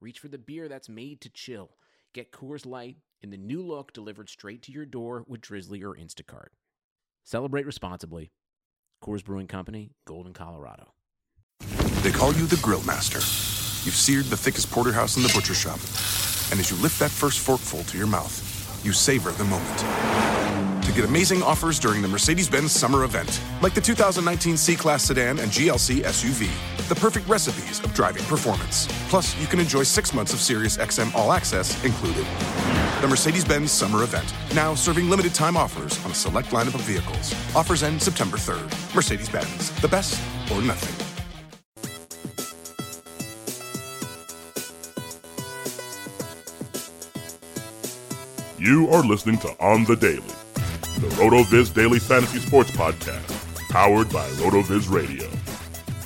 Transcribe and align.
reach 0.00 0.18
for 0.18 0.28
the 0.28 0.38
beer 0.38 0.68
that's 0.68 0.88
made 0.88 1.20
to 1.20 1.30
chill. 1.30 1.70
Get 2.14 2.32
Coors 2.32 2.66
Light 2.66 2.96
in 3.22 3.30
the 3.30 3.36
new 3.36 3.62
look 3.62 3.92
delivered 3.92 4.28
straight 4.28 4.62
to 4.62 4.72
your 4.72 4.86
door 4.86 5.24
with 5.26 5.40
Drizly 5.40 5.82
or 5.82 5.94
Instacart. 5.94 6.48
Celebrate 7.24 7.66
responsibly. 7.66 8.32
Coors 9.02 9.24
Brewing 9.24 9.46
Company, 9.46 9.92
Golden, 10.06 10.32
Colorado. 10.32 10.92
They 12.02 12.10
call 12.10 12.32
you 12.34 12.46
the 12.46 12.58
Grill 12.62 12.82
Master. 12.84 13.18
You've 13.86 13.94
seared 13.94 14.26
the 14.26 14.36
thickest 14.36 14.70
porterhouse 14.70 15.16
in 15.16 15.22
the 15.22 15.32
butcher 15.34 15.54
shop. 15.54 15.78
And 16.50 16.58
as 16.58 16.70
you 16.70 16.76
lift 16.78 16.98
that 16.98 17.10
first 17.10 17.38
forkful 17.40 17.84
to 17.84 17.98
your 17.98 18.06
mouth, 18.06 18.84
you 18.84 18.92
savor 18.92 19.30
the 19.32 19.44
moment. 19.44 20.69
Get 21.00 21.08
amazing 21.08 21.42
offers 21.42 21.78
during 21.78 22.02
the 22.02 22.08
Mercedes 22.08 22.46
Benz 22.46 22.72
summer 22.72 23.04
event, 23.04 23.40
like 23.62 23.72
the 23.72 23.80
2019 23.80 24.58
C 24.58 24.76
Class 24.76 25.04
sedan 25.04 25.38
and 25.38 25.50
GLC 25.50 26.02
SUV, 26.02 26.50
the 26.90 26.94
perfect 26.94 27.26
recipes 27.26 27.82
of 27.82 27.94
driving 27.94 28.22
performance. 28.24 28.86
Plus, 29.08 29.34
you 29.40 29.46
can 29.46 29.60
enjoy 29.60 29.82
six 29.82 30.12
months 30.12 30.34
of 30.34 30.40
Sirius 30.40 30.76
XM 30.76 31.14
All 31.14 31.32
Access 31.32 31.82
included. 31.86 32.26
The 33.00 33.08
Mercedes 33.08 33.46
Benz 33.46 33.72
summer 33.72 34.02
event, 34.02 34.30
now 34.54 34.74
serving 34.74 35.08
limited 35.08 35.32
time 35.32 35.56
offers 35.56 35.98
on 36.04 36.10
a 36.10 36.14
select 36.14 36.50
lineup 36.50 36.74
of 36.74 36.82
vehicles. 36.82 37.32
Offers 37.56 37.82
end 37.82 38.02
September 38.02 38.36
3rd. 38.36 38.94
Mercedes 38.94 39.30
Benz, 39.30 39.70
the 39.80 39.88
best 39.88 40.20
or 40.52 40.60
nothing. 40.60 40.94
You 48.58 48.90
are 48.90 49.02
listening 49.02 49.38
to 49.38 49.48
On 49.58 49.84
the 49.84 49.96
Daily, 49.96 50.34
the 51.00 51.08
RotoViz 51.16 51.72
Daily 51.72 51.98
Fantasy 51.98 52.38
Sports 52.40 52.70
Podcast, 52.72 53.70
powered 53.70 54.12
by 54.12 54.28
RotoViz 54.32 54.90
Radio. 54.90 55.26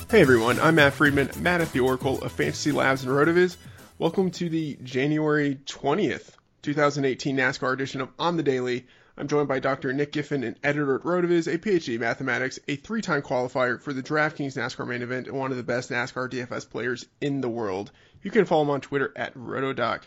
Hey 0.09 0.21
everyone, 0.21 0.57
I'm 0.61 0.75
Matt 0.75 0.93
Friedman, 0.93 1.31
Matt 1.41 1.59
at 1.59 1.69
the 1.73 1.81
Oracle 1.81 2.23
of 2.23 2.31
Fantasy 2.31 2.71
Labs 2.71 3.03
and 3.03 3.11
RotoViz. 3.11 3.57
Welcome 3.97 4.31
to 4.31 4.47
the 4.47 4.77
January 4.83 5.59
20th, 5.65 6.35
2018 6.61 7.35
NASCAR 7.35 7.73
edition 7.73 7.99
of 7.99 8.07
On 8.17 8.37
the 8.37 8.43
Daily. 8.43 8.87
I'm 9.17 9.27
joined 9.27 9.49
by 9.49 9.59
Dr. 9.59 9.91
Nick 9.91 10.13
Giffen, 10.13 10.45
an 10.45 10.55
editor 10.63 10.95
at 10.95 11.01
RotoViz, 11.01 11.53
a 11.53 11.57
PhD 11.57 11.95
in 11.95 11.99
mathematics, 11.99 12.57
a 12.69 12.77
three-time 12.77 13.21
qualifier 13.21 13.81
for 13.81 13.91
the 13.91 14.01
DraftKings 14.01 14.55
NASCAR 14.55 14.87
main 14.87 15.01
event, 15.01 15.27
and 15.27 15.37
one 15.37 15.51
of 15.51 15.57
the 15.57 15.63
best 15.63 15.89
NASCAR 15.89 16.29
DFS 16.29 16.69
players 16.69 17.05
in 17.19 17.41
the 17.41 17.49
world. 17.49 17.91
You 18.23 18.31
can 18.31 18.45
follow 18.45 18.61
him 18.61 18.69
on 18.69 18.79
Twitter 18.79 19.11
at 19.17 19.33
RotoDoc. 19.33 20.03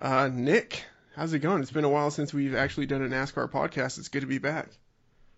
Uh, 0.00 0.28
Nick, 0.32 0.84
how's 1.16 1.32
it 1.32 1.40
going? 1.40 1.62
It's 1.62 1.70
been 1.70 1.84
a 1.84 1.88
while 1.90 2.10
since 2.10 2.32
we've 2.32 2.54
actually 2.54 2.86
done 2.86 3.02
a 3.02 3.08
NASCAR 3.08 3.50
podcast. 3.50 3.98
It's 3.98 4.08
good 4.08 4.20
to 4.20 4.26
be 4.26 4.38
back. 4.38 4.68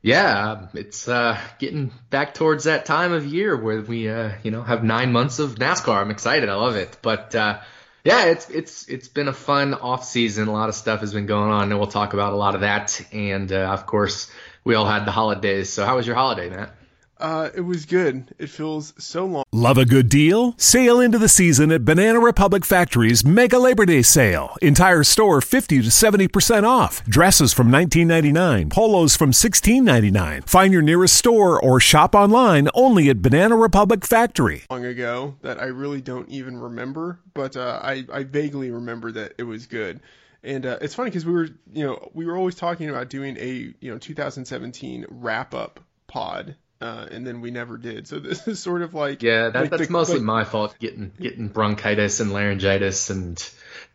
Yeah, 0.02 0.66
it's 0.74 1.06
uh, 1.06 1.38
getting 1.60 1.92
back 2.10 2.34
towards 2.34 2.64
that 2.64 2.86
time 2.86 3.12
of 3.12 3.24
year 3.24 3.56
where 3.56 3.80
we, 3.80 4.08
uh, 4.08 4.32
you 4.42 4.50
know, 4.50 4.62
have 4.62 4.82
nine 4.82 5.12
months 5.12 5.38
of 5.38 5.54
NASCAR. 5.54 5.96
I'm 5.96 6.10
excited. 6.10 6.48
I 6.48 6.54
love 6.56 6.74
it. 6.74 6.98
But 7.02 7.34
uh, 7.36 7.60
yeah, 8.04 8.26
it's 8.26 8.50
it's 8.50 8.88
it's 8.88 9.06
been 9.06 9.28
a 9.28 9.32
fun 9.32 9.74
off 9.74 10.04
season. 10.04 10.48
A 10.48 10.52
lot 10.52 10.68
of 10.68 10.74
stuff 10.74 11.00
has 11.00 11.12
been 11.12 11.26
going 11.26 11.52
on, 11.52 11.70
and 11.70 11.78
we'll 11.78 11.86
talk 11.86 12.14
about 12.14 12.32
a 12.32 12.36
lot 12.36 12.56
of 12.56 12.62
that. 12.62 13.00
And 13.12 13.52
uh, 13.52 13.70
of 13.70 13.86
course, 13.86 14.28
we 14.64 14.74
all 14.74 14.86
had 14.86 15.04
the 15.04 15.12
holidays. 15.12 15.70
So 15.70 15.86
how 15.86 15.96
was 15.96 16.06
your 16.06 16.16
holiday, 16.16 16.50
Matt? 16.50 16.74
Uh, 17.22 17.50
it 17.54 17.60
was 17.60 17.86
good. 17.86 18.34
It 18.40 18.50
feels 18.50 18.92
so 18.98 19.24
long. 19.24 19.44
Love 19.52 19.78
a 19.78 19.84
good 19.84 20.08
deal? 20.08 20.54
Sail 20.58 20.98
into 20.98 21.20
the 21.20 21.28
season 21.28 21.70
at 21.70 21.84
Banana 21.84 22.18
Republic 22.18 22.64
Factory's 22.64 23.24
Mega 23.24 23.60
Labor 23.60 23.86
Day 23.86 24.02
Sale. 24.02 24.56
Entire 24.60 25.04
store 25.04 25.40
50 25.40 25.82
to 25.82 25.88
70% 25.88 26.64
off. 26.64 27.04
Dresses 27.04 27.52
from 27.52 27.68
19.99, 27.68 28.70
polos 28.70 29.14
from 29.14 29.30
16.99. 29.30 30.48
Find 30.48 30.72
your 30.72 30.82
nearest 30.82 31.14
store 31.14 31.62
or 31.62 31.78
shop 31.78 32.16
online 32.16 32.68
only 32.74 33.08
at 33.08 33.22
Banana 33.22 33.54
Republic 33.54 34.04
Factory. 34.04 34.64
Long 34.68 34.84
ago 34.84 35.36
that 35.42 35.60
I 35.60 35.66
really 35.66 36.00
don't 36.00 36.28
even 36.28 36.58
remember, 36.58 37.20
but 37.34 37.56
uh, 37.56 37.78
I 37.84 38.04
I 38.12 38.24
vaguely 38.24 38.72
remember 38.72 39.12
that 39.12 39.34
it 39.38 39.44
was 39.44 39.66
good. 39.66 40.00
And 40.42 40.66
uh, 40.66 40.78
it's 40.80 40.96
funny 40.96 41.10
because 41.10 41.24
we 41.24 41.34
were, 41.34 41.50
you 41.72 41.86
know, 41.86 42.10
we 42.14 42.26
were 42.26 42.36
always 42.36 42.56
talking 42.56 42.90
about 42.90 43.10
doing 43.10 43.36
a, 43.36 43.72
you 43.80 43.92
know, 43.92 43.98
2017 43.98 45.06
wrap 45.08 45.54
up 45.54 45.78
pod 46.08 46.56
uh, 46.82 47.06
and 47.12 47.24
then 47.24 47.40
we 47.40 47.52
never 47.52 47.76
did. 47.76 48.08
So 48.08 48.18
this 48.18 48.48
is 48.48 48.60
sort 48.60 48.82
of 48.82 48.92
like 48.92 49.22
yeah, 49.22 49.50
that, 49.50 49.60
like 49.60 49.70
that's 49.70 49.86
the, 49.86 49.92
mostly 49.92 50.16
like, 50.16 50.24
my 50.24 50.44
fault 50.44 50.74
getting 50.80 51.12
getting 51.20 51.48
bronchitis 51.48 52.18
and 52.18 52.32
laryngitis, 52.32 53.08
and 53.10 53.38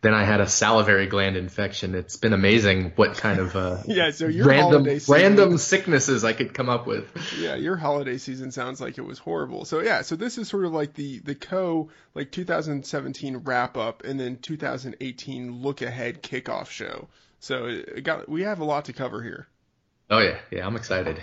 then 0.00 0.14
I 0.14 0.24
had 0.24 0.40
a 0.40 0.48
salivary 0.48 1.06
gland 1.06 1.36
infection. 1.36 1.94
It's 1.94 2.16
been 2.16 2.32
amazing 2.32 2.92
what 2.96 3.18
kind 3.18 3.40
of 3.40 3.54
uh, 3.54 3.78
yeah. 3.86 4.10
So 4.10 4.26
your 4.26 4.46
random 4.46 4.84
season, 4.84 5.14
random 5.14 5.58
sicknesses 5.58 6.24
I 6.24 6.32
could 6.32 6.54
come 6.54 6.70
up 6.70 6.86
with. 6.86 7.14
Yeah, 7.38 7.56
your 7.56 7.76
holiday 7.76 8.16
season 8.16 8.52
sounds 8.52 8.80
like 8.80 8.96
it 8.96 9.04
was 9.04 9.18
horrible. 9.18 9.66
So 9.66 9.80
yeah, 9.80 10.00
so 10.00 10.16
this 10.16 10.38
is 10.38 10.48
sort 10.48 10.64
of 10.64 10.72
like 10.72 10.94
the 10.94 11.18
the 11.18 11.34
co 11.34 11.90
like 12.14 12.32
2017 12.32 13.38
wrap 13.38 13.76
up, 13.76 14.02
and 14.04 14.18
then 14.18 14.38
2018 14.38 15.60
look 15.60 15.82
ahead 15.82 16.22
kickoff 16.22 16.70
show. 16.70 17.08
So 17.40 17.66
it 17.66 18.02
got 18.02 18.28
we 18.30 18.42
have 18.42 18.60
a 18.60 18.64
lot 18.64 18.86
to 18.86 18.94
cover 18.94 19.22
here. 19.22 19.46
Oh 20.08 20.20
yeah, 20.20 20.38
yeah, 20.50 20.66
I'm 20.66 20.74
excited. 20.74 21.22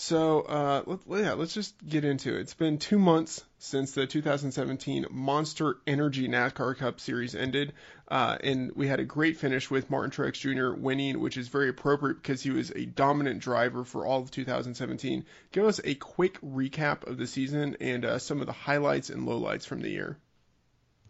So 0.00 0.40
uh, 0.40 0.82
let, 0.86 1.20
yeah, 1.22 1.32
let's 1.34 1.52
just 1.52 1.74
get 1.86 2.06
into 2.06 2.34
it. 2.34 2.40
It's 2.40 2.54
been 2.54 2.78
two 2.78 2.98
months 2.98 3.44
since 3.58 3.92
the 3.92 4.06
2017 4.06 5.04
Monster 5.10 5.76
Energy 5.86 6.26
NASCAR 6.26 6.78
Cup 6.78 7.00
Series 7.00 7.34
ended, 7.34 7.74
uh, 8.08 8.38
and 8.42 8.72
we 8.74 8.88
had 8.88 8.98
a 8.98 9.04
great 9.04 9.36
finish 9.36 9.70
with 9.70 9.90
Martin 9.90 10.10
Truex 10.10 10.40
Jr. 10.40 10.72
winning, 10.80 11.20
which 11.20 11.36
is 11.36 11.48
very 11.48 11.68
appropriate 11.68 12.14
because 12.14 12.42
he 12.42 12.50
was 12.50 12.70
a 12.70 12.86
dominant 12.86 13.40
driver 13.42 13.84
for 13.84 14.06
all 14.06 14.22
of 14.22 14.30
2017. 14.30 15.26
Give 15.52 15.66
us 15.66 15.82
a 15.84 15.94
quick 15.94 16.40
recap 16.40 17.06
of 17.06 17.18
the 17.18 17.26
season 17.26 17.76
and 17.78 18.06
uh, 18.06 18.18
some 18.18 18.40
of 18.40 18.46
the 18.46 18.54
highlights 18.54 19.10
and 19.10 19.28
lowlights 19.28 19.66
from 19.66 19.82
the 19.82 19.90
year. 19.90 20.16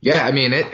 Yeah, 0.02 0.24
I 0.24 0.32
mean 0.32 0.52
it. 0.52 0.66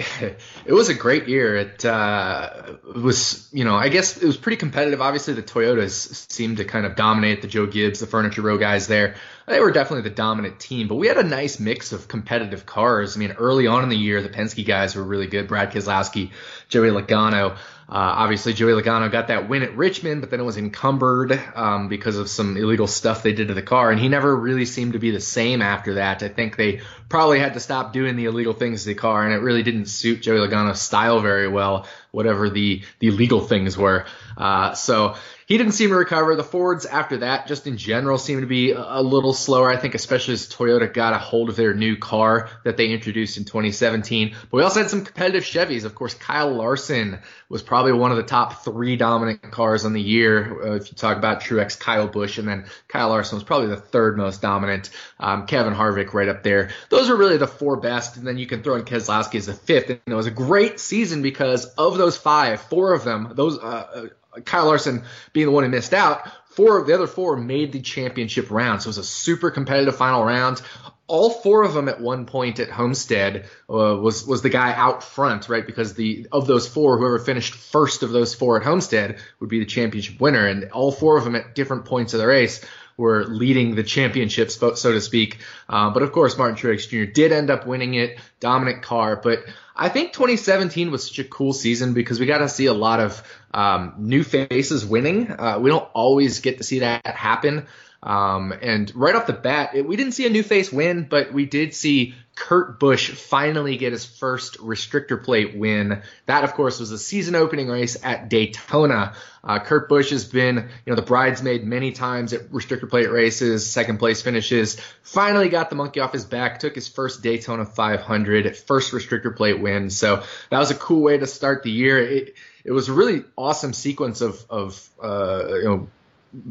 It 0.64 0.72
was 0.72 0.88
a 0.88 0.94
great 0.94 1.28
year. 1.28 1.56
It 1.56 1.84
uh, 1.84 2.74
was, 2.94 3.48
you 3.52 3.64
know, 3.64 3.74
I 3.76 3.88
guess 3.88 4.16
it 4.16 4.26
was 4.26 4.36
pretty 4.36 4.56
competitive. 4.56 5.00
Obviously, 5.00 5.34
the 5.34 5.42
Toyotas 5.42 6.30
seemed 6.30 6.56
to 6.56 6.64
kind 6.64 6.86
of 6.86 6.96
dominate. 6.96 7.42
The 7.42 7.48
Joe 7.48 7.66
Gibbs, 7.66 8.00
the 8.00 8.06
Furniture 8.06 8.42
Row 8.42 8.58
guys 8.58 8.86
there, 8.86 9.16
they 9.46 9.60
were 9.60 9.70
definitely 9.70 10.08
the 10.08 10.14
dominant 10.14 10.58
team. 10.58 10.88
But 10.88 10.96
we 10.96 11.06
had 11.06 11.18
a 11.18 11.22
nice 11.22 11.60
mix 11.60 11.92
of 11.92 12.08
competitive 12.08 12.66
cars. 12.66 13.16
I 13.16 13.20
mean, 13.20 13.32
early 13.32 13.66
on 13.66 13.82
in 13.82 13.88
the 13.88 13.96
year, 13.96 14.22
the 14.22 14.28
Penske 14.28 14.66
guys 14.66 14.96
were 14.96 15.04
really 15.04 15.28
good. 15.28 15.48
Brad 15.48 15.72
Keselowski, 15.72 16.30
Joey 16.68 16.90
Logano. 16.90 17.56
Uh, 17.88 18.18
obviously, 18.18 18.52
Joey 18.52 18.72
Logano 18.72 19.10
got 19.12 19.28
that 19.28 19.48
win 19.48 19.62
at 19.62 19.76
Richmond, 19.76 20.20
but 20.20 20.30
then 20.30 20.40
it 20.40 20.42
was 20.42 20.56
encumbered 20.56 21.40
um, 21.54 21.88
because 21.88 22.16
of 22.16 22.28
some 22.28 22.56
illegal 22.56 22.88
stuff 22.88 23.22
they 23.22 23.32
did 23.32 23.46
to 23.46 23.54
the 23.54 23.62
car, 23.62 23.92
and 23.92 24.00
he 24.00 24.08
never 24.08 24.34
really 24.34 24.64
seemed 24.64 24.94
to 24.94 24.98
be 24.98 25.12
the 25.12 25.20
same 25.20 25.62
after 25.62 25.94
that. 25.94 26.24
I 26.24 26.28
think 26.28 26.56
they 26.56 26.80
probably 27.08 27.38
had 27.38 27.54
to 27.54 27.60
stop 27.60 27.92
doing 27.92 28.16
the 28.16 28.24
illegal 28.24 28.54
things 28.54 28.82
to 28.82 28.88
the 28.88 28.96
car, 28.96 29.24
and 29.24 29.32
it 29.32 29.38
really 29.38 29.62
didn't 29.62 29.86
suit 29.86 30.22
Joey 30.22 30.38
Logano's 30.38 30.80
style 30.80 31.20
very 31.20 31.46
well, 31.46 31.86
whatever 32.10 32.50
the 32.50 32.82
the 32.98 33.12
legal 33.12 33.40
things 33.40 33.78
were. 33.78 34.06
Uh, 34.36 34.74
so 34.74 35.14
he 35.46 35.58
didn't 35.58 35.72
seem 35.72 35.90
to 35.90 35.96
recover. 35.96 36.34
The 36.34 36.42
Fords 36.42 36.86
after 36.86 37.18
that, 37.18 37.46
just 37.46 37.68
in 37.68 37.76
general, 37.76 38.18
seemed 38.18 38.40
to 38.40 38.48
be 38.48 38.72
a 38.72 39.00
little 39.00 39.32
slower. 39.32 39.70
I 39.70 39.76
think, 39.76 39.94
especially 39.94 40.34
as 40.34 40.48
Toyota 40.48 40.92
got 40.92 41.14
a 41.14 41.18
hold 41.18 41.48
of 41.48 41.56
their 41.56 41.72
new 41.72 41.96
car 41.96 42.50
that 42.64 42.76
they 42.76 42.88
introduced 42.88 43.36
in 43.36 43.44
2017. 43.44 44.34
But 44.50 44.52
we 44.52 44.62
also 44.64 44.80
had 44.80 44.90
some 44.90 45.04
competitive 45.04 45.44
Chevys. 45.44 45.84
Of 45.84 45.94
course, 45.94 46.14
Kyle 46.14 46.52
Larson 46.52 47.20
was 47.48 47.62
probably 47.62 47.92
one 47.92 48.10
of 48.10 48.16
the 48.16 48.24
top 48.24 48.64
three 48.64 48.96
dominant 48.96 49.40
cars 49.52 49.84
on 49.84 49.92
the 49.92 50.00
year. 50.00 50.72
Uh, 50.72 50.74
if 50.74 50.90
you 50.90 50.96
talk 50.96 51.16
about 51.16 51.42
Truex, 51.42 51.78
Kyle 51.78 52.08
Busch, 52.08 52.38
and 52.38 52.48
then 52.48 52.66
Kyle 52.88 53.10
Larson 53.10 53.36
was 53.36 53.44
probably 53.44 53.68
the 53.68 53.76
third 53.76 54.16
most 54.16 54.42
dominant. 54.42 54.90
Um, 55.20 55.46
Kevin 55.46 55.74
Harvick 55.74 56.12
right 56.12 56.28
up 56.28 56.42
there. 56.42 56.70
Those 56.88 57.08
are 57.08 57.16
really 57.16 57.36
the 57.36 57.46
four 57.46 57.76
best. 57.76 58.16
And 58.16 58.26
then 58.26 58.36
you 58.36 58.48
can 58.48 58.64
throw 58.64 58.74
in 58.74 58.82
Keselowski 58.84 59.36
as 59.36 59.46
the 59.46 59.54
fifth. 59.54 59.90
And 59.90 60.00
it 60.06 60.14
was 60.14 60.26
a 60.26 60.32
great 60.32 60.80
season 60.80 61.22
because 61.22 61.66
of 61.66 61.98
those 61.98 62.16
five, 62.16 62.60
four 62.62 62.94
of 62.94 63.04
them, 63.04 63.30
those. 63.36 63.58
Uh, 63.58 64.08
Kyle 64.44 64.66
Larson 64.66 65.04
being 65.32 65.46
the 65.46 65.52
one 65.52 65.64
who 65.64 65.70
missed 65.70 65.94
out, 65.94 66.28
four 66.50 66.78
of 66.78 66.86
the 66.86 66.94
other 66.94 67.06
four 67.06 67.36
made 67.36 67.72
the 67.72 67.80
championship 67.80 68.50
round. 68.50 68.82
So 68.82 68.86
it 68.86 68.90
was 68.90 68.98
a 68.98 69.04
super 69.04 69.50
competitive 69.50 69.96
final 69.96 70.24
round. 70.24 70.62
All 71.08 71.30
four 71.30 71.62
of 71.62 71.72
them 71.72 71.88
at 71.88 72.00
one 72.00 72.26
point 72.26 72.58
at 72.58 72.68
Homestead 72.68 73.44
uh, 73.70 73.96
was 73.96 74.26
was 74.26 74.42
the 74.42 74.48
guy 74.48 74.72
out 74.72 75.04
front, 75.04 75.48
right? 75.48 75.64
Because 75.64 75.94
the 75.94 76.26
of 76.32 76.48
those 76.48 76.66
four, 76.66 76.98
whoever 76.98 77.20
finished 77.20 77.54
first 77.54 78.02
of 78.02 78.10
those 78.10 78.34
four 78.34 78.56
at 78.56 78.64
Homestead 78.64 79.18
would 79.38 79.48
be 79.48 79.60
the 79.60 79.66
championship 79.66 80.20
winner, 80.20 80.46
and 80.46 80.72
all 80.72 80.90
four 80.90 81.16
of 81.16 81.24
them 81.24 81.36
at 81.36 81.54
different 81.54 81.84
points 81.84 82.12
of 82.12 82.18
the 82.18 82.26
race 82.26 82.64
were 82.96 83.24
leading 83.24 83.74
the 83.74 83.82
championships, 83.82 84.56
so 84.56 84.74
to 84.74 85.00
speak. 85.00 85.38
Uh, 85.68 85.90
but 85.90 86.02
of 86.02 86.12
course, 86.12 86.38
Martin 86.38 86.56
Truex 86.56 86.88
Jr. 86.88 87.10
did 87.10 87.32
end 87.32 87.50
up 87.50 87.66
winning 87.66 87.94
it, 87.94 88.18
dominant 88.40 88.82
car. 88.82 89.16
But 89.16 89.40
I 89.74 89.88
think 89.88 90.12
2017 90.12 90.90
was 90.90 91.06
such 91.06 91.18
a 91.18 91.24
cool 91.24 91.52
season 91.52 91.92
because 91.92 92.18
we 92.18 92.26
got 92.26 92.38
to 92.38 92.48
see 92.48 92.66
a 92.66 92.72
lot 92.72 93.00
of 93.00 93.22
um, 93.52 93.94
new 93.98 94.22
faces 94.22 94.84
winning. 94.86 95.30
Uh, 95.30 95.58
we 95.60 95.70
don't 95.70 95.88
always 95.92 96.40
get 96.40 96.58
to 96.58 96.64
see 96.64 96.80
that 96.80 97.06
happen. 97.06 97.66
Um, 98.02 98.52
and 98.62 98.92
right 98.94 99.14
off 99.14 99.26
the 99.26 99.32
bat, 99.32 99.74
it, 99.74 99.86
we 99.86 99.96
didn't 99.96 100.12
see 100.12 100.26
a 100.26 100.30
new 100.30 100.42
face 100.42 100.72
win, 100.72 101.06
but 101.08 101.32
we 101.32 101.46
did 101.46 101.74
see 101.74 102.14
Kurt 102.36 102.78
Busch 102.78 103.10
finally 103.10 103.78
get 103.78 103.92
his 103.92 104.04
first 104.04 104.58
restrictor 104.58 105.22
plate 105.22 105.56
win. 105.56 106.02
That, 106.26 106.44
of 106.44 106.52
course, 106.52 106.78
was 106.78 106.90
a 106.92 106.98
season 106.98 107.34
opening 107.34 107.68
race 107.68 107.96
at 108.04 108.28
Daytona. 108.28 109.14
Uh, 109.42 109.58
Kurt 109.58 109.88
Busch 109.88 110.10
has 110.10 110.26
been, 110.26 110.56
you 110.56 110.92
know, 110.92 110.96
the 110.96 111.02
bridesmaid 111.02 111.64
many 111.64 111.92
times 111.92 112.34
at 112.34 112.50
restrictor 112.50 112.90
plate 112.90 113.10
races, 113.10 113.68
second 113.68 113.98
place 113.98 114.20
finishes. 114.20 114.78
Finally 115.02 115.48
got 115.48 115.70
the 115.70 115.76
monkey 115.76 116.00
off 116.00 116.12
his 116.12 116.26
back, 116.26 116.58
took 116.58 116.74
his 116.74 116.88
first 116.88 117.22
Daytona 117.22 117.64
500, 117.64 118.54
first 118.54 118.92
restrictor 118.92 119.34
plate 119.34 119.58
win. 119.58 119.88
So 119.88 120.22
that 120.50 120.58
was 120.58 120.70
a 120.70 120.74
cool 120.74 121.00
way 121.00 121.16
to 121.16 121.26
start 121.26 121.62
the 121.62 121.70
year. 121.70 121.98
It, 121.98 122.34
it 122.64 122.72
was 122.72 122.88
a 122.88 122.92
really 122.92 123.24
awesome 123.36 123.72
sequence 123.72 124.20
of, 124.20 124.44
of 124.50 124.88
uh, 125.02 125.54
you 125.54 125.64
know, 125.64 125.88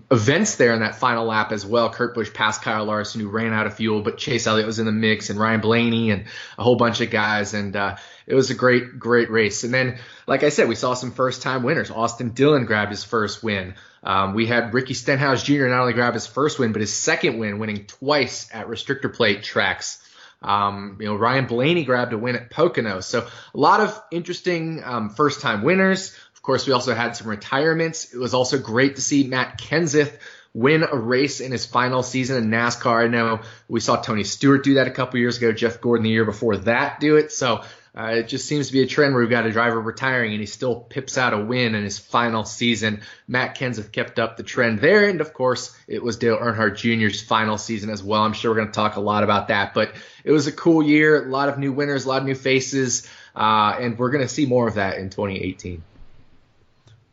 events 0.10 0.56
there 0.56 0.74
in 0.74 0.80
that 0.80 0.96
final 0.96 1.26
lap 1.26 1.52
as 1.52 1.66
well. 1.66 1.90
Kurt 1.90 2.16
Busch 2.16 2.34
passed 2.34 2.62
Kyle 2.62 2.86
Larson, 2.86 3.22
who 3.22 3.30
ran 3.30 3.54
out 3.54 3.68
of 3.68 3.76
fuel, 3.76 4.02
but 4.02 4.18
Chase 4.18 4.48
Elliott 4.48 4.66
was 4.66 4.80
in 4.80 4.86
the 4.86 4.92
mix, 4.92 5.30
and 5.30 5.40
Ryan 5.40 5.62
Blaney, 5.62 6.12
and 6.12 6.26
a 6.58 6.64
whole 6.64 6.76
bunch 6.76 7.02
of 7.02 7.10
guys, 7.10 7.54
and 7.54 7.76
uh, 7.76 7.98
it 8.26 8.36
was 8.36 8.50
a 8.50 8.56
great, 8.56 8.98
great 9.00 9.30
race. 9.30 9.64
And 9.64 9.74
then, 9.74 10.00
like 10.28 10.44
I 10.44 10.50
said, 10.50 10.68
we 10.68 10.76
saw 10.76 10.94
some 10.94 11.12
first-time 11.12 11.64
winners. 11.64 11.92
Austin 11.92 12.30
Dillon 12.30 12.66
grabbed 12.66 12.92
his 12.92 13.04
first 13.04 13.44
win. 13.44 13.76
Um, 14.04 14.34
we 14.34 14.46
had 14.46 14.74
Ricky 14.74 14.94
Stenhouse 14.94 15.44
Jr. 15.44 15.68
not 15.68 15.82
only 15.82 15.94
grab 15.94 16.14
his 16.14 16.28
first 16.28 16.60
win, 16.60 16.72
but 16.72 16.82
his 16.82 16.94
second 16.94 17.38
win, 17.40 17.60
winning 17.60 17.86
twice 17.86 18.50
at 18.54 18.68
restrictor 18.68 19.14
plate 19.14 19.44
tracks. 19.44 20.02
Um, 20.42 20.98
you 21.00 21.08
know, 21.08 21.16
Ryan 21.16 21.48
Blaney 21.48 21.86
grabbed 21.86 22.14
a 22.14 22.18
win 22.18 22.36
at 22.36 22.52
Pocono. 22.52 23.00
So 23.00 23.22
a 23.22 23.58
lot 23.58 23.80
of 23.80 24.00
interesting 24.12 24.84
um, 24.84 25.10
first-time 25.10 25.64
winners 25.64 26.16
course, 26.46 26.68
we 26.68 26.74
also 26.74 26.94
had 26.94 27.16
some 27.16 27.28
retirements. 27.28 28.14
It 28.14 28.18
was 28.18 28.34
also 28.34 28.58
great 28.58 28.96
to 28.96 29.02
see 29.02 29.26
Matt 29.26 29.60
Kenseth 29.60 30.18
win 30.54 30.84
a 30.90 30.96
race 30.96 31.42
in 31.42 31.52
his 31.52 31.66
final 31.66 32.02
season 32.02 32.38
in 32.38 32.50
NASCAR. 32.50 33.04
I 33.04 33.08
know 33.08 33.42
we 33.68 33.82
saw 33.82 33.98
Tony 33.98 34.24
Stewart 34.24 34.64
do 34.64 34.76
that 34.76 34.88
a 34.88 34.92
couple 34.92 35.20
years 35.20 35.38
ago, 35.38 35.52
Jeff 35.52 35.82
Gordon 35.82 36.06
the 36.06 36.10
year 36.10 36.24
before 36.24 36.56
that 36.58 37.02
do 37.02 37.18
it. 37.18 37.34
So 37.34 37.64
uh, 37.98 38.08
it 38.08 38.28
just 38.30 38.46
seems 38.46 38.68
to 38.68 38.74
be 38.74 38.82
a 38.82 38.88
trend 38.88 39.14
where 39.14 39.22
we've 39.22 39.30
got 39.30 39.46
a 39.46 39.52
driver 39.52 39.82
retiring 39.82 40.32
and 40.32 40.40
he 40.40 40.46
still 40.46 40.76
pips 40.76 41.18
out 41.18 41.34
a 41.34 41.38
win 41.38 41.76
in 41.76 41.84
his 41.84 42.00
final 42.00 42.46
season. 42.46 43.02
Matt 43.28 43.58
Kenseth 43.58 43.92
kept 43.92 44.18
up 44.18 44.38
the 44.38 44.44
trend 44.44 44.80
there. 44.80 45.10
And 45.10 45.20
of 45.20 45.34
course, 45.34 45.76
it 45.88 46.02
was 46.02 46.18
Dale 46.18 46.38
Earnhardt 46.38 46.78
Jr.'s 46.78 47.22
final 47.22 47.58
season 47.58 47.90
as 47.90 48.02
well. 48.02 48.22
I'm 48.22 48.34
sure 48.34 48.52
we're 48.52 48.58
going 48.58 48.68
to 48.68 48.74
talk 48.74 48.96
a 48.96 49.02
lot 49.02 49.24
about 49.24 49.50
that, 49.50 49.74
but 49.74 49.94
it 50.24 50.32
was 50.32 50.48
a 50.48 50.54
cool 50.54 50.84
year. 50.84 51.26
A 51.26 51.30
lot 51.30 51.50
of 51.50 51.58
new 51.58 51.74
winners, 51.74 52.06
a 52.06 52.10
lot 52.10 52.22
of 52.22 52.28
new 52.28 52.36
faces. 52.36 53.08
Uh, 53.36 53.76
and 53.80 53.98
we're 53.98 54.12
going 54.12 54.26
to 54.26 54.34
see 54.34 54.46
more 54.46 54.68
of 54.68 54.76
that 54.76 54.98
in 54.98 55.10
2018. 55.10 55.84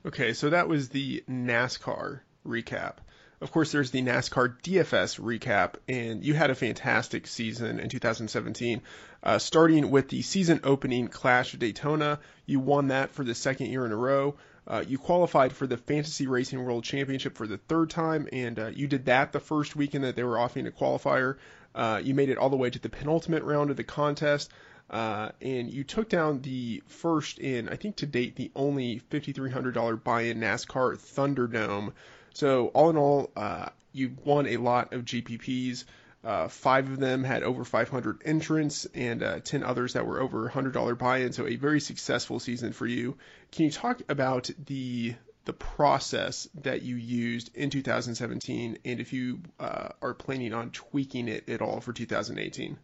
Okay, 0.04 0.32
so 0.32 0.50
that 0.50 0.68
was 0.68 0.88
the 0.88 1.22
NASCAR 1.30 2.20
recap. 2.44 2.94
Of 3.40 3.52
course, 3.52 3.70
there's 3.70 3.92
the 3.92 4.02
NASCAR 4.02 4.60
DFS 4.60 5.20
recap, 5.20 5.74
and 5.88 6.24
you 6.24 6.34
had 6.34 6.50
a 6.50 6.56
fantastic 6.56 7.28
season 7.28 7.78
in 7.78 7.88
2017. 7.88 8.82
Uh, 9.22 9.38
starting 9.38 9.92
with 9.92 10.08
the 10.08 10.22
season 10.22 10.60
opening 10.64 11.06
Clash 11.06 11.54
of 11.54 11.60
Daytona, 11.60 12.18
you 12.46 12.58
won 12.58 12.88
that 12.88 13.10
for 13.10 13.22
the 13.22 13.34
second 13.34 13.66
year 13.66 13.86
in 13.86 13.92
a 13.92 13.96
row. 13.96 14.34
Uh, 14.66 14.84
you 14.86 14.98
qualified 14.98 15.52
for 15.52 15.68
the 15.68 15.76
Fantasy 15.76 16.26
Racing 16.26 16.64
World 16.64 16.82
Championship 16.82 17.36
for 17.36 17.46
the 17.46 17.58
third 17.58 17.90
time, 17.90 18.28
and 18.32 18.58
uh, 18.58 18.66
you 18.68 18.88
did 18.88 19.04
that 19.06 19.32
the 19.32 19.40
first 19.40 19.76
weekend 19.76 20.02
that 20.02 20.16
they 20.16 20.24
were 20.24 20.38
offering 20.38 20.66
a 20.66 20.72
qualifier. 20.72 21.36
Uh, 21.74 22.00
you 22.02 22.14
made 22.14 22.28
it 22.28 22.38
all 22.38 22.50
the 22.50 22.56
way 22.56 22.70
to 22.70 22.78
the 22.78 22.88
penultimate 22.88 23.44
round 23.44 23.70
of 23.70 23.76
the 23.76 23.84
contest. 23.84 24.50
Uh, 24.92 25.30
and 25.40 25.72
you 25.72 25.84
took 25.84 26.10
down 26.10 26.42
the 26.42 26.82
first 26.86 27.38
in, 27.38 27.70
I 27.70 27.76
think 27.76 27.96
to 27.96 28.06
date, 28.06 28.36
the 28.36 28.52
only 28.54 29.00
$5,300 29.10 30.04
buy-in 30.04 30.38
NASCAR 30.38 30.98
Thunderdome. 30.98 31.94
So 32.34 32.66
all 32.68 32.90
in 32.90 32.98
all, 32.98 33.30
uh, 33.34 33.70
you 33.92 34.14
won 34.24 34.46
a 34.46 34.58
lot 34.58 34.92
of 34.92 35.06
GPPs. 35.06 35.84
Uh, 36.22 36.48
five 36.48 36.90
of 36.90 37.00
them 37.00 37.24
had 37.24 37.42
over 37.42 37.64
500 37.64 38.22
entrants, 38.24 38.86
and 38.94 39.22
uh, 39.22 39.40
10 39.40 39.64
others 39.64 39.94
that 39.94 40.06
were 40.06 40.20
over 40.20 40.48
$100 40.48 40.98
buy-in. 40.98 41.32
So 41.32 41.46
a 41.46 41.56
very 41.56 41.80
successful 41.80 42.38
season 42.38 42.72
for 42.72 42.86
you. 42.86 43.16
Can 43.50 43.64
you 43.64 43.70
talk 43.70 44.02
about 44.08 44.50
the 44.66 45.14
the 45.44 45.52
process 45.52 46.46
that 46.62 46.82
you 46.82 46.94
used 46.94 47.50
in 47.56 47.68
2017, 47.68 48.78
and 48.84 49.00
if 49.00 49.12
you 49.12 49.40
uh, 49.58 49.88
are 50.00 50.14
planning 50.14 50.54
on 50.54 50.70
tweaking 50.70 51.26
it 51.26 51.48
at 51.48 51.60
all 51.60 51.80
for 51.80 51.92
2018? 51.92 52.78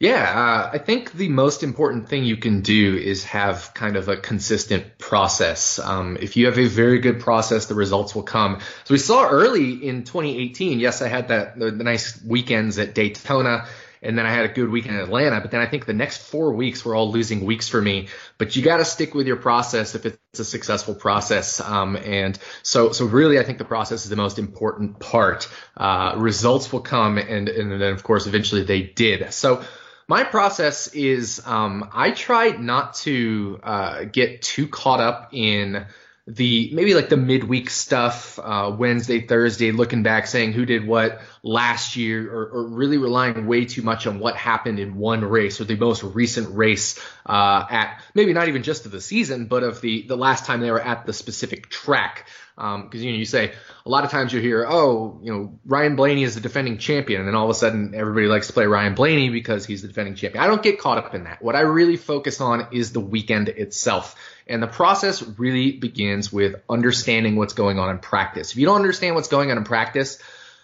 Yeah, 0.00 0.22
uh, 0.22 0.70
I 0.74 0.78
think 0.78 1.12
the 1.12 1.28
most 1.28 1.64
important 1.64 2.08
thing 2.08 2.22
you 2.22 2.36
can 2.36 2.60
do 2.60 2.96
is 2.96 3.24
have 3.24 3.72
kind 3.74 3.96
of 3.96 4.08
a 4.08 4.16
consistent 4.16 4.96
process. 4.96 5.80
Um, 5.80 6.16
if 6.20 6.36
you 6.36 6.46
have 6.46 6.56
a 6.56 6.66
very 6.66 7.00
good 7.00 7.18
process, 7.18 7.66
the 7.66 7.74
results 7.74 8.14
will 8.14 8.22
come. 8.22 8.60
So 8.84 8.94
we 8.94 8.98
saw 8.98 9.28
early 9.28 9.72
in 9.72 10.04
2018. 10.04 10.78
Yes, 10.78 11.02
I 11.02 11.08
had 11.08 11.28
that 11.28 11.58
the, 11.58 11.72
the 11.72 11.82
nice 11.82 12.22
weekends 12.22 12.78
at 12.78 12.94
Daytona, 12.94 13.66
and 14.00 14.16
then 14.16 14.24
I 14.24 14.30
had 14.30 14.44
a 14.44 14.52
good 14.52 14.68
weekend 14.68 14.94
in 14.94 15.02
Atlanta. 15.02 15.40
But 15.40 15.50
then 15.50 15.60
I 15.60 15.66
think 15.66 15.84
the 15.84 15.94
next 15.94 16.18
four 16.18 16.52
weeks 16.52 16.84
were 16.84 16.94
all 16.94 17.10
losing 17.10 17.44
weeks 17.44 17.68
for 17.68 17.82
me. 17.82 18.06
But 18.38 18.54
you 18.54 18.62
got 18.62 18.76
to 18.76 18.84
stick 18.84 19.14
with 19.14 19.26
your 19.26 19.38
process 19.38 19.96
if 19.96 20.06
it's 20.06 20.38
a 20.38 20.44
successful 20.44 20.94
process. 20.94 21.58
Um, 21.58 21.96
and 21.96 22.38
so, 22.62 22.92
so 22.92 23.04
really, 23.04 23.40
I 23.40 23.42
think 23.42 23.58
the 23.58 23.64
process 23.64 24.04
is 24.04 24.10
the 24.10 24.14
most 24.14 24.38
important 24.38 25.00
part. 25.00 25.48
Uh, 25.76 26.14
results 26.18 26.72
will 26.72 26.82
come, 26.82 27.18
and 27.18 27.48
and 27.48 27.72
then 27.72 27.92
of 27.92 28.04
course 28.04 28.28
eventually 28.28 28.62
they 28.62 28.82
did. 28.82 29.32
So 29.32 29.64
my 30.08 30.24
process 30.24 30.88
is 30.88 31.42
um, 31.44 31.90
I 31.92 32.10
try 32.12 32.50
not 32.50 32.94
to 32.94 33.60
uh, 33.62 34.04
get 34.04 34.40
too 34.40 34.66
caught 34.66 35.00
up 35.00 35.28
in 35.32 35.86
the 36.26 36.70
maybe 36.74 36.94
like 36.94 37.08
the 37.08 37.16
midweek 37.16 37.70
stuff, 37.70 38.38
uh, 38.38 38.74
Wednesday, 38.76 39.20
Thursday, 39.20 39.72
looking 39.72 40.02
back, 40.02 40.26
saying 40.26 40.52
who 40.52 40.66
did 40.66 40.86
what 40.86 41.22
last 41.42 41.96
year, 41.96 42.30
or, 42.30 42.48
or, 42.48 42.68
really 42.68 42.98
relying 42.98 43.46
way 43.46 43.64
too 43.64 43.80
much 43.80 44.06
on 44.06 44.18
what 44.18 44.36
happened 44.36 44.78
in 44.78 44.96
one 44.96 45.24
race 45.24 45.58
or 45.58 45.64
the 45.64 45.76
most 45.76 46.02
recent 46.02 46.54
race 46.54 47.00
uh, 47.24 47.64
at 47.70 48.02
maybe 48.14 48.34
not 48.34 48.48
even 48.48 48.62
just 48.62 48.84
of 48.84 48.92
the 48.92 49.00
season, 49.00 49.46
but 49.46 49.62
of 49.62 49.80
the 49.80 50.06
the 50.06 50.16
last 50.16 50.44
time 50.44 50.60
they 50.60 50.70
were 50.70 50.80
at 50.80 51.06
the 51.06 51.14
specific 51.14 51.70
track. 51.70 52.26
Because 52.58 52.74
um, 52.74 52.90
you 52.92 53.12
know 53.12 53.18
you 53.18 53.24
say 53.24 53.52
a 53.86 53.88
lot 53.88 54.02
of 54.02 54.10
times 54.10 54.32
you 54.32 54.40
hear, 54.40 54.66
oh, 54.68 55.20
you 55.22 55.32
know 55.32 55.58
Ryan 55.64 55.94
Blaney 55.94 56.24
is 56.24 56.34
the 56.34 56.40
defending 56.40 56.78
champion, 56.78 57.20
and 57.20 57.28
then 57.28 57.36
all 57.36 57.44
of 57.44 57.50
a 57.50 57.54
sudden 57.54 57.94
everybody 57.94 58.26
likes 58.26 58.48
to 58.48 58.52
play 58.52 58.66
Ryan 58.66 58.94
Blaney 58.94 59.28
because 59.28 59.64
he's 59.64 59.82
the 59.82 59.88
defending 59.88 60.16
champion. 60.16 60.42
I 60.42 60.48
don't 60.48 60.62
get 60.62 60.80
caught 60.80 60.98
up 60.98 61.14
in 61.14 61.24
that. 61.24 61.40
What 61.40 61.54
I 61.54 61.60
really 61.60 61.96
focus 61.96 62.40
on 62.40 62.66
is 62.72 62.92
the 62.92 63.00
weekend 63.00 63.48
itself. 63.48 64.16
And 64.48 64.60
the 64.60 64.66
process 64.66 65.22
really 65.22 65.72
begins 65.72 66.32
with 66.32 66.56
understanding 66.68 67.36
what's 67.36 67.52
going 67.52 67.78
on 67.78 67.90
in 67.90 67.98
practice. 67.98 68.50
If 68.50 68.56
you 68.56 68.66
don't 68.66 68.76
understand 68.76 69.14
what's 69.14 69.28
going 69.28 69.52
on 69.52 69.58
in 69.58 69.64
practice, 69.64 70.18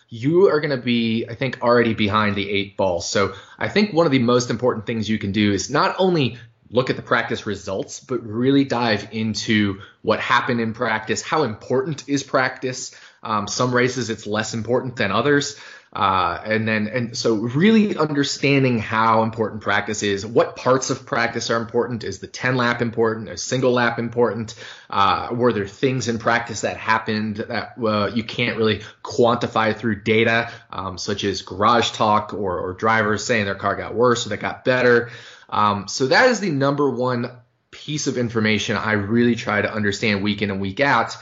you 0.09 0.49
are 0.49 0.61
going 0.61 0.71
to 0.71 0.83
be, 0.83 1.27
I 1.29 1.35
think, 1.35 1.63
already 1.63 1.95
behind 1.95 2.35
the 2.35 2.49
eight 2.51 2.77
ball. 2.77 3.01
So 3.01 3.35
I 3.59 3.69
think 3.69 3.93
one 3.93 4.07
of 4.07 4.13
the 4.13 4.19
most 4.19 4.51
important 4.51 4.87
things 4.87 5.09
you 5.09 5.19
can 5.19 5.33
do 5.33 5.53
is 5.53 5.71
not 5.71 5.97
only 5.99 6.39
look 6.75 6.91
at 6.91 6.97
the 6.97 7.03
practice 7.03 7.47
results, 7.47 8.01
but 8.01 8.21
really 8.27 8.65
dive 8.65 9.09
into 9.13 9.81
what 10.03 10.19
happened 10.19 10.61
in 10.61 10.75
practice. 10.75 11.23
How 11.23 11.45
important 11.45 12.09
is 12.09 12.25
practice? 12.25 12.95
Um, 13.23 13.47
some 13.47 13.73
races 13.73 14.11
it's 14.11 14.27
less 14.27 14.55
important 14.55 14.97
than 14.97 15.13
others. 15.13 15.57
Uh, 15.93 16.41
and 16.45 16.67
then, 16.67 16.89
and 16.89 17.17
so 17.17 17.35
really 17.37 17.97
understanding 17.97 18.81
how 18.81 19.23
important 19.23 19.63
practice 19.63 20.03
is, 20.03 20.27
what 20.27 20.57
parts 20.57 20.91
of 20.91 21.07
practice 21.07 21.51
are 21.51 21.57
important. 21.57 22.03
Is 22.03 22.19
the 22.19 22.27
10 22.27 22.57
lap 22.57 22.83
important? 22.83 23.29
Is 23.29 23.43
single 23.43 23.71
lap 23.71 24.01
important? 24.01 24.57
Uh, 24.91 25.29
were 25.31 25.53
there 25.53 25.69
things 25.69 26.09
in 26.09 26.19
practice 26.19 26.63
that 26.63 26.77
happened 26.77 27.37
that 27.37 27.75
uh, 27.81 28.11
you 28.13 28.25
can't 28.25 28.59
really 28.59 28.83
quantify 29.05 29.77
through 29.77 30.03
data, 30.03 30.51
um, 30.71 30.99
such 30.99 31.23
as 31.23 31.43
garage 31.43 31.93
talk 31.93 32.35
or, 32.35 32.59
or, 32.59 32.73
drivers 32.73 33.25
saying 33.25 33.45
their 33.45 33.55
car 33.55 33.77
got 33.77 33.95
worse 33.95 34.27
or 34.27 34.31
they 34.31 34.37
got 34.37 34.65
better? 34.65 35.11
Um, 35.55 35.87
so 35.87 36.09
that 36.09 36.31
is 36.31 36.41
the 36.41 36.51
number 36.51 36.91
one 36.91 37.31
piece 37.71 38.09
of 38.09 38.19
information 38.19 38.77
I 38.77 38.93
really 38.93 39.37
try 39.37 39.63
to 39.63 39.73
understand 39.73 40.23
week 40.23 40.43
in 40.43 40.51
and 40.51 40.61
week 40.61 40.81
out. 40.81 41.17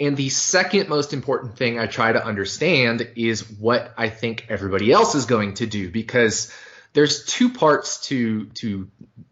And 0.00 0.16
the 0.16 0.28
second 0.28 0.88
most 0.88 1.12
important 1.12 1.56
thing 1.56 1.78
I 1.78 1.86
try 1.86 2.10
to 2.10 2.24
understand 2.24 3.08
is 3.14 3.48
what 3.48 3.94
I 3.96 4.08
think 4.08 4.46
everybody 4.48 4.90
else 4.90 5.14
is 5.14 5.26
going 5.26 5.54
to 5.54 5.66
do 5.66 5.88
because 5.88 6.52
there's 6.94 7.24
two 7.24 7.50
parts 7.50 8.08
to 8.08 8.46
to 8.46 8.90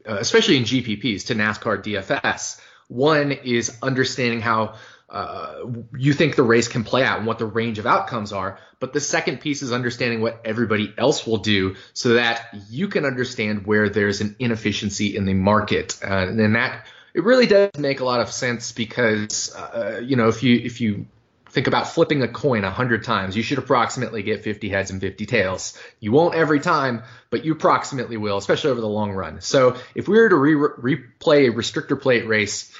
uh, 0.08 0.18
especially 0.20 0.58
in 0.58 0.64
GPPs 0.64 1.26
to 1.26 1.34
NASCAR 1.34 1.82
DFS. 1.82 2.60
One 2.86 3.32
is 3.32 3.76
understanding 3.82 4.40
how 4.40 4.76
uh, 5.08 5.64
you 5.96 6.12
think 6.12 6.36
the 6.36 6.42
race 6.42 6.68
can 6.68 6.84
play 6.84 7.02
out 7.02 7.18
and 7.18 7.26
what 7.26 7.38
the 7.38 7.46
range 7.46 7.78
of 7.78 7.86
outcomes 7.86 8.32
are. 8.32 8.58
But 8.78 8.92
the 8.92 9.00
second 9.00 9.40
piece 9.40 9.62
is 9.62 9.72
understanding 9.72 10.20
what 10.20 10.42
everybody 10.44 10.92
else 10.98 11.26
will 11.26 11.38
do 11.38 11.76
so 11.94 12.14
that 12.14 12.54
you 12.68 12.88
can 12.88 13.04
understand 13.04 13.66
where 13.66 13.88
there's 13.88 14.20
an 14.20 14.36
inefficiency 14.38 15.16
in 15.16 15.24
the 15.24 15.34
market. 15.34 15.98
Uh, 16.02 16.28
and 16.28 16.54
that 16.54 16.86
it 17.14 17.24
really 17.24 17.46
does 17.46 17.70
make 17.78 18.00
a 18.00 18.04
lot 18.04 18.20
of 18.20 18.30
sense 18.30 18.72
because 18.72 19.54
uh, 19.54 20.00
you 20.04 20.16
know 20.16 20.28
if 20.28 20.42
you 20.42 20.56
if 20.56 20.80
you 20.80 21.06
think 21.50 21.66
about 21.66 21.88
flipping 21.88 22.22
a 22.22 22.28
coin 22.28 22.62
100 22.62 23.04
times. 23.04 23.36
You 23.36 23.42
should 23.42 23.58
approximately 23.58 24.22
get 24.22 24.44
50 24.44 24.68
heads 24.68 24.90
and 24.90 25.00
50 25.00 25.26
tails. 25.26 25.78
You 25.98 26.12
won't 26.12 26.34
every 26.34 26.60
time, 26.60 27.02
but 27.30 27.44
you 27.44 27.52
approximately 27.52 28.16
will, 28.16 28.36
especially 28.36 28.70
over 28.70 28.80
the 28.80 28.86
long 28.88 29.12
run. 29.12 29.40
So 29.40 29.76
if 29.94 30.08
we 30.08 30.18
were 30.18 30.28
to 30.28 30.36
re- 30.36 30.54
replay 30.98 31.48
a 31.48 31.52
restrictor 31.52 32.00
plate 32.00 32.26
race 32.26 32.72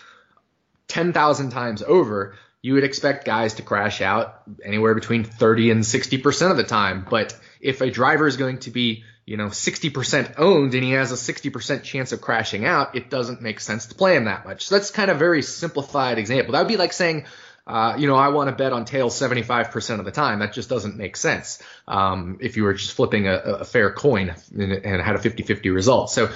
10,000 0.88 1.50
times 1.50 1.83
over, 1.83 2.37
you 2.61 2.75
would 2.75 2.85
expect 2.85 3.25
guys 3.25 3.54
to 3.54 3.62
crash 3.62 4.00
out 4.00 4.42
anywhere 4.64 4.95
between 4.95 5.25
30 5.25 5.71
and 5.71 5.83
60% 5.83 6.50
of 6.50 6.57
the 6.57 6.64
time. 6.64 7.07
But 7.09 7.38
if 7.61 7.80
a 7.80 7.90
driver 7.90 8.26
is 8.26 8.37
going 8.37 8.59
to 8.61 8.71
be 8.71 9.04
you 9.28 9.37
know, 9.37 9.49
60% 9.49 10.38
owned 10.38 10.73
and 10.73 10.83
he 10.83 10.92
has 10.92 11.12
a 11.12 11.14
60% 11.14 11.83
chance 11.83 12.12
of 12.12 12.23
crashing 12.23 12.64
out, 12.64 12.95
it 12.95 13.11
doesn't 13.11 13.42
make 13.42 13.61
sense 13.61 13.85
to 13.87 13.95
play 13.95 14.16
him 14.16 14.25
that 14.25 14.47
much. 14.47 14.66
So 14.66 14.75
that's 14.75 14.90
kind 14.90 15.11
of 15.11 15.18
a 15.18 15.18
very 15.18 15.42
simplified 15.42 16.16
example. 16.16 16.52
That 16.52 16.61
would 16.61 16.68
be 16.68 16.78
like 16.78 16.95
saying, 16.95 17.26
uh, 17.66 17.97
you 17.99 18.09
know, 18.09 18.14
I 18.14 18.28
want 18.28 18.49
to 18.49 18.57
bet 18.57 18.73
on 18.73 18.87
tails 18.87 19.21
75% 19.21 19.99
of 19.99 20.07
the 20.07 20.12
time. 20.12 20.38
That 20.38 20.54
just 20.54 20.71
doesn't 20.71 20.97
make 20.97 21.14
sense. 21.14 21.62
Um, 21.87 22.38
if 22.40 22.57
you 22.57 22.64
were 22.64 22.73
just 22.73 22.92
flipping 22.92 23.28
a, 23.28 23.35
a 23.35 23.64
fair 23.66 23.92
coin 23.92 24.35
and, 24.57 24.73
and 24.73 25.02
had 25.02 25.16
a 25.16 25.18
50-50 25.18 25.75
result. 25.75 26.11
So 26.11 26.30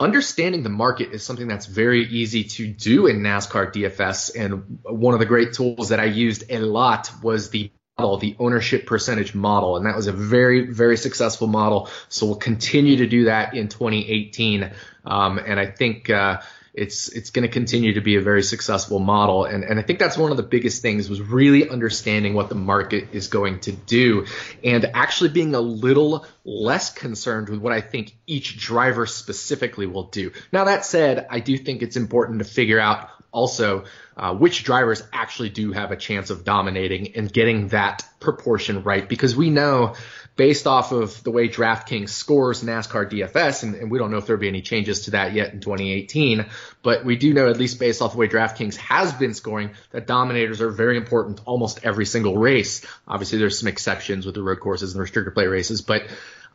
understanding 0.00 0.62
the 0.62 0.70
market 0.70 1.12
is 1.12 1.22
something 1.22 1.46
that's 1.46 1.66
very 1.66 2.06
easy 2.06 2.44
to 2.44 2.66
do 2.66 3.06
in 3.06 3.20
NASCAR 3.20 3.72
DFS. 3.72 4.34
And 4.34 4.80
one 4.82 5.12
of 5.14 5.20
the 5.20 5.26
great 5.26 5.52
tools 5.52 5.90
that 5.90 6.00
I 6.00 6.06
used 6.06 6.44
a 6.50 6.58
lot 6.58 7.10
was 7.22 7.50
the 7.50 7.70
model, 7.98 8.16
the 8.16 8.34
ownership 8.38 8.86
percentage 8.86 9.34
model. 9.34 9.76
And 9.76 9.84
that 9.84 9.94
was 9.94 10.06
a 10.06 10.12
very, 10.12 10.66
very 10.66 10.96
successful 10.96 11.46
model. 11.46 11.90
So 12.08 12.26
we'll 12.26 12.36
continue 12.36 12.96
to 12.96 13.06
do 13.06 13.26
that 13.26 13.54
in 13.54 13.68
2018. 13.68 14.70
Um, 15.04 15.38
and 15.38 15.60
I 15.60 15.66
think, 15.66 16.08
uh, 16.08 16.40
it's 16.72 17.08
it's 17.08 17.30
going 17.30 17.42
to 17.42 17.52
continue 17.52 17.94
to 17.94 18.00
be 18.00 18.16
a 18.16 18.20
very 18.20 18.42
successful 18.42 18.98
model 18.98 19.44
and 19.44 19.64
and 19.64 19.78
I 19.78 19.82
think 19.82 19.98
that's 19.98 20.16
one 20.16 20.30
of 20.30 20.36
the 20.36 20.42
biggest 20.42 20.82
things 20.82 21.10
was 21.10 21.20
really 21.20 21.68
understanding 21.68 22.34
what 22.34 22.48
the 22.48 22.54
market 22.54 23.08
is 23.12 23.28
going 23.28 23.60
to 23.60 23.72
do 23.72 24.26
and 24.62 24.84
actually 24.94 25.30
being 25.30 25.54
a 25.54 25.60
little 25.60 26.26
less 26.44 26.92
concerned 26.92 27.48
with 27.48 27.60
what 27.60 27.72
I 27.72 27.80
think 27.80 28.14
each 28.26 28.58
driver 28.58 29.06
specifically 29.06 29.86
will 29.86 30.04
do. 30.04 30.32
Now 30.52 30.64
that 30.64 30.84
said, 30.84 31.26
I 31.30 31.40
do 31.40 31.56
think 31.56 31.82
it's 31.82 31.96
important 31.96 32.38
to 32.38 32.44
figure 32.44 32.78
out 32.78 33.08
also 33.32 33.84
uh, 34.16 34.34
which 34.34 34.64
drivers 34.64 35.02
actually 35.12 35.48
do 35.48 35.72
have 35.72 35.92
a 35.92 35.96
chance 35.96 36.30
of 36.30 36.44
dominating 36.44 37.16
and 37.16 37.32
getting 37.32 37.68
that 37.68 38.04
proportion 38.18 38.82
right 38.82 39.08
because 39.08 39.34
we 39.34 39.50
know 39.50 39.94
based 40.36 40.66
off 40.66 40.92
of 40.92 41.22
the 41.22 41.30
way 41.30 41.48
DraftKings 41.48 42.08
scores 42.08 42.62
NASCAR 42.62 43.10
DFS, 43.10 43.62
and, 43.62 43.74
and, 43.74 43.90
we 43.90 43.98
don't 43.98 44.10
know 44.10 44.16
if 44.16 44.26
there'll 44.26 44.40
be 44.40 44.48
any 44.48 44.62
changes 44.62 45.02
to 45.02 45.10
that 45.12 45.32
yet 45.34 45.52
in 45.52 45.60
2018, 45.60 46.46
but 46.82 47.04
we 47.04 47.16
do 47.16 47.34
know, 47.34 47.48
at 47.48 47.58
least 47.58 47.78
based 47.78 48.00
off 48.00 48.12
the 48.12 48.18
way 48.18 48.28
DraftKings 48.28 48.76
has 48.76 49.12
been 49.12 49.34
scoring, 49.34 49.70
that 49.90 50.06
dominators 50.06 50.60
are 50.60 50.70
very 50.70 50.96
important 50.96 51.40
almost 51.44 51.84
every 51.84 52.06
single 52.06 52.38
race. 52.38 52.84
Obviously, 53.06 53.38
there's 53.38 53.58
some 53.58 53.68
exceptions 53.68 54.24
with 54.24 54.34
the 54.34 54.42
road 54.42 54.60
courses 54.60 54.94
and 54.94 55.04
restrictor 55.04 55.34
plate 55.34 55.48
races, 55.48 55.82
but 55.82 56.04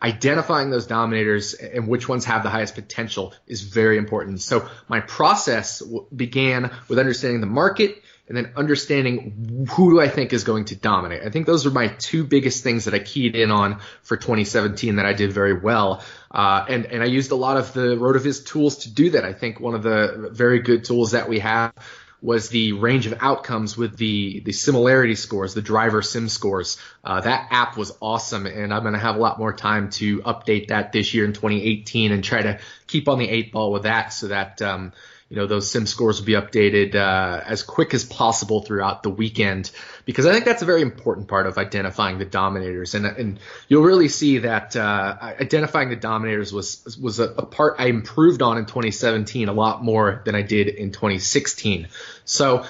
identifying 0.01 0.70
those 0.70 0.88
dominators 0.88 1.53
and 1.53 1.88
which 1.88 2.08
ones 2.08 2.25
have 2.25 2.44
the 2.44 2.50
highest 2.50 2.75
potential 2.75 3.34
is 3.48 3.62
very 3.62 3.98
important. 3.98 4.41
So 4.41 4.67
my 4.88 5.00
process 5.00 5.82
began 6.15 6.72
with 6.88 7.00
understanding 7.00 7.41
the 7.41 7.48
market 7.48 8.01
and 8.27 8.36
then 8.36 8.51
understanding 8.55 9.67
who 9.72 9.91
do 9.91 10.01
I 10.01 10.08
think 10.08 10.34
is 10.34 10.44
going 10.44 10.65
to 10.65 10.75
dominate. 10.75 11.24
I 11.24 11.29
think 11.29 11.46
those 11.46 11.65
are 11.65 11.72
my 11.72 11.88
two 11.88 12.24
biggest 12.24 12.63
things 12.63 12.86
that 12.86 12.94
I 12.94 13.00
keyed 13.00 13.36
in 13.36 13.51
on 13.51 13.79
for 14.01 14.17
2017 14.17 14.96
that 14.96 15.05
I 15.05 15.13
did 15.13 15.32
very 15.32 15.53
well. 15.53 16.03
Uh, 16.32 16.65
and, 16.67 16.86
and 16.86 17.03
I 17.03 17.05
used 17.05 17.32
a 17.32 17.36
lot 17.36 17.58
of 17.58 17.74
the 17.74 17.96
RotoViz 17.96 18.46
tools 18.46 18.79
to 18.79 18.94
do 18.94 19.12
that. 19.12 19.25
I 19.25 19.34
think 19.34 19.60
one 19.60 19.75
of 19.75 19.84
the 19.84 20.29
very 20.32 20.60
good 20.60 20.86
tools 20.86 21.12
that 21.12 21.29
we 21.29 21.39
have 21.39 21.74
was 22.22 22.50
the 22.50 22.72
range 22.72 23.05
of 23.05 23.13
outcomes 23.22 23.77
with 23.77 23.98
the 23.98 24.39
the 24.39 24.51
similarity 24.51 25.13
scores, 25.13 25.53
the 25.53 25.62
driver 25.62 26.01
sim 26.01 26.27
scores. 26.27 26.77
Uh, 27.03 27.22
that 27.22 27.48
app 27.51 27.77
was 27.77 27.96
awesome, 28.01 28.48
and 28.48 28.74
I'm 28.74 28.82
going 28.82 28.94
to 28.94 29.00
have 29.00 29.15
a 29.15 29.20
lot 29.20 29.38
more 29.38 29.53
time 29.53 29.91
to 29.91 30.22
update 30.22 30.70
that 30.70 30.91
this 30.91 31.13
year 31.13 31.25
in 31.25 31.34
2018 31.34 32.12
and 32.12 32.24
try 32.24 32.41
to 32.41 32.60
keep 32.88 33.08
on 33.08 33.20
the 33.20 33.29
eight 33.29 33.51
ball 33.51 33.72
with 33.72 33.84
that, 33.84 34.12
so 34.12 34.29
that 34.29 34.60
um, 34.63 34.94
you 35.29 35.38
know 35.38 35.48
those 35.48 35.70
sim 35.70 35.88
scores 35.88 36.20
will 36.20 36.25
be 36.25 36.34
updated 36.34 36.94
uh, 36.96 37.41
as 37.46 37.63
quick 37.63 37.94
as 37.94 38.03
possible 38.03 38.62
throughout 38.62 39.01
the 39.01 39.10
weekend 39.10 39.72
because 40.05 40.27
I 40.27 40.32
think 40.32 40.46
that's 40.46 40.62
a 40.62 40.65
very 40.65 40.84
important 40.84 41.27
part 41.27 41.48
of 41.48 41.58
identifying 41.58 42.20
the 42.20 42.25
dominators. 42.25 42.94
And 42.94 43.05
and 43.05 43.39
you'll 43.67 43.84
really 43.84 44.08
see 44.08 44.39
that 44.39 44.75
uh, 44.75 45.17
identifying 45.22 45.89
the 45.89 45.96
dominators 45.96 46.53
was 46.53 46.98
was 47.01 47.20
a, 47.20 47.24
a, 47.24 47.46
part 47.46 47.75
I 47.79 47.88
improved 47.88 48.44
on 48.44 48.60
in 48.60 48.65
2017 48.65 49.50
a 49.50 49.53
lot 49.53 49.84
more 49.84 50.22
than 50.25 50.36
I 50.36 50.44
did 50.44 50.67
in 50.67 50.91
2016 50.91 51.88
so 52.25 52.65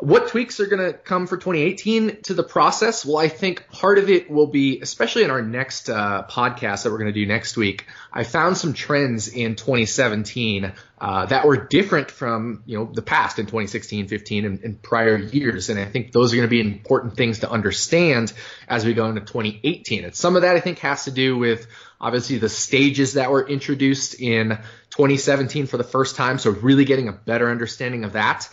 what 0.00 0.28
tweaks 0.28 0.60
are 0.60 0.66
going 0.66 0.92
to 0.92 0.96
come 0.96 1.26
for 1.26 1.36
2018 1.36 2.22
to 2.22 2.34
the 2.34 2.42
process? 2.42 3.04
Well, 3.04 3.18
I 3.18 3.28
think 3.28 3.68
part 3.70 3.98
of 3.98 4.08
it 4.08 4.30
will 4.30 4.46
be, 4.46 4.80
especially 4.80 5.24
in 5.24 5.30
our 5.30 5.42
next 5.42 5.90
uh, 5.90 6.24
podcast 6.28 6.82
that 6.82 6.90
we're 6.90 6.98
going 6.98 7.12
to 7.12 7.20
do 7.20 7.26
next 7.26 7.56
week. 7.56 7.86
I 8.12 8.24
found 8.24 8.56
some 8.56 8.72
trends 8.72 9.28
in 9.28 9.56
2017 9.56 10.72
uh, 11.00 11.26
that 11.26 11.46
were 11.46 11.56
different 11.56 12.10
from 12.10 12.62
you 12.66 12.78
know 12.78 12.90
the 12.92 13.02
past 13.02 13.38
in 13.38 13.46
2016, 13.46 14.08
15, 14.08 14.44
and, 14.44 14.60
and 14.64 14.82
prior 14.82 15.16
years, 15.16 15.68
and 15.68 15.78
I 15.78 15.84
think 15.84 16.12
those 16.12 16.32
are 16.32 16.36
going 16.36 16.48
to 16.48 16.50
be 16.50 16.60
important 16.60 17.16
things 17.16 17.40
to 17.40 17.50
understand 17.50 18.32
as 18.68 18.84
we 18.84 18.94
go 18.94 19.06
into 19.06 19.20
2018. 19.20 20.04
And 20.04 20.14
some 20.14 20.36
of 20.36 20.42
that 20.42 20.56
I 20.56 20.60
think 20.60 20.78
has 20.80 21.04
to 21.04 21.10
do 21.10 21.36
with 21.36 21.66
obviously 22.00 22.38
the 22.38 22.48
stages 22.48 23.14
that 23.14 23.30
were 23.30 23.46
introduced 23.46 24.20
in 24.20 24.58
2017 24.90 25.66
for 25.66 25.76
the 25.76 25.84
first 25.84 26.16
time, 26.16 26.38
so 26.38 26.50
really 26.50 26.84
getting 26.86 27.08
a 27.08 27.12
better 27.12 27.50
understanding 27.50 28.04
of 28.04 28.14
that. 28.14 28.48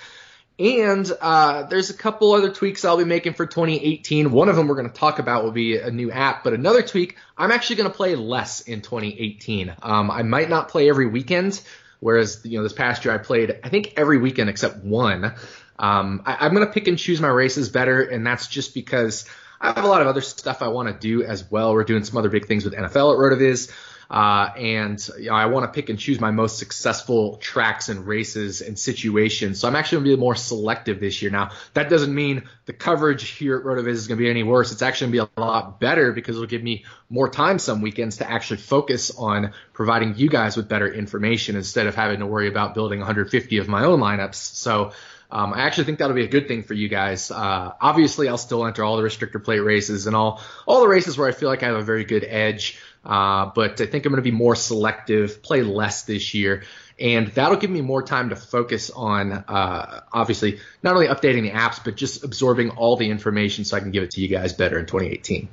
And 0.60 1.12
uh, 1.22 1.64
there's 1.64 1.92
a 1.92 1.94
couple 1.94 2.34
other 2.34 2.50
tweaks 2.50 2.84
I'll 2.84 2.98
be 2.98 3.04
making 3.04 3.34
for 3.34 3.46
2018. 3.46 4.32
One 4.32 4.50
of 4.50 4.56
them 4.56 4.68
we're 4.68 4.76
going 4.76 4.90
to 4.90 4.96
talk 4.96 5.20
about 5.20 5.44
will 5.44 5.52
be 5.52 5.78
a 5.78 5.92
new 5.92 6.10
app, 6.10 6.44
but 6.44 6.54
another 6.54 6.82
tweak, 6.82 7.16
I'm 7.38 7.52
actually 7.52 7.76
going 7.76 7.92
to 7.92 7.96
play 7.96 8.16
less 8.16 8.62
in 8.62 8.82
2018. 8.82 9.76
Um, 9.84 10.10
I 10.10 10.24
might 10.24 10.50
not 10.50 10.70
play 10.70 10.90
every 10.90 11.06
weekend, 11.06 11.62
whereas 12.00 12.42
you 12.44 12.58
know 12.58 12.64
this 12.64 12.74
past 12.74 13.06
year 13.06 13.14
I 13.14 13.20
played 13.20 13.60
I 13.64 13.70
think 13.70 13.94
every 13.98 14.18
weekend 14.18 14.50
except 14.50 14.78
one. 14.78 15.36
Um, 15.78 16.24
I, 16.26 16.48
am 16.48 16.56
going 16.56 16.66
to 16.66 16.74
pick 16.74 16.88
and 16.88 16.98
choose 16.98 17.22
my 17.22 17.28
races 17.28 17.70
better, 17.70 18.02
and 18.02 18.26
that's 18.26 18.48
just 18.48 18.74
because 18.74 19.26
I 19.62 19.74
have 19.74 19.84
a 19.84 19.88
lot 19.88 20.02
of 20.02 20.08
other 20.08 20.22
stuff 20.22 20.64
I 20.64 20.70
want 20.70 20.88
to 20.88 20.96
do 20.96 21.24
as 21.24 21.50
well. 21.52 21.74
We're 21.74 21.84
doing 21.84 22.04
some 22.04 22.18
other 22.18 22.30
big 22.30 22.48
things 22.48 22.66
with 22.66 22.74
NFL 22.74 23.14
at 23.14 23.20
Rotoviz. 23.20 23.72
Uh, 24.10 24.50
and 24.58 25.10
you 25.20 25.26
know, 25.26 25.34
I 25.34 25.48
want 25.48 25.66
to 25.66 25.76
pick 25.76 25.90
and 25.90 26.00
choose 26.00 26.20
my 26.20 26.32
most 26.32 26.58
successful 26.58 27.38
tracks 27.38 27.90
and 27.90 28.08
races 28.08 28.62
and 28.62 28.78
situations. 28.80 29.60
So 29.60 29.68
I'm 29.68 29.76
actually 29.76 30.00
going 30.00 30.12
to 30.12 30.18
be 30.18 30.20
more 30.20 30.36
selective 30.36 31.00
this 31.00 31.22
year. 31.22 31.32
Now, 31.32 31.52
that 31.74 31.90
doesn't 31.90 32.14
mean 32.14 32.44
the 32.66 32.74
coverage 32.74 33.30
here 33.30 33.58
at 33.58 33.64
RotoViz 33.64 33.88
is 33.88 34.08
going 34.08 34.18
to 34.18 34.24
be 34.24 34.30
any 34.30 34.44
worse. 34.44 34.72
It's 34.72 34.82
actually 34.82 35.12
going 35.12 35.28
to 35.28 35.34
be 35.36 35.42
a 35.42 35.46
lot 35.46 35.80
better 35.80 36.14
because 36.14 36.36
it'll 36.36 36.48
give 36.48 36.64
me 36.64 36.86
more 37.10 37.30
time 37.30 37.60
some 37.60 37.82
weekends 37.82 38.18
to 38.18 38.30
actually 38.30 38.58
focus 38.58 39.12
on 39.12 39.54
providing 39.74 40.16
you 40.18 40.30
guys 40.30 40.56
with 40.56 40.70
better 40.70 40.92
information 40.92 41.56
instead 41.56 41.88
of 41.88 41.96
having 41.96 42.20
to 42.20 42.26
worry 42.26 42.48
about 42.48 42.74
building 42.74 43.00
150 43.00 43.58
of 43.58 43.68
my 43.68 43.84
own 43.84 44.00
lineups. 44.00 44.36
So, 44.36 44.92
um, 45.30 45.54
I 45.54 45.62
actually 45.62 45.84
think 45.86 46.00
that'll 46.00 46.16
be 46.16 46.24
a 46.24 46.30
good 46.30 46.48
thing 46.48 46.64
for 46.64 46.74
you 46.74 46.88
guys. 46.88 47.32
Uh, 47.32 47.74
obviously, 47.82 48.30
I'll 48.30 48.38
still 48.38 48.66
enter 48.66 48.84
all 48.84 48.96
the 48.96 49.04
restrictor 49.04 49.44
plate 49.44 49.60
races 49.60 50.08
and 50.08 50.16
all 50.16 50.42
all 50.66 50.80
the 50.80 50.88
races 50.88 51.18
where 51.18 51.28
I 51.28 51.34
feel 51.34 51.50
like 51.50 51.64
I 51.64 51.68
have 51.68 51.76
a 51.76 51.82
very 51.82 52.06
good 52.06 52.24
edge. 52.24 52.80
Uh, 53.08 53.52
but 53.56 53.80
I 53.80 53.86
think 53.86 54.06
I'm 54.06 54.12
going 54.12 54.22
to 54.22 54.30
be 54.30 54.36
more 54.36 54.56
selective, 54.56 55.42
play 55.42 55.64
less 55.64 56.04
this 56.04 56.34
year, 56.34 56.64
and 57.00 57.28
that'll 57.30 57.58
give 57.58 57.70
me 57.70 57.80
more 57.80 58.04
time 58.04 58.30
to 58.30 58.36
focus 58.36 58.90
on 58.90 59.32
uh, 59.32 60.02
obviously 60.12 60.60
not 60.84 60.96
only 60.96 61.08
updating 61.08 61.44
the 61.44 61.52
apps, 61.52 61.82
but 61.84 61.96
just 61.96 62.26
absorbing 62.26 62.72
all 62.72 62.98
the 62.98 63.10
information 63.10 63.64
so 63.64 63.78
I 63.78 63.80
can 63.80 63.92
give 63.92 64.04
it 64.04 64.12
to 64.12 64.22
you 64.22 64.28
guys 64.28 64.52
better 64.54 64.78
in 64.78 64.86
2018. 64.86 65.48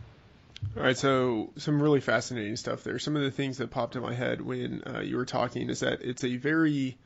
All 0.77 0.83
right, 0.83 0.97
so 0.97 1.53
some 1.57 1.81
really 1.81 2.01
fascinating 2.01 2.57
stuff 2.57 2.83
there. 2.83 2.99
Some 2.99 3.15
of 3.15 3.23
the 3.23 3.31
things 3.31 3.59
that 3.59 3.71
popped 3.71 3.95
in 3.95 4.03
my 4.03 4.15
head 4.15 4.41
when 4.41 4.83
uh, 4.85 5.01
you 5.01 5.17
were 5.17 5.27
talking 5.27 5.71
is 5.71 5.81
that 5.81 6.03
it's 6.03 6.25
a 6.25 6.37
very 6.37 6.97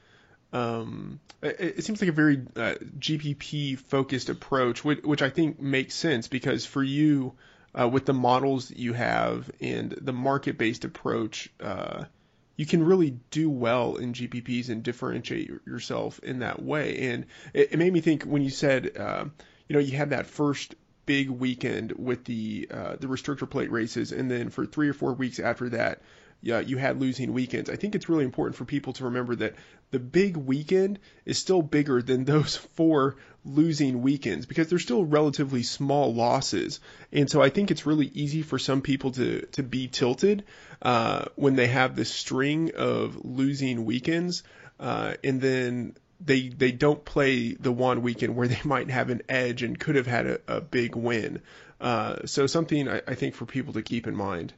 um, 0.53 1.21
it, 1.43 1.61
it, 1.61 1.85
seems 1.85 2.01
like 2.01 2.09
a 2.09 2.13
very 2.13 2.41
uh, 2.57 2.77
GPP 2.99 3.79
focused 3.79 4.31
approach, 4.31 4.83
which, 4.83 5.03
which, 5.03 5.21
I 5.21 5.29
think 5.29 5.61
makes 5.61 5.95
sense 5.95 6.27
because 6.27 6.65
for 6.65 6.83
you, 6.83 7.35
uh, 7.79 7.89
with 7.89 8.07
the 8.07 8.15
models 8.15 8.69
that 8.69 8.79
you 8.79 8.93
have 8.93 9.51
and 9.61 9.93
the 10.01 10.13
market 10.13 10.59
based 10.59 10.85
approach, 10.85 11.51
uh, 11.61 12.05
you 12.57 12.67
can 12.67 12.85
really 12.85 13.19
do 13.31 13.49
well 13.49 13.97
in 13.97 14.13
GPPs 14.13 14.69
and 14.69 14.83
differentiate 14.83 15.51
yourself 15.67 16.19
in 16.21 16.41
that 16.41 16.63
way. 16.63 17.11
And 17.11 17.27
it, 17.55 17.73
it 17.73 17.79
made 17.79 17.93
me 17.93 18.01
think 18.01 18.25
when 18.25 18.43
you 18.43 18.51
said, 18.51 18.97
uh, 18.97 19.25
you 19.69 19.75
know, 19.75 19.81
you 19.81 19.97
had 19.97 20.11
that 20.11 20.27
first 20.27 20.75
big 21.07 21.31
weekend 21.31 21.93
with 21.93 22.25
the 22.25 22.69
uh, 22.71 22.97
the 23.01 23.07
restrictor 23.07 23.49
plate 23.49 23.71
races, 23.71 24.13
and 24.13 24.31
then 24.31 24.51
for 24.51 24.67
three 24.67 24.89
or 24.89 24.93
four 24.93 25.15
weeks 25.15 25.39
after 25.39 25.71
that, 25.71 26.03
yeah, 26.41 26.61
you 26.61 26.77
had 26.77 27.01
losing 27.01 27.33
weekends. 27.33 27.69
I 27.69 27.77
think 27.77 27.95
it's 27.95 28.09
really 28.09 28.25
important 28.25 28.57
for 28.57 28.65
people 28.65 28.93
to 28.95 29.05
remember 29.05 29.35
that 29.37 29.55
the 29.91 29.99
big 29.99 30.37
weekend 30.37 31.01
is 31.25 31.39
still 31.39 31.63
bigger 31.63 32.01
than 32.01 32.25
those 32.25 32.57
four 32.77 33.17
losing 33.45 34.03
weekends 34.03 34.47
because 34.47 34.69
they're 34.69 34.79
still 34.79 35.05
relatively 35.05 35.63
small 35.63 36.15
losses. 36.15 36.81
And 37.13 37.29
so 37.31 37.43
I 37.43 37.49
think 37.49 37.71
it's 37.71 37.87
really 37.87 38.07
easy 38.07 38.43
for 38.43 38.59
some 38.59 38.83
people 38.83 39.13
to, 39.13 39.47
to 39.53 39.63
be 39.63 39.89
tilted 39.89 40.45
uh, 40.83 41.27
when 41.35 41.57
they 41.57 41.67
have 41.67 41.97
this 41.97 42.13
string 42.13 42.73
of 42.77 43.25
losing 43.25 43.85
weekends. 43.85 44.43
Uh, 44.79 45.15
and 45.25 45.41
then 45.41 45.97
they 46.21 46.49
they 46.49 46.73
don't 46.73 47.05
play 47.05 47.53
the 47.55 47.73
one 47.73 48.03
weekend 48.03 48.37
where 48.37 48.49
they 48.49 48.61
might 48.65 48.91
have 48.91 49.11
an 49.11 49.23
edge 49.29 49.63
and 49.63 49.79
could 49.79 49.97
have 49.97 50.07
had 50.07 50.27
a, 50.27 50.41
a 50.47 50.61
big 50.61 50.95
win. 50.95 51.41
Uh, 51.81 52.27
so 52.27 52.47
something 52.47 52.89
I, 52.89 53.03
I 53.07 53.15
think 53.15 53.35
for 53.35 53.47
people 53.47 53.73
to 53.75 53.83
keep 53.83 54.07
in 54.07 54.15
mind. 54.15 54.53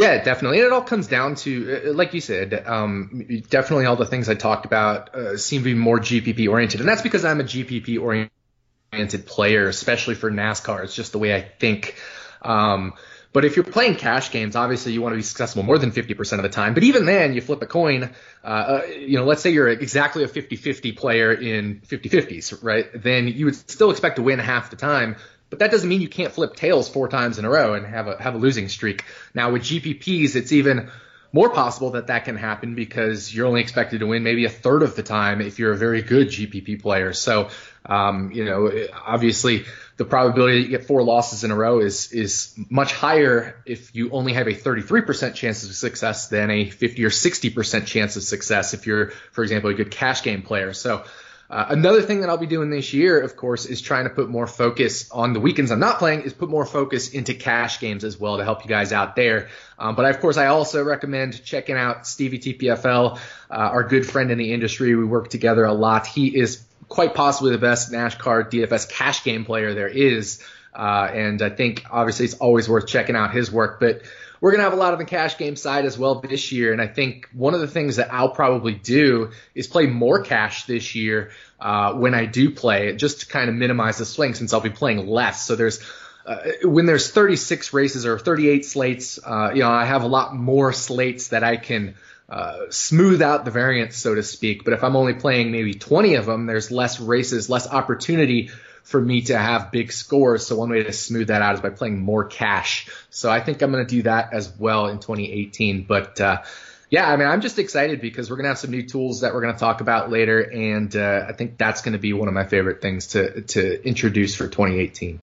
Yeah, 0.00 0.22
definitely. 0.22 0.60
And 0.60 0.66
it 0.66 0.72
all 0.72 0.82
comes 0.82 1.08
down 1.08 1.34
to, 1.36 1.90
uh, 1.90 1.92
like 1.92 2.14
you 2.14 2.22
said, 2.22 2.66
um, 2.66 3.26
definitely 3.50 3.84
all 3.84 3.96
the 3.96 4.06
things 4.06 4.30
I 4.30 4.34
talked 4.34 4.64
about 4.64 5.14
uh, 5.14 5.36
seem 5.36 5.60
to 5.60 5.64
be 5.64 5.74
more 5.74 5.98
GPP 5.98 6.48
oriented. 6.48 6.80
And 6.80 6.88
that's 6.88 7.02
because 7.02 7.26
I'm 7.26 7.38
a 7.38 7.44
GPP 7.44 8.00
oriented 8.00 9.26
player, 9.26 9.68
especially 9.68 10.14
for 10.14 10.30
NASCAR. 10.30 10.84
It's 10.84 10.94
just 10.94 11.12
the 11.12 11.18
way 11.18 11.34
I 11.34 11.42
think. 11.42 11.96
Um, 12.40 12.94
but 13.34 13.44
if 13.44 13.56
you're 13.56 13.64
playing 13.64 13.96
cash 13.96 14.30
games, 14.30 14.56
obviously 14.56 14.92
you 14.92 15.02
want 15.02 15.12
to 15.12 15.16
be 15.16 15.22
successful 15.22 15.62
more 15.62 15.76
than 15.76 15.92
50% 15.92 16.32
of 16.32 16.42
the 16.44 16.48
time. 16.48 16.72
But 16.72 16.82
even 16.84 17.04
then, 17.04 17.34
you 17.34 17.42
flip 17.42 17.60
a 17.60 17.66
coin. 17.66 18.10
Uh, 18.42 18.46
uh 18.46 18.82
you 18.86 19.18
know, 19.18 19.26
let's 19.26 19.42
say 19.42 19.50
you're 19.50 19.68
exactly 19.68 20.24
a 20.24 20.28
50-50 20.28 20.96
player 20.96 21.30
in 21.30 21.82
50-50s, 21.86 22.64
right? 22.64 22.86
Then 22.94 23.28
you 23.28 23.44
would 23.44 23.54
still 23.54 23.90
expect 23.90 24.16
to 24.16 24.22
win 24.22 24.38
half 24.38 24.70
the 24.70 24.76
time. 24.76 25.16
But 25.50 25.58
that 25.58 25.70
doesn't 25.70 25.88
mean 25.88 26.00
you 26.00 26.08
can't 26.08 26.32
flip 26.32 26.54
tails 26.54 26.88
four 26.88 27.08
times 27.08 27.38
in 27.38 27.44
a 27.44 27.50
row 27.50 27.74
and 27.74 27.84
have 27.84 28.06
a 28.06 28.22
have 28.22 28.34
a 28.34 28.38
losing 28.38 28.68
streak. 28.68 29.04
Now 29.34 29.52
with 29.52 29.62
GPPs, 29.62 30.36
it's 30.36 30.52
even 30.52 30.90
more 31.32 31.50
possible 31.50 31.90
that 31.92 32.08
that 32.08 32.24
can 32.24 32.36
happen 32.36 32.74
because 32.74 33.32
you're 33.32 33.46
only 33.46 33.60
expected 33.60 34.00
to 34.00 34.06
win 34.06 34.22
maybe 34.22 34.44
a 34.44 34.50
third 34.50 34.82
of 34.82 34.96
the 34.96 35.02
time 35.02 35.40
if 35.40 35.58
you're 35.58 35.72
a 35.72 35.76
very 35.76 36.02
good 36.02 36.28
GPP 36.28 36.82
player. 36.82 37.12
So, 37.12 37.50
um, 37.86 38.32
you 38.32 38.44
know, 38.44 38.70
obviously 39.06 39.64
the 39.96 40.04
probability 40.04 40.58
that 40.58 40.64
you 40.64 40.76
get 40.76 40.86
four 40.86 41.02
losses 41.02 41.44
in 41.44 41.50
a 41.50 41.56
row 41.56 41.80
is 41.80 42.12
is 42.12 42.54
much 42.68 42.92
higher 42.92 43.62
if 43.64 43.94
you 43.94 44.10
only 44.10 44.32
have 44.32 44.48
a 44.48 44.54
33% 44.54 45.34
chance 45.34 45.62
of 45.62 45.74
success 45.74 46.28
than 46.28 46.50
a 46.50 46.70
50 46.70 47.04
or 47.04 47.10
60% 47.10 47.86
chance 47.86 48.16
of 48.16 48.22
success 48.22 48.74
if 48.74 48.86
you're, 48.86 49.10
for 49.32 49.42
example, 49.42 49.70
a 49.70 49.74
good 49.74 49.90
cash 49.90 50.22
game 50.22 50.42
player. 50.42 50.72
So 50.72 51.04
uh, 51.50 51.66
another 51.70 52.00
thing 52.00 52.20
that 52.20 52.30
I'll 52.30 52.36
be 52.36 52.46
doing 52.46 52.70
this 52.70 52.92
year, 52.94 53.18
of 53.18 53.34
course, 53.34 53.66
is 53.66 53.80
trying 53.80 54.04
to 54.04 54.10
put 54.10 54.28
more 54.28 54.46
focus 54.46 55.10
on 55.10 55.32
the 55.32 55.40
weekends 55.40 55.72
I'm 55.72 55.80
not 55.80 55.98
playing, 55.98 56.22
is 56.22 56.32
put 56.32 56.48
more 56.48 56.64
focus 56.64 57.10
into 57.10 57.34
cash 57.34 57.80
games 57.80 58.04
as 58.04 58.18
well 58.20 58.36
to 58.36 58.44
help 58.44 58.62
you 58.62 58.68
guys 58.68 58.92
out 58.92 59.16
there. 59.16 59.48
Um, 59.76 59.96
but 59.96 60.04
of 60.04 60.20
course, 60.20 60.36
I 60.36 60.46
also 60.46 60.84
recommend 60.84 61.44
checking 61.44 61.76
out 61.76 62.06
Stevie 62.06 62.38
TPFL, 62.38 63.16
uh, 63.16 63.52
our 63.52 63.82
good 63.82 64.06
friend 64.06 64.30
in 64.30 64.38
the 64.38 64.52
industry. 64.52 64.94
We 64.94 65.04
work 65.04 65.28
together 65.28 65.64
a 65.64 65.72
lot. 65.72 66.06
He 66.06 66.28
is 66.28 66.62
quite 66.88 67.14
possibly 67.14 67.50
the 67.50 67.58
best 67.58 67.90
NASCAR 67.90 68.48
DFS 68.48 68.88
cash 68.88 69.24
game 69.24 69.44
player 69.44 69.74
there 69.74 69.88
is. 69.88 70.40
Uh, 70.72 71.10
and 71.12 71.42
I 71.42 71.50
think 71.50 71.84
obviously 71.90 72.26
it's 72.26 72.34
always 72.34 72.68
worth 72.68 72.86
checking 72.86 73.16
out 73.16 73.34
his 73.34 73.50
work. 73.50 73.80
But 73.80 74.02
we're 74.40 74.52
going 74.52 74.60
to 74.60 74.64
have 74.64 74.72
a 74.72 74.76
lot 74.76 74.92
of 74.92 74.98
the 74.98 75.04
cash 75.04 75.36
game 75.36 75.56
side 75.56 75.84
as 75.84 75.98
well 75.98 76.20
this 76.20 76.50
year. 76.50 76.72
And 76.72 76.80
I 76.80 76.86
think 76.86 77.28
one 77.32 77.54
of 77.54 77.60
the 77.60 77.68
things 77.68 77.96
that 77.96 78.12
I'll 78.12 78.30
probably 78.30 78.74
do 78.74 79.30
is 79.54 79.66
play 79.66 79.86
more 79.86 80.22
cash 80.22 80.64
this 80.64 80.94
year 80.94 81.30
uh, 81.60 81.94
when 81.94 82.14
I 82.14 82.24
do 82.24 82.50
play, 82.50 82.94
just 82.96 83.20
to 83.20 83.26
kind 83.26 83.50
of 83.50 83.54
minimize 83.54 83.98
the 83.98 84.06
swing 84.06 84.34
since 84.34 84.52
I'll 84.52 84.60
be 84.60 84.70
playing 84.70 85.06
less. 85.06 85.44
So 85.44 85.56
there's 85.56 85.80
uh, 86.26 86.36
when 86.64 86.86
there's 86.86 87.10
36 87.10 87.72
races 87.72 88.06
or 88.06 88.18
38 88.18 88.64
slates, 88.64 89.18
uh, 89.24 89.52
you 89.54 89.60
know, 89.60 89.70
I 89.70 89.84
have 89.84 90.02
a 90.02 90.06
lot 90.06 90.34
more 90.34 90.72
slates 90.72 91.28
that 91.28 91.42
I 91.42 91.56
can 91.56 91.94
uh, 92.28 92.66
smooth 92.70 93.22
out 93.22 93.44
the 93.44 93.50
variance, 93.50 93.96
so 93.96 94.14
to 94.14 94.22
speak. 94.22 94.64
But 94.64 94.74
if 94.74 94.84
I'm 94.84 94.96
only 94.96 95.14
playing 95.14 95.50
maybe 95.50 95.74
20 95.74 96.14
of 96.14 96.26
them, 96.26 96.46
there's 96.46 96.70
less 96.70 97.00
races, 97.00 97.50
less 97.50 97.66
opportunity 97.66 98.50
for 98.82 99.00
me 99.00 99.22
to 99.22 99.38
have 99.38 99.70
big 99.70 99.92
scores. 99.92 100.46
So 100.46 100.56
one 100.56 100.70
way 100.70 100.82
to 100.82 100.92
smooth 100.92 101.28
that 101.28 101.42
out 101.42 101.54
is 101.54 101.60
by 101.60 101.70
playing 101.70 101.98
more 101.98 102.24
cash. 102.24 102.88
So 103.10 103.30
I 103.30 103.40
think 103.40 103.62
I'm 103.62 103.72
going 103.72 103.86
to 103.86 103.90
do 103.90 104.02
that 104.02 104.32
as 104.32 104.52
well 104.58 104.88
in 104.88 104.98
2018. 104.98 105.84
But 105.84 106.20
uh, 106.20 106.42
yeah, 106.90 107.08
I 107.08 107.16
mean, 107.16 107.28
I'm 107.28 107.40
just 107.40 107.58
excited 107.58 108.00
because 108.00 108.28
we're 108.28 108.36
going 108.36 108.44
to 108.44 108.50
have 108.50 108.58
some 108.58 108.72
new 108.72 108.82
tools 108.82 109.20
that 109.20 109.32
we're 109.32 109.42
going 109.42 109.54
to 109.54 109.60
talk 109.60 109.80
about 109.80 110.10
later, 110.10 110.40
and 110.40 110.94
uh, 110.94 111.24
I 111.28 111.32
think 111.32 111.56
that's 111.56 111.82
going 111.82 111.92
to 111.92 112.00
be 112.00 112.12
one 112.12 112.26
of 112.26 112.34
my 112.34 112.44
favorite 112.44 112.82
things 112.82 113.08
to 113.08 113.42
to 113.42 113.86
introduce 113.86 114.34
for 114.34 114.48
2018. 114.48 115.20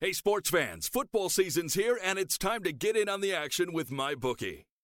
Hey, 0.00 0.12
sports 0.12 0.50
fans! 0.50 0.88
Football 0.88 1.28
season's 1.28 1.74
here, 1.74 1.98
and 2.02 2.18
it's 2.18 2.36
time 2.36 2.64
to 2.64 2.72
get 2.72 2.96
in 2.96 3.08
on 3.08 3.20
the 3.20 3.32
action 3.32 3.72
with 3.72 3.90
MyBookie. 3.90 4.64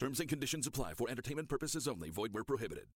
Terms 0.00 0.18
and 0.18 0.28
conditions 0.28 0.66
apply 0.66 0.94
for 0.94 1.08
entertainment 1.08 1.48
purposes 1.48 1.86
only. 1.86 2.10
Void 2.10 2.32
where 2.32 2.44
prohibited. 2.44 2.86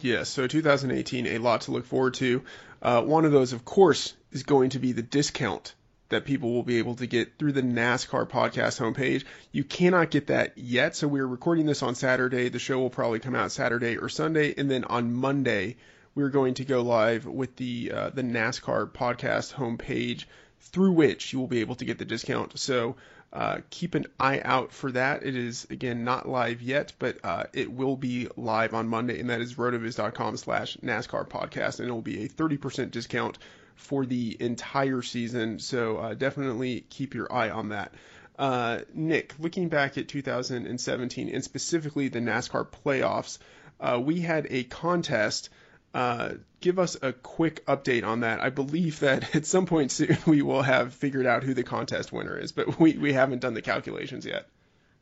Yes, 0.00 0.28
so 0.28 0.46
2018, 0.46 1.26
a 1.26 1.38
lot 1.38 1.62
to 1.62 1.70
look 1.70 1.86
forward 1.86 2.14
to. 2.14 2.42
Uh, 2.82 3.02
one 3.02 3.24
of 3.24 3.32
those, 3.32 3.52
of 3.52 3.64
course, 3.64 4.12
is 4.32 4.42
going 4.42 4.70
to 4.70 4.78
be 4.78 4.92
the 4.92 5.02
discount 5.02 5.74
that 6.08 6.24
people 6.24 6.52
will 6.52 6.62
be 6.62 6.78
able 6.78 6.96
to 6.96 7.06
get 7.06 7.38
through 7.38 7.52
the 7.52 7.62
NASCAR 7.62 8.28
podcast 8.28 8.78
homepage. 8.78 9.24
You 9.52 9.64
cannot 9.64 10.10
get 10.10 10.26
that 10.26 10.58
yet, 10.58 10.96
so 10.96 11.08
we're 11.08 11.26
recording 11.26 11.66
this 11.66 11.82
on 11.82 11.94
Saturday. 11.94 12.48
The 12.48 12.58
show 12.58 12.78
will 12.78 12.90
probably 12.90 13.20
come 13.20 13.34
out 13.34 13.52
Saturday 13.52 13.96
or 13.96 14.08
Sunday, 14.08 14.54
and 14.56 14.70
then 14.70 14.84
on 14.84 15.14
Monday 15.14 15.76
we're 16.14 16.30
going 16.30 16.54
to 16.54 16.64
go 16.64 16.82
live 16.82 17.26
with 17.26 17.56
the 17.56 17.92
uh, 17.92 18.10
the 18.10 18.22
NASCAR 18.22 18.90
podcast 18.90 19.54
homepage 19.54 20.24
through 20.60 20.92
which 20.92 21.32
you 21.32 21.38
will 21.38 21.46
be 21.46 21.60
able 21.60 21.76
to 21.76 21.84
get 21.84 21.98
the 21.98 22.04
discount. 22.04 22.58
So 22.58 22.96
uh, 23.32 23.58
keep 23.70 23.94
an 23.94 24.06
eye 24.18 24.40
out 24.44 24.72
for 24.72 24.92
that. 24.92 25.22
It 25.22 25.36
is 25.36 25.66
again 25.70 26.04
not 26.04 26.28
live 26.28 26.62
yet, 26.62 26.92
but 26.98 27.18
uh, 27.24 27.44
it 27.52 27.70
will 27.70 27.96
be 27.96 28.28
live 28.36 28.74
on 28.74 28.88
Monday, 28.88 29.20
and 29.20 29.30
that 29.30 29.40
is 29.40 29.54
rotoviz.com 29.54 30.36
slash 30.36 30.76
NASCAR 30.78 31.28
podcast, 31.28 31.80
and 31.80 31.88
it 31.88 31.92
will 31.92 32.02
be 32.02 32.24
a 32.24 32.28
30% 32.28 32.90
discount 32.90 33.38
for 33.74 34.06
the 34.06 34.36
entire 34.40 35.02
season. 35.02 35.58
So 35.58 35.98
uh, 35.98 36.14
definitely 36.14 36.86
keep 36.88 37.14
your 37.14 37.32
eye 37.32 37.50
on 37.50 37.70
that. 37.70 37.92
Uh, 38.38 38.80
Nick, 38.94 39.34
looking 39.38 39.68
back 39.68 39.96
at 39.98 40.08
2017 40.08 41.28
and 41.28 41.44
specifically 41.44 42.08
the 42.08 42.20
NASCAR 42.20 42.66
playoffs, 42.84 43.38
uh, 43.80 44.00
we 44.02 44.20
had 44.20 44.46
a 44.50 44.64
contest 44.64 45.50
uh, 45.96 46.34
give 46.60 46.78
us 46.78 46.94
a 47.00 47.14
quick 47.14 47.64
update 47.64 48.04
on 48.04 48.20
that. 48.20 48.40
I 48.40 48.50
believe 48.50 49.00
that 49.00 49.34
at 49.34 49.46
some 49.46 49.64
point 49.64 49.90
soon 49.90 50.18
we 50.26 50.42
will 50.42 50.60
have 50.60 50.92
figured 50.92 51.24
out 51.24 51.42
who 51.42 51.54
the 51.54 51.62
contest 51.62 52.12
winner 52.12 52.38
is, 52.38 52.52
but 52.52 52.78
we, 52.78 52.92
we 52.98 53.14
haven't 53.14 53.40
done 53.40 53.54
the 53.54 53.62
calculations 53.62 54.26
yet. 54.26 54.46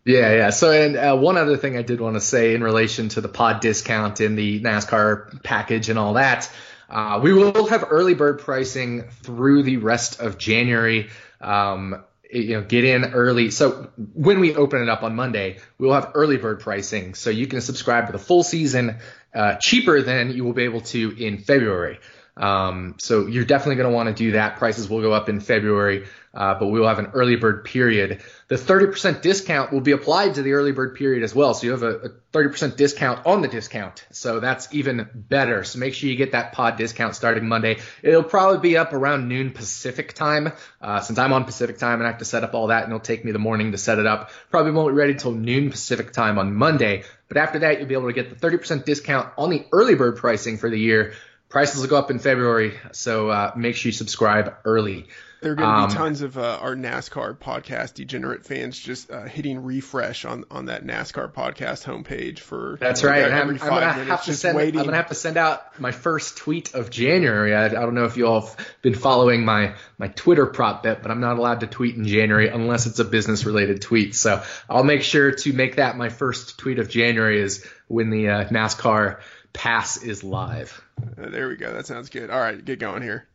Yeah, 0.04 0.32
yeah. 0.34 0.50
So, 0.50 0.70
and 0.70 0.96
uh, 0.96 1.16
one 1.16 1.36
other 1.36 1.56
thing 1.56 1.76
I 1.76 1.82
did 1.82 2.00
want 2.00 2.14
to 2.14 2.20
say 2.20 2.54
in 2.54 2.62
relation 2.62 3.08
to 3.10 3.20
the 3.20 3.28
pod 3.28 3.60
discount 3.60 4.20
in 4.20 4.36
the 4.36 4.60
NASCAR 4.60 5.42
package 5.42 5.88
and 5.88 5.98
all 5.98 6.12
that, 6.14 6.48
uh, 6.88 7.18
we 7.20 7.32
will 7.32 7.66
have 7.66 7.86
early 7.90 8.14
bird 8.14 8.38
pricing 8.38 9.08
through 9.22 9.64
the 9.64 9.78
rest 9.78 10.20
of 10.20 10.38
January. 10.38 11.10
Um, 11.40 12.04
you 12.30 12.54
know, 12.56 12.62
get 12.62 12.84
in 12.84 13.04
early. 13.14 13.50
So 13.50 13.90
when 14.12 14.40
we 14.40 14.54
open 14.54 14.82
it 14.82 14.88
up 14.88 15.02
on 15.02 15.14
Monday, 15.14 15.58
we'll 15.78 15.94
have 15.94 16.12
early 16.14 16.36
bird 16.36 16.60
pricing. 16.60 17.14
So 17.14 17.30
you 17.30 17.46
can 17.46 17.60
subscribe 17.60 18.06
to 18.06 18.12
the 18.12 18.18
full 18.18 18.42
season 18.42 18.98
uh, 19.34 19.56
cheaper 19.56 20.02
than 20.02 20.30
you 20.30 20.44
will 20.44 20.52
be 20.52 20.64
able 20.64 20.80
to 20.80 21.10
in 21.22 21.38
February. 21.38 21.98
Um, 22.36 22.96
so 22.98 23.26
you're 23.26 23.44
definitely 23.44 23.76
going 23.76 23.90
to 23.90 23.94
want 23.94 24.08
to 24.08 24.14
do 24.14 24.32
that. 24.32 24.56
Prices 24.56 24.88
will 24.88 25.00
go 25.00 25.12
up 25.12 25.28
in 25.28 25.40
February, 25.40 26.06
uh, 26.34 26.58
but 26.58 26.66
we 26.66 26.80
will 26.80 26.88
have 26.88 26.98
an 26.98 27.10
early 27.14 27.36
bird 27.36 27.64
period. 27.64 28.22
The 28.48 28.56
30% 28.56 29.22
discount 29.22 29.72
will 29.72 29.80
be 29.80 29.92
applied 29.92 30.34
to 30.34 30.42
the 30.42 30.52
early 30.52 30.72
bird 30.72 30.96
period 30.96 31.22
as 31.22 31.34
well. 31.34 31.54
So 31.54 31.66
you 31.66 31.72
have 31.72 31.82
a, 31.82 31.96
a 31.96 32.08
30% 32.32 32.76
discount 32.76 33.26
on 33.26 33.40
the 33.40 33.48
discount. 33.48 34.04
So 34.10 34.40
that's 34.40 34.72
even 34.74 35.08
better. 35.14 35.64
So 35.64 35.78
make 35.78 35.94
sure 35.94 36.10
you 36.10 36.16
get 36.16 36.32
that 36.32 36.52
pod 36.52 36.76
discount 36.76 37.14
starting 37.14 37.48
Monday. 37.48 37.78
It'll 38.02 38.22
probably 38.22 38.58
be 38.58 38.76
up 38.76 38.92
around 38.92 39.28
noon 39.28 39.50
Pacific 39.50 40.14
time. 40.14 40.52
Uh, 40.80 41.00
since 41.00 41.18
I'm 41.18 41.32
on 41.32 41.44
Pacific 41.44 41.78
time 41.78 42.00
and 42.00 42.04
I 42.04 42.10
have 42.10 42.18
to 42.18 42.24
set 42.24 42.44
up 42.44 42.54
all 42.54 42.68
that 42.68 42.84
and 42.84 42.92
it'll 42.92 43.00
take 43.00 43.24
me 43.24 43.32
the 43.32 43.38
morning 43.38 43.72
to 43.72 43.78
set 43.78 43.98
it 43.98 44.06
up. 44.06 44.30
Probably 44.50 44.72
won't 44.72 44.90
be 44.90 44.94
ready 44.94 45.12
until 45.12 45.32
noon 45.32 45.70
Pacific 45.70 46.12
time 46.12 46.38
on 46.38 46.54
Monday. 46.54 47.04
But 47.28 47.38
after 47.38 47.60
that, 47.60 47.78
you'll 47.78 47.88
be 47.88 47.94
able 47.94 48.08
to 48.08 48.12
get 48.12 48.28
the 48.28 48.48
30% 48.48 48.84
discount 48.84 49.32
on 49.38 49.50
the 49.50 49.64
early 49.72 49.94
bird 49.94 50.16
pricing 50.16 50.58
for 50.58 50.68
the 50.68 50.78
year 50.78 51.14
Prices 51.54 51.80
will 51.80 51.88
go 51.88 51.96
up 51.96 52.10
in 52.10 52.18
February, 52.18 52.74
so 52.90 53.28
uh, 53.28 53.52
make 53.54 53.76
sure 53.76 53.90
you 53.90 53.92
subscribe 53.92 54.56
early. 54.64 55.06
There 55.44 55.52
are 55.52 55.56
going 55.56 55.68
to 55.68 55.88
be 55.88 55.92
um, 55.92 55.98
tons 55.98 56.22
of 56.22 56.38
uh, 56.38 56.58
our 56.62 56.74
NASCAR 56.74 57.36
podcast 57.36 57.92
degenerate 57.92 58.46
fans 58.46 58.78
just 58.78 59.10
uh, 59.10 59.24
hitting 59.24 59.62
refresh 59.62 60.24
on, 60.24 60.46
on 60.50 60.64
that 60.66 60.86
NASCAR 60.86 61.30
podcast 61.34 61.84
homepage 61.84 62.38
for. 62.38 62.78
That's 62.80 63.02
you 63.02 63.10
know, 63.10 63.14
right. 63.14 63.30
I'm, 63.30 63.50
I'm, 63.50 63.56
gonna 63.58 64.04
have 64.04 64.24
to 64.24 64.32
send. 64.32 64.56
Waiting. 64.56 64.80
I'm 64.80 64.86
gonna 64.86 64.96
have 64.96 65.08
to 65.08 65.14
send 65.14 65.36
out 65.36 65.78
my 65.78 65.92
first 65.92 66.38
tweet 66.38 66.72
of 66.72 66.88
January. 66.88 67.54
I, 67.54 67.66
I 67.66 67.68
don't 67.68 67.92
know 67.92 68.06
if 68.06 68.16
you 68.16 68.26
all 68.26 68.40
have 68.40 68.74
been 68.80 68.94
following 68.94 69.44
my 69.44 69.74
my 69.98 70.08
Twitter 70.08 70.46
prop 70.46 70.82
bet, 70.82 71.02
but 71.02 71.10
I'm 71.10 71.20
not 71.20 71.36
allowed 71.36 71.60
to 71.60 71.66
tweet 71.66 71.94
in 71.94 72.06
January 72.06 72.48
unless 72.48 72.86
it's 72.86 72.98
a 72.98 73.04
business 73.04 73.44
related 73.44 73.82
tweet. 73.82 74.14
So 74.14 74.42
I'll 74.70 74.82
make 74.82 75.02
sure 75.02 75.30
to 75.30 75.52
make 75.52 75.76
that 75.76 75.98
my 75.98 76.08
first 76.08 76.56
tweet 76.56 76.78
of 76.78 76.88
January 76.88 77.42
is 77.42 77.66
when 77.86 78.08
the 78.08 78.30
uh, 78.30 78.44
NASCAR 78.46 79.20
pass 79.52 80.02
is 80.02 80.24
live. 80.24 80.82
Uh, 81.18 81.28
there 81.28 81.48
we 81.48 81.56
go. 81.56 81.70
That 81.70 81.86
sounds 81.86 82.08
good. 82.08 82.30
All 82.30 82.40
right, 82.40 82.64
get 82.64 82.78
going 82.78 83.02
here. 83.02 83.26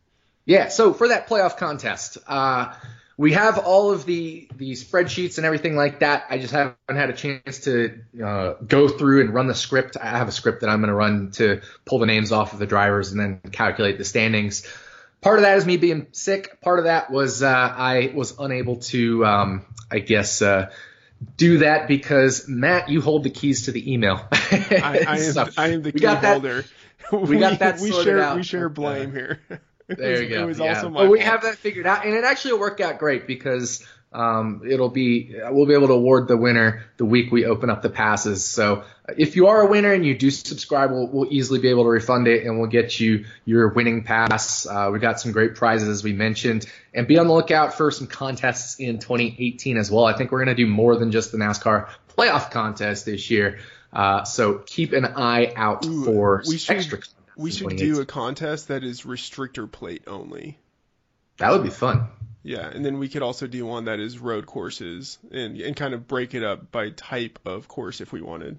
Yeah, 0.50 0.66
so 0.66 0.92
for 0.92 1.06
that 1.06 1.28
playoff 1.28 1.58
contest, 1.58 2.18
uh, 2.26 2.74
we 3.16 3.34
have 3.34 3.58
all 3.58 3.92
of 3.92 4.04
the 4.04 4.48
the 4.56 4.72
spreadsheets 4.72 5.36
and 5.36 5.46
everything 5.46 5.76
like 5.76 6.00
that. 6.00 6.24
I 6.28 6.38
just 6.38 6.52
haven't 6.52 6.76
had 6.88 7.08
a 7.08 7.12
chance 7.12 7.60
to 7.66 8.00
uh, 8.20 8.54
go 8.54 8.88
through 8.88 9.20
and 9.20 9.32
run 9.32 9.46
the 9.46 9.54
script. 9.54 9.96
I 9.96 10.06
have 10.06 10.26
a 10.26 10.32
script 10.32 10.62
that 10.62 10.68
I'm 10.68 10.80
going 10.80 10.88
to 10.88 10.94
run 10.94 11.30
to 11.34 11.60
pull 11.84 12.00
the 12.00 12.06
names 12.06 12.32
off 12.32 12.52
of 12.52 12.58
the 12.58 12.66
drivers 12.66 13.12
and 13.12 13.20
then 13.20 13.38
calculate 13.52 13.96
the 13.96 14.04
standings. 14.04 14.66
Part 15.20 15.38
of 15.38 15.42
that 15.42 15.56
is 15.56 15.66
me 15.66 15.76
being 15.76 16.08
sick. 16.10 16.60
Part 16.60 16.80
of 16.80 16.86
that 16.86 17.12
was 17.12 17.44
uh, 17.44 17.48
I 17.48 18.10
was 18.12 18.36
unable 18.36 18.78
to, 18.90 19.24
um, 19.24 19.66
I 19.88 20.00
guess, 20.00 20.42
uh, 20.42 20.72
do 21.36 21.58
that 21.58 21.86
because 21.86 22.48
Matt, 22.48 22.88
you 22.88 23.02
hold 23.02 23.22
the 23.22 23.30
keys 23.30 23.66
to 23.66 23.70
the 23.70 23.92
email. 23.92 24.26
I, 24.32 25.04
I, 25.06 25.18
am, 25.18 25.32
so 25.32 25.48
I 25.56 25.68
am 25.68 25.82
the 25.82 25.92
key 25.92 26.06
holder. 26.06 26.64
we 27.12 27.38
got 27.38 27.60
that 27.60 27.78
we 27.78 27.92
share 27.92 28.20
out. 28.20 28.34
we 28.34 28.42
share 28.42 28.68
blame 28.68 29.12
here. 29.12 29.38
There 29.96 30.22
you 30.22 30.28
go. 30.28 30.42
It 30.42 30.46
was 30.46 30.58
yeah. 30.58 30.74
also 30.74 30.90
my. 30.90 31.02
But 31.02 31.10
we 31.10 31.20
have 31.20 31.42
that 31.42 31.56
figured 31.56 31.86
out, 31.86 32.04
and 32.04 32.14
it 32.14 32.24
actually 32.24 32.54
worked 32.54 32.80
out 32.80 32.98
great 32.98 33.26
because 33.26 33.84
um, 34.12 34.62
it'll 34.68 34.88
be 34.88 35.34
we'll 35.50 35.66
be 35.66 35.74
able 35.74 35.88
to 35.88 35.92
award 35.92 36.26
the 36.26 36.36
winner 36.36 36.84
the 36.96 37.04
week 37.04 37.30
we 37.30 37.44
open 37.44 37.70
up 37.70 37.82
the 37.82 37.90
passes. 37.90 38.44
So 38.44 38.84
if 39.16 39.36
you 39.36 39.46
are 39.48 39.62
a 39.62 39.66
winner 39.66 39.92
and 39.92 40.04
you 40.04 40.16
do 40.16 40.30
subscribe, 40.30 40.90
we'll, 40.90 41.06
we'll 41.06 41.32
easily 41.32 41.60
be 41.60 41.68
able 41.68 41.84
to 41.84 41.90
refund 41.90 42.26
it 42.26 42.44
and 42.44 42.58
we'll 42.58 42.70
get 42.70 42.98
you 42.98 43.26
your 43.44 43.68
winning 43.68 44.02
pass. 44.02 44.66
Uh, 44.66 44.90
we 44.92 44.98
got 44.98 45.20
some 45.20 45.30
great 45.30 45.54
prizes 45.54 45.88
as 45.88 46.02
we 46.02 46.12
mentioned, 46.12 46.66
and 46.92 47.06
be 47.06 47.18
on 47.18 47.28
the 47.28 47.32
lookout 47.32 47.74
for 47.74 47.90
some 47.90 48.08
contests 48.08 48.80
in 48.80 48.98
2018 48.98 49.76
as 49.76 49.90
well. 49.90 50.04
I 50.04 50.16
think 50.16 50.32
we're 50.32 50.44
going 50.44 50.56
to 50.56 50.62
do 50.62 50.68
more 50.68 50.96
than 50.96 51.12
just 51.12 51.30
the 51.30 51.38
NASCAR 51.38 51.88
playoff 52.16 52.50
contest 52.50 53.06
this 53.06 53.30
year. 53.30 53.60
Uh, 53.92 54.24
so 54.24 54.58
keep 54.58 54.92
an 54.92 55.04
eye 55.04 55.52
out 55.56 55.84
Ooh, 55.86 56.04
for 56.04 56.42
extra 56.68 56.98
we 57.40 57.50
should 57.50 57.76
do 57.76 58.00
a 58.00 58.06
contest 58.06 58.68
that 58.68 58.84
is 58.84 59.02
restrictor 59.02 59.70
plate 59.70 60.04
only. 60.06 60.58
That 61.38 61.52
would 61.52 61.62
be 61.62 61.70
fun. 61.70 62.08
Yeah, 62.42 62.68
and 62.68 62.84
then 62.84 62.98
we 62.98 63.08
could 63.08 63.22
also 63.22 63.46
do 63.46 63.66
one 63.66 63.86
that 63.86 63.98
is 63.98 64.18
road 64.18 64.46
courses 64.46 65.18
and 65.30 65.58
and 65.58 65.74
kind 65.74 65.94
of 65.94 66.06
break 66.06 66.34
it 66.34 66.44
up 66.44 66.70
by 66.70 66.90
type 66.90 67.38
of 67.46 67.66
course 67.66 68.00
if 68.00 68.12
we 68.12 68.20
wanted. 68.20 68.58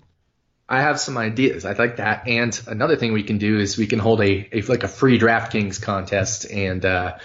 I 0.67 0.81
have 0.81 0.99
some 0.99 1.17
ideas. 1.17 1.65
I 1.65 1.73
like 1.73 1.97
that. 1.97 2.27
And 2.27 2.59
another 2.65 2.95
thing 2.95 3.11
we 3.11 3.23
can 3.23 3.39
do 3.39 3.59
is 3.59 3.77
we 3.77 3.87
can 3.87 3.99
hold 3.99 4.21
a, 4.21 4.47
a 4.51 4.61
like 4.61 4.83
a 4.83 4.87
free 4.87 5.19
DraftKings 5.19 5.81
contest 5.81 6.49
and 6.49 6.85
uh, 6.85 7.17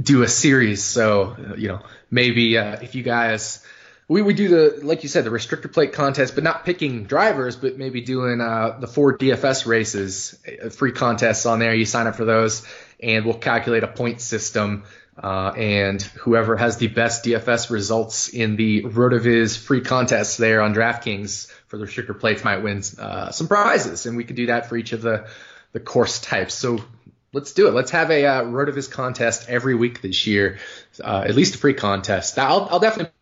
do 0.00 0.22
a 0.22 0.28
series. 0.28 0.82
So 0.82 1.36
you 1.56 1.68
know 1.68 1.80
maybe 2.10 2.58
uh, 2.58 2.78
if 2.80 2.94
you 2.94 3.02
guys 3.02 3.64
we 4.08 4.20
would 4.20 4.36
do 4.36 4.48
the 4.48 4.80
like 4.84 5.02
you 5.02 5.08
said 5.08 5.24
the 5.24 5.30
restrictor 5.30 5.72
plate 5.72 5.92
contest, 5.92 6.34
but 6.34 6.44
not 6.44 6.64
picking 6.64 7.04
drivers, 7.04 7.56
but 7.56 7.78
maybe 7.78 8.00
doing 8.00 8.40
uh, 8.40 8.76
the 8.80 8.86
four 8.86 9.16
DFS 9.16 9.66
races, 9.66 10.38
uh, 10.62 10.68
free 10.68 10.92
contests 10.92 11.46
on 11.46 11.58
there. 11.58 11.74
You 11.74 11.86
sign 11.86 12.06
up 12.06 12.16
for 12.16 12.24
those, 12.24 12.66
and 13.02 13.24
we'll 13.24 13.34
calculate 13.34 13.82
a 13.82 13.88
point 13.88 14.20
system. 14.20 14.84
Uh, 15.16 15.52
and 15.56 16.02
whoever 16.02 16.56
has 16.56 16.76
the 16.78 16.88
best 16.88 17.24
DFS 17.24 17.70
results 17.70 18.28
in 18.28 18.56
the 18.56 18.82
Rotoviz 18.82 19.56
free 19.56 19.80
contests 19.80 20.36
there 20.38 20.60
on 20.60 20.74
DraftKings 20.74 21.48
for 21.68 21.78
the 21.78 21.84
restrictor 21.84 22.18
plates 22.18 22.42
might 22.42 22.64
win 22.64 22.82
uh, 22.98 23.30
some 23.30 23.46
prizes, 23.46 24.06
and 24.06 24.16
we 24.16 24.24
could 24.24 24.34
do 24.34 24.46
that 24.46 24.68
for 24.68 24.76
each 24.76 24.92
of 24.92 25.02
the 25.02 25.28
the 25.72 25.80
course 25.80 26.20
types. 26.20 26.54
So 26.54 26.84
let's 27.32 27.52
do 27.52 27.68
it. 27.68 27.74
Let's 27.74 27.90
have 27.92 28.10
a 28.10 28.26
uh, 28.26 28.42
Rotoviz 28.44 28.90
contest 28.90 29.48
every 29.48 29.74
week 29.74 30.02
this 30.02 30.26
year, 30.26 30.58
uh, 31.02 31.24
at 31.26 31.34
least 31.34 31.56
a 31.56 31.58
free 31.58 31.74
contest. 31.74 32.38
I'll, 32.38 32.68
I'll 32.70 32.80
definitely 32.80 33.12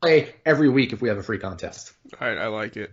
play 0.00 0.34
every 0.44 0.68
week 0.68 0.92
if 0.92 1.00
we 1.00 1.08
have 1.08 1.18
a 1.18 1.22
free 1.22 1.38
contest. 1.38 1.92
All 2.20 2.28
right, 2.28 2.38
I 2.38 2.48
like 2.48 2.76
it. 2.76 2.92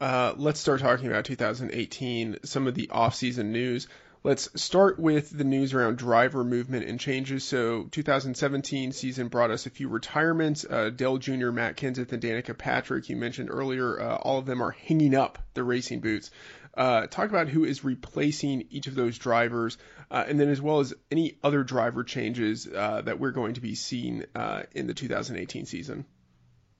Uh, 0.00 0.34
let's 0.36 0.60
start 0.60 0.80
talking 0.80 1.08
about 1.08 1.26
2018, 1.26 2.38
some 2.44 2.66
of 2.66 2.74
the 2.74 2.88
off-season 2.90 3.52
news. 3.52 3.86
Let's 4.22 4.62
start 4.62 4.98
with 4.98 5.30
the 5.30 5.44
news 5.44 5.72
around 5.72 5.96
driver 5.96 6.44
movement 6.44 6.86
and 6.86 7.00
changes. 7.00 7.42
So, 7.44 7.84
2017 7.90 8.92
season 8.92 9.28
brought 9.28 9.50
us 9.50 9.64
a 9.64 9.70
few 9.70 9.88
retirements. 9.88 10.64
Uh, 10.68 10.90
Dale 10.90 11.16
Jr., 11.16 11.50
Matt 11.50 11.76
Kenseth, 11.76 12.12
and 12.12 12.22
Danica 12.22 12.56
Patrick, 12.56 13.08
you 13.08 13.16
mentioned 13.16 13.48
earlier, 13.50 13.98
uh, 13.98 14.16
all 14.16 14.38
of 14.38 14.44
them 14.44 14.62
are 14.62 14.72
hanging 14.72 15.14
up 15.14 15.38
the 15.54 15.64
racing 15.64 16.00
boots. 16.00 16.30
Uh, 16.74 17.06
talk 17.06 17.28
about 17.28 17.48
who 17.48 17.64
is 17.64 17.84
replacing 17.84 18.66
each 18.70 18.86
of 18.86 18.94
those 18.94 19.18
drivers, 19.18 19.76
uh, 20.10 20.24
and 20.26 20.38
then 20.38 20.48
as 20.48 20.62
well 20.62 20.80
as 20.80 20.94
any 21.10 21.38
other 21.42 21.64
driver 21.64 22.04
changes 22.04 22.68
uh, 22.68 23.02
that 23.02 23.18
we're 23.18 23.32
going 23.32 23.54
to 23.54 23.60
be 23.60 23.74
seeing 23.74 24.24
uh, 24.34 24.62
in 24.72 24.86
the 24.86 24.94
2018 24.94 25.66
season. 25.66 26.04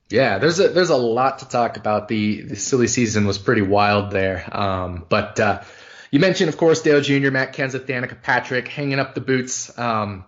Yeah, 0.09 0.39
there's 0.39 0.59
a 0.59 0.69
there's 0.69 0.91
a 0.91 0.97
lot 0.97 1.39
to 1.39 1.49
talk 1.49 1.77
about. 1.77 2.09
The 2.09 2.43
the 2.43 2.57
silly 2.57 2.89
season 2.89 3.27
was 3.27 3.39
pretty 3.39 3.63
wild 3.63 4.11
there, 4.11 4.45
um, 4.51 5.07
but 5.09 5.39
uh, 5.39 5.63
you 6.11 6.19
mentioned, 6.19 6.49
of 6.49 6.57
course, 6.57 6.83
Dale 6.83 7.01
Jr., 7.01 7.31
Matt 7.31 7.55
Kenseth, 7.55 7.87
Danica 7.87 8.21
Patrick 8.21 8.67
hanging 8.67 8.99
up 8.99 9.15
the 9.15 9.21
boots. 9.21 9.77
Um, 9.79 10.25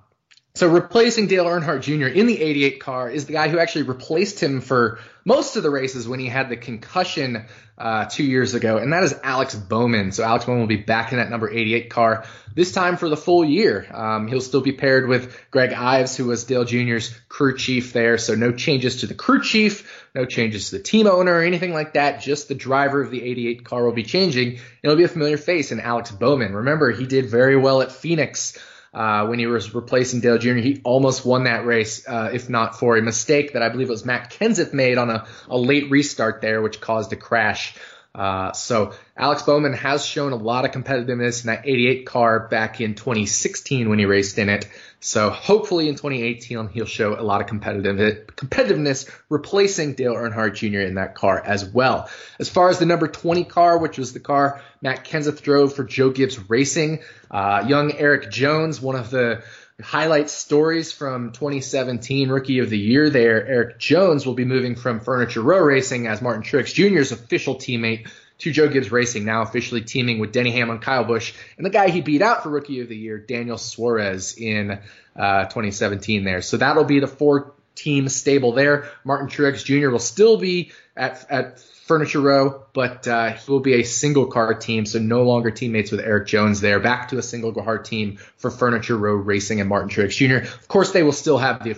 so 0.55 0.69
replacing 0.69 1.29
Dale 1.29 1.47
Earnhardt 1.47 1.81
Jr. 1.81 2.09
in 2.09 2.27
the 2.27 2.41
88 2.41 2.81
car 2.81 3.09
is 3.09 3.25
the 3.25 3.33
guy 3.33 3.49
who 3.49 3.59
actually 3.59 3.85
replaced 3.85 4.43
him 4.43 4.61
for 4.61 4.99
most 5.25 5.57
of 5.57 5.63
the 5.63 5.71
races 5.71 6.07
when 6.07 6.21
he 6.21 6.27
had 6.27 6.51
the 6.51 6.59
concussion 6.59 7.47
uh, 7.79 8.05
two 8.05 8.23
years 8.23 8.53
ago, 8.53 8.77
and 8.77 8.93
that 8.93 9.03
is 9.03 9.15
Alex 9.23 9.55
Bowman. 9.55 10.13
So 10.13 10.23
Alex 10.23 10.45
Bowman 10.45 10.61
will 10.61 10.69
be 10.69 10.77
back 10.77 11.13
in 11.13 11.19
that 11.19 11.31
number 11.31 11.51
88 11.51 11.89
car 11.89 12.25
this 12.55 12.71
time 12.71 12.99
for 12.99 13.09
the 13.09 13.17
full 13.17 13.45
year. 13.45 13.87
Um, 13.93 14.29
he'll 14.29 14.43
still 14.43 14.61
be 14.61 14.73
paired 14.73 15.09
with 15.09 15.35
Greg 15.51 15.73
Ives, 15.73 16.17
who 16.17 16.27
was 16.27 16.45
Dale 16.45 16.65
Jr.'s 16.65 17.19
crew 17.29 17.57
chief 17.57 17.95
there. 17.95 18.19
So 18.19 18.35
no 18.35 18.53
changes 18.53 19.01
to 19.01 19.07
the 19.07 19.15
crew 19.15 19.43
chief, 19.43 20.07
no 20.15 20.27
changes 20.27 20.69
to 20.69 20.77
the 20.77 20.83
team 20.83 21.07
owner 21.07 21.33
or 21.33 21.43
anything 21.43 21.73
like 21.73 21.95
that. 21.95 22.21
Just 22.21 22.49
the 22.49 22.55
driver 22.55 23.01
of 23.01 23.11
the 23.11 23.23
88 23.23 23.65
car 23.65 23.85
will 23.85 23.93
be 23.93 24.05
changing. 24.05 24.61
It'll 24.83 24.97
be 24.97 25.05
a 25.05 25.09
familiar 25.09 25.39
face 25.39 25.73
in 25.73 25.81
Alex 25.81 26.11
Bowman. 26.11 26.53
Remember, 26.55 26.91
he 26.91 27.07
did 27.07 27.31
very 27.31 27.57
well 27.57 27.81
at 27.81 27.91
Phoenix 27.91 28.59
uh, 28.95 29.27
when 29.27 29.39
he 29.39 29.47
was 29.47 29.75
replacing 29.75 30.21
Dale 30.21 30.39
Jr. 30.39 30.55
He 30.55 30.81
almost 30.85 31.25
won 31.25 31.45
that 31.45 31.65
race, 31.65 32.07
uh, 32.07 32.31
if 32.33 32.49
not 32.49 32.79
for 32.79 32.97
a 32.97 33.03
mistake 33.03 33.55
that 33.55 33.63
I 33.63 33.69
believe 33.71 33.89
it 33.89 33.93
was 33.93 34.05
Matt 34.05 34.31
Kenseth 34.31 34.73
made 34.73 34.99
on 34.99 35.09
a, 35.09 35.27
a 35.49 35.57
late 35.57 35.91
restart 35.91 36.41
there, 36.41 36.61
which 36.61 36.81
caused 36.81 37.13
a 37.13 37.17
crash. 37.17 37.75
Uh, 38.15 38.53
so 38.53 38.93
Alex 39.17 39.43
Bowman 39.43 39.73
has 39.73 40.05
shown 40.05 40.33
a 40.33 40.37
lot 40.37 40.67
of 40.67 40.71
competitiveness 40.71 41.45
in 41.45 41.47
that 41.47 41.63
88 41.67 42.05
car 42.05 42.41
back 42.49 42.81
in 42.81 42.95
2016 42.95 43.89
when 43.89 43.99
he 43.99 44.05
raced 44.05 44.39
in 44.39 44.51
it. 44.51 44.69
So 45.01 45.31
hopefully 45.31 45.89
in 45.89 45.95
2018 45.95 46.69
he'll 46.69 46.85
show 46.85 47.19
a 47.19 47.23
lot 47.23 47.41
of 47.41 47.47
competitive 47.47 48.27
competitiveness, 48.37 49.11
replacing 49.31 49.95
Dale 49.95 50.15
Earnhardt 50.15 50.55
Jr. 50.55 50.81
in 50.81 50.97
that 50.97 51.15
car 51.15 51.43
as 51.43 51.65
well. 51.65 52.11
As 52.39 52.51
far 52.51 52.69
as 52.69 52.79
the 52.79 52.87
number 52.87 53.09
20 53.09 53.45
car, 53.45 53.79
which 53.79 53.97
was 53.97 54.13
the 54.13 54.21
car 54.21 54.61
Matt 54.83 55.05
Kenseth 55.05 55.41
drove 55.41 55.75
for 55.75 55.85
Joe 55.85 56.11
Gibbs 56.11 56.39
Racing, 56.51 57.01
uh, 57.31 57.65
young 57.67 57.93
Erik 57.93 58.31
Jones, 58.31 58.81
one 58.81 58.97
of 58.97 59.11
the 59.11 59.43
highlight 59.83 60.31
stories 60.31 60.93
from 60.93 61.33
2017 61.33 62.31
Rookie 62.31 62.61
of 62.61 62.71
the 62.71 62.79
Year 62.79 63.11
there. 63.11 63.47
Erik 63.47 63.79
Jones 63.79 64.25
will 64.25 64.35
be 64.35 64.45
moving 64.45 64.77
from 64.77 65.01
Furniture 65.01 65.43
Row 65.43 65.61
Racing 65.61 66.07
as 66.07 66.23
Martin 66.23 66.43
Truex 66.43 66.73
Jr.'s 66.73 67.13
official 67.13 67.57
teammate 67.57 68.09
to 68.39 68.51
Joe 68.51 68.69
Gibbs 68.69 68.91
Racing, 68.91 69.25
now 69.25 69.43
officially 69.43 69.83
teaming 69.83 70.19
with 70.19 70.33
Denny 70.33 70.51
Hamlin, 70.51 70.79
Kyle 70.79 71.05
Busch, 71.05 71.33
and 71.57 71.65
the 71.65 71.71
guy 71.71 71.91
he 71.91 72.01
beat 72.01 72.23
out 72.23 72.43
for 72.43 72.49
Rookie 72.49 72.81
of 72.81 72.89
the 72.89 72.97
Year, 72.97 73.19
Daniel 73.19 73.59
Suarez, 73.59 74.35
in 74.37 74.81
uh, 75.17 75.45
2017 75.45 76.25
there. 76.25 76.43
So 76.43 76.57
that'll 76.57 76.85
be 76.85 77.01
the 77.01 77.07
four 77.07 77.55
team 77.75 78.09
stable 78.09 78.53
there. 78.53 78.91
Martin 79.05 79.29
Truex 79.29 79.65
Jr. 79.65 79.91
will 79.91 79.99
still 79.99 80.39
be 80.39 80.73
at, 80.97 81.27
at 81.31 81.61
Furniture 81.61 82.21
Row, 82.21 82.65
but 82.73 83.07
uh, 83.09 83.33
he 83.33 83.51
will 83.51 83.61
be 83.61 83.75
a 83.75 83.83
single 83.83 84.27
car 84.27 84.55
team, 84.55 84.87
so 84.87 84.99
no 84.99 85.23
longer 85.23 85.51
teammates 85.51 85.91
with 85.91 86.01
Erik 86.01 86.27
Jones 86.27 86.61
there. 86.61 86.81
Back 86.81 87.09
to 87.09 87.19
a 87.19 87.23
single 87.23 87.53
car 87.53 87.79
team 87.79 88.19
for 88.37 88.51
Furniture 88.51 88.97
Row 88.97 89.15
Racing 89.15 89.61
and 89.61 89.69
Martin 89.69 89.89
Truex 89.89 90.17
Jr. 90.17 90.47
Of 90.47 90.69
course, 90.69 90.93
they 90.93 91.03
will 91.03 91.13
still 91.13 91.39
have 91.39 91.65
the 91.65 91.77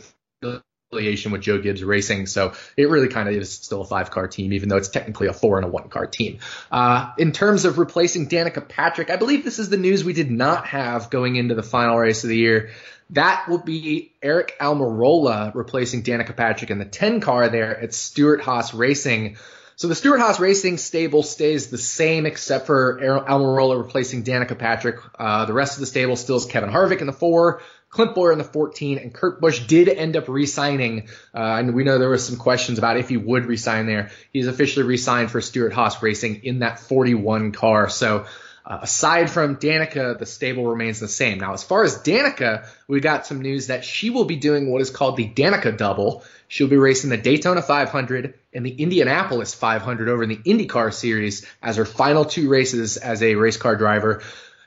affiliation 0.95 1.33
with 1.33 1.43
Joe 1.43 1.59
Gibbs 1.59 1.83
Racing, 1.83 2.27
so 2.27 2.53
it 2.77 2.89
really 2.89 3.09
kind 3.09 3.29
of 3.29 3.35
is 3.35 3.53
still 3.53 3.83
a 3.83 3.85
five 3.85 4.11
car 4.11 4.29
team, 4.29 4.53
even 4.53 4.69
though 4.69 4.77
it's 4.77 4.89
technically 4.89 5.27
a 5.27 5.33
four 5.33 5.57
and 5.59 5.67
a 5.67 5.69
one 5.69 5.89
car 5.89 6.07
team. 6.07 6.39
Uh, 6.71 7.13
in 7.19 7.33
terms 7.33 7.65
of 7.65 7.79
replacing 7.79 8.29
Danica 8.29 8.67
Patrick, 8.67 9.11
I 9.11 9.17
believe 9.17 9.45
this 9.45 9.59
is 9.59 9.69
the 9.69 9.77
news 9.77 10.05
we 10.05 10.13
did 10.13 10.31
not 10.31 10.67
have 10.67 11.11
going 11.11 11.37
into 11.37 11.55
the 11.55 11.63
final 11.63 11.99
race 11.99 12.25
of 12.25 12.29
the 12.29 12.37
year. 12.37 12.71
That 13.11 13.47
will 13.49 13.59
be 13.59 14.13
Aric 14.23 14.51
Almirola 14.61 15.55
replacing 15.55 16.03
Danica 16.03 16.35
Patrick 16.37 16.71
in 16.71 16.79
the 16.79 16.87
10 16.87 17.21
car 17.21 17.49
there 17.49 17.79
at 17.79 17.93
Stewart-Haas 17.93 18.73
Racing. 18.73 19.37
So 19.77 19.89
the 19.89 19.95
Stewart-Haas 19.95 20.41
Racing 20.41 20.79
stable 20.79 21.23
stays 21.23 21.67
the 21.67 21.79
same 21.79 22.25
except 22.27 22.67
for 22.67 22.99
Almirola 23.01 23.83
replacing 23.83 24.25
Danica 24.25 24.59
Patrick. 24.59 25.01
Uh, 25.19 25.45
the 25.45 25.53
rest 25.53 25.75
of 25.75 25.81
the 25.81 25.87
stable 25.87 26.17
still 26.17 26.37
is 26.37 26.47
Kevin 26.47 26.71
Harvick 26.71 27.01
in 27.01 27.07
the 27.07 27.13
four, 27.13 27.61
Clint 27.95 28.15
Bowyer 28.17 28.33
in 28.33 28.39
the 28.39 28.45
14, 28.45 28.99
and 28.99 29.15
Kurt 29.15 29.41
Busch 29.41 29.61
did 29.61 29.89
end 29.89 30.17
up 30.17 30.29
re-signing. 30.29 31.09
Uh, 31.33 31.57
and 31.59 31.75
we 31.75 31.85
know 31.85 31.99
there 31.99 32.11
was 32.11 32.27
some 32.27 32.37
questions 32.37 32.77
about 32.77 32.97
if 32.97 33.09
he 33.09 33.17
would 33.17 33.47
re-sign 33.47 33.87
there. 33.87 34.11
He's 34.33 34.49
officially 34.49 34.85
re-signed 34.85 35.31
for 35.31 35.41
Stewart-Haas 35.41 36.03
Racing 36.03 36.45
in 36.45 36.59
that 36.59 36.81
41 36.81 37.53
car. 37.53 37.89
So 37.89 38.27
uh, 38.67 38.79
aside 38.83 39.31
from 39.31 39.57
Danica, 39.57 40.19
the 40.19 40.27
stable 40.27 40.67
remains 40.67 40.99
the 40.99 41.07
same. 41.07 41.39
Now, 41.39 41.53
as 41.53 41.63
far 41.63 41.85
as 41.85 41.99
Danica, 41.99 42.67
we 42.89 42.99
got 43.01 43.27
some 43.27 43.43
news 43.43 43.67
that 43.67 43.85
she 43.85 44.11
will 44.11 44.25
be 44.25 44.37
doing 44.37 44.71
what 44.71 44.81
is 44.81 44.91
called 44.91 45.17
the 45.17 45.29
Danica 45.29 45.77
Double. 45.77 46.25
She'll 46.49 46.69
be 46.69 46.77
racing 46.77 47.11
the 47.11 47.17
Daytona 47.17 47.61
500 47.61 48.35
and 48.55 48.65
the 48.65 48.75
Indianapolis 48.75 49.55
500 49.55 50.09
over 50.09 50.23
in 50.23 50.31
the 50.31 50.37
IndyCar 50.37 50.95
Series 50.95 51.47
as 51.63 51.77
her 51.77 51.85
final 51.85 52.25
two 52.25 52.49
races 52.49 52.97
as 52.97 53.23
a 53.23 53.35
race 53.35 53.57
car 53.57 53.77
driver. 53.77 54.23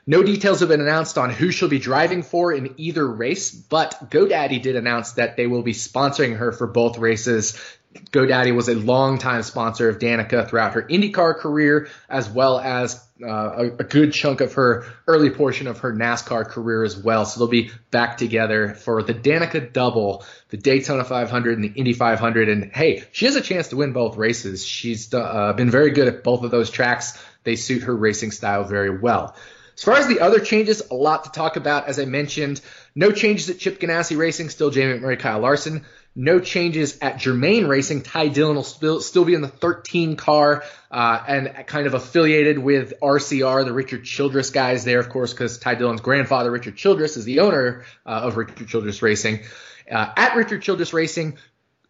No 0.08 0.22
details 0.22 0.60
have 0.60 0.70
been 0.70 0.80
announced 0.80 1.18
on 1.18 1.28
who 1.28 1.50
she'll 1.50 1.68
be 1.68 1.78
driving 1.78 2.22
for 2.22 2.50
in 2.50 2.72
either 2.78 3.06
race, 3.06 3.50
but 3.50 4.08
GoDaddy 4.08 4.62
did 4.62 4.74
announce 4.74 5.12
that 5.12 5.36
they 5.36 5.46
will 5.46 5.60
be 5.60 5.74
sponsoring 5.74 6.38
her 6.38 6.50
for 6.50 6.66
both 6.66 6.96
races. 6.96 7.62
GoDaddy 8.10 8.56
was 8.56 8.70
a 8.70 8.74
longtime 8.74 9.42
sponsor 9.42 9.90
of 9.90 9.98
Danica 9.98 10.48
throughout 10.48 10.72
her 10.72 10.82
IndyCar 10.82 11.36
career, 11.36 11.88
as 12.08 12.26
well 12.26 12.58
as 12.58 13.06
uh, 13.22 13.28
a, 13.28 13.64
a, 13.64 13.84
good 13.84 14.14
chunk 14.14 14.40
of 14.40 14.54
her 14.54 14.86
early 15.06 15.28
portion 15.28 15.66
of 15.66 15.80
her 15.80 15.92
NASCAR 15.92 16.48
career 16.48 16.84
as 16.84 16.96
well. 16.96 17.26
So 17.26 17.40
they'll 17.40 17.48
be 17.48 17.70
back 17.90 18.16
together 18.16 18.72
for 18.72 19.02
the 19.02 19.12
Danica 19.12 19.74
Double, 19.74 20.24
the 20.48 20.56
Daytona 20.56 21.04
500 21.04 21.58
and 21.58 21.64
the 21.64 21.78
Indy 21.78 21.92
500. 21.92 22.48
And 22.48 22.72
hey, 22.72 23.04
she 23.12 23.26
has 23.26 23.36
a 23.36 23.42
chance 23.42 23.68
to 23.68 23.76
win 23.76 23.92
both 23.92 24.16
races. 24.16 24.64
She's 24.64 25.12
uh, 25.12 25.52
been 25.52 25.68
very 25.70 25.90
good 25.90 26.08
at 26.08 26.24
both 26.24 26.44
of 26.44 26.50
those 26.50 26.70
tracks. 26.70 27.22
They 27.44 27.56
suit 27.56 27.82
her 27.82 27.94
racing 27.94 28.30
style 28.30 28.64
very 28.64 28.98
well. 28.98 29.36
As 29.78 29.84
far 29.84 29.94
as 29.94 30.08
the 30.08 30.18
other 30.18 30.40
changes, 30.40 30.82
a 30.90 30.94
lot 30.94 31.22
to 31.22 31.30
talk 31.30 31.54
about. 31.54 31.86
As 31.86 32.00
I 32.00 32.04
mentioned, 32.04 32.60
no 32.96 33.12
changes 33.12 33.48
at 33.48 33.60
Chip 33.60 33.78
Ganassi 33.78 34.18
Racing, 34.18 34.48
still 34.48 34.70
Jamie 34.70 34.98
McMurray, 34.98 35.20
Kyle 35.20 35.38
Larson. 35.38 35.86
No 36.16 36.40
changes 36.40 36.98
at 37.00 37.20
Germain 37.20 37.68
Racing. 37.68 38.02
Ty 38.02 38.26
Dillon 38.26 38.56
will 38.56 38.64
still, 38.64 39.00
still 39.00 39.24
be 39.24 39.34
in 39.34 39.40
the 39.40 39.46
13 39.46 40.16
car 40.16 40.64
uh, 40.90 41.22
and 41.28 41.64
kind 41.68 41.86
of 41.86 41.94
affiliated 41.94 42.58
with 42.58 42.94
RCR, 43.00 43.64
the 43.64 43.72
Richard 43.72 44.04
Childress 44.04 44.50
guys 44.50 44.82
there, 44.82 44.98
of 44.98 45.10
course, 45.10 45.32
because 45.32 45.58
Ty 45.58 45.76
Dillon's 45.76 46.00
grandfather, 46.00 46.50
Richard 46.50 46.76
Childress, 46.76 47.16
is 47.16 47.24
the 47.24 47.38
owner 47.38 47.84
uh, 48.04 48.22
of 48.24 48.36
Richard 48.36 48.66
Childress 48.66 49.00
Racing. 49.00 49.44
Uh, 49.88 50.10
at 50.16 50.34
Richard 50.34 50.60
Childress 50.60 50.92
Racing, 50.92 51.38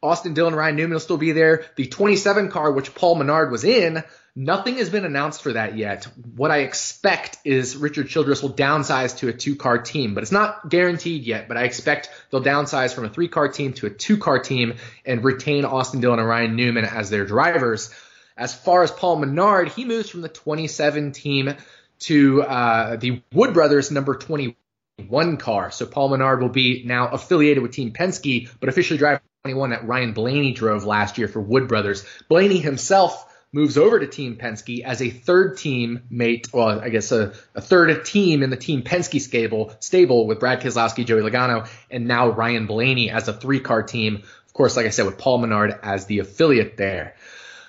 Austin 0.02 0.34
Dillon, 0.34 0.54
Ryan 0.54 0.76
Newman 0.76 0.92
will 0.92 1.00
still 1.00 1.16
be 1.16 1.32
there. 1.32 1.64
The 1.76 1.86
27 1.86 2.50
car, 2.50 2.70
which 2.70 2.94
Paul 2.94 3.14
Menard 3.14 3.50
was 3.50 3.64
in, 3.64 4.04
Nothing 4.40 4.76
has 4.76 4.88
been 4.88 5.04
announced 5.04 5.42
for 5.42 5.54
that 5.54 5.76
yet. 5.76 6.04
What 6.36 6.52
I 6.52 6.58
expect 6.58 7.38
is 7.44 7.76
Richard 7.76 8.08
Childress 8.08 8.40
will 8.40 8.52
downsize 8.52 9.18
to 9.18 9.26
a 9.26 9.32
two 9.32 9.56
car 9.56 9.78
team, 9.78 10.14
but 10.14 10.22
it's 10.22 10.30
not 10.30 10.68
guaranteed 10.68 11.24
yet. 11.24 11.48
But 11.48 11.56
I 11.56 11.64
expect 11.64 12.08
they'll 12.30 12.40
downsize 12.40 12.94
from 12.94 13.04
a 13.04 13.08
three 13.08 13.26
car 13.26 13.48
team 13.48 13.72
to 13.72 13.86
a 13.86 13.90
two 13.90 14.16
car 14.16 14.38
team 14.38 14.74
and 15.04 15.24
retain 15.24 15.64
Austin 15.64 16.00
Dillon 16.00 16.20
and 16.20 16.28
Ryan 16.28 16.54
Newman 16.54 16.84
as 16.84 17.10
their 17.10 17.26
drivers. 17.26 17.92
As 18.36 18.54
far 18.54 18.84
as 18.84 18.92
Paul 18.92 19.16
Menard, 19.16 19.70
he 19.70 19.84
moves 19.84 20.08
from 20.08 20.20
the 20.20 20.28
27 20.28 21.10
team 21.10 21.56
to 22.00 22.42
uh, 22.42 22.94
the 22.94 23.20
Wood 23.32 23.54
Brothers 23.54 23.90
number 23.90 24.14
21 24.14 25.38
car. 25.38 25.72
So 25.72 25.84
Paul 25.84 26.10
Menard 26.10 26.42
will 26.42 26.48
be 26.48 26.84
now 26.86 27.08
affiliated 27.08 27.60
with 27.60 27.72
Team 27.72 27.92
Penske, 27.92 28.48
but 28.60 28.68
officially 28.68 28.98
driving 28.98 29.20
21 29.42 29.70
that 29.70 29.88
Ryan 29.88 30.12
Blaney 30.12 30.52
drove 30.52 30.84
last 30.84 31.18
year 31.18 31.26
for 31.26 31.40
Wood 31.40 31.66
Brothers. 31.66 32.04
Blaney 32.28 32.58
himself 32.58 33.24
moves 33.52 33.78
over 33.78 33.98
to 33.98 34.06
Team 34.06 34.36
Penske 34.36 34.82
as 34.84 35.00
a 35.00 35.10
third 35.10 35.56
team 35.56 36.02
mate, 36.10 36.48
well, 36.52 36.80
I 36.80 36.90
guess 36.90 37.12
a, 37.12 37.32
a 37.54 37.60
third 37.60 38.04
team 38.04 38.42
in 38.42 38.50
the 38.50 38.56
Team 38.56 38.82
Penske 38.82 39.20
stable, 39.20 39.74
stable 39.80 40.26
with 40.26 40.40
Brad 40.40 40.60
Keselowski, 40.60 41.06
Joey 41.06 41.22
Logano, 41.22 41.68
and 41.90 42.06
now 42.06 42.28
Ryan 42.30 42.66
Blaney 42.66 43.10
as 43.10 43.28
a 43.28 43.32
three 43.32 43.60
car 43.60 43.82
team. 43.82 44.16
Of 44.46 44.52
course, 44.52 44.76
like 44.76 44.86
I 44.86 44.90
said, 44.90 45.06
with 45.06 45.18
Paul 45.18 45.38
Menard 45.38 45.78
as 45.82 46.06
the 46.06 46.18
affiliate 46.18 46.76
there. 46.76 47.14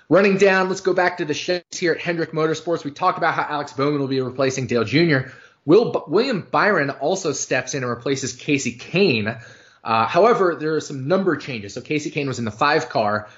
Running 0.09 0.37
down, 0.37 0.69
let's 0.69 0.81
go 0.81 0.93
back 0.93 1.17
to 1.17 1.25
the 1.25 1.33
Chevys 1.33 1.77
here 1.77 1.91
at 1.91 2.01
Hendrick 2.01 2.31
Motorsports. 2.31 2.83
We 2.83 2.91
talked 2.91 3.19
about 3.19 3.35
how 3.35 3.43
Alex 3.43 3.73
Bowman 3.73 3.99
will 3.99 4.07
be 4.07 4.19
replacing 4.21 4.65
Dale 4.65 4.83
Jr. 4.83 5.29
Will, 5.65 6.03
William 6.07 6.41
Byron 6.49 6.89
also 6.89 7.31
steps 7.31 7.75
in 7.75 7.83
and 7.83 7.89
replaces 7.89 8.35
Kasey 8.35 8.79
Kahne. 8.79 9.39
Uh, 9.83 10.07
however, 10.07 10.55
there 10.55 10.75
are 10.75 10.81
some 10.81 11.07
number 11.07 11.37
changes. 11.37 11.75
So 11.75 11.81
Kasey 11.81 12.11
Kahne 12.11 12.27
was 12.27 12.39
in 12.39 12.45
the 12.45 12.51
five 12.51 12.89
car 12.89 13.29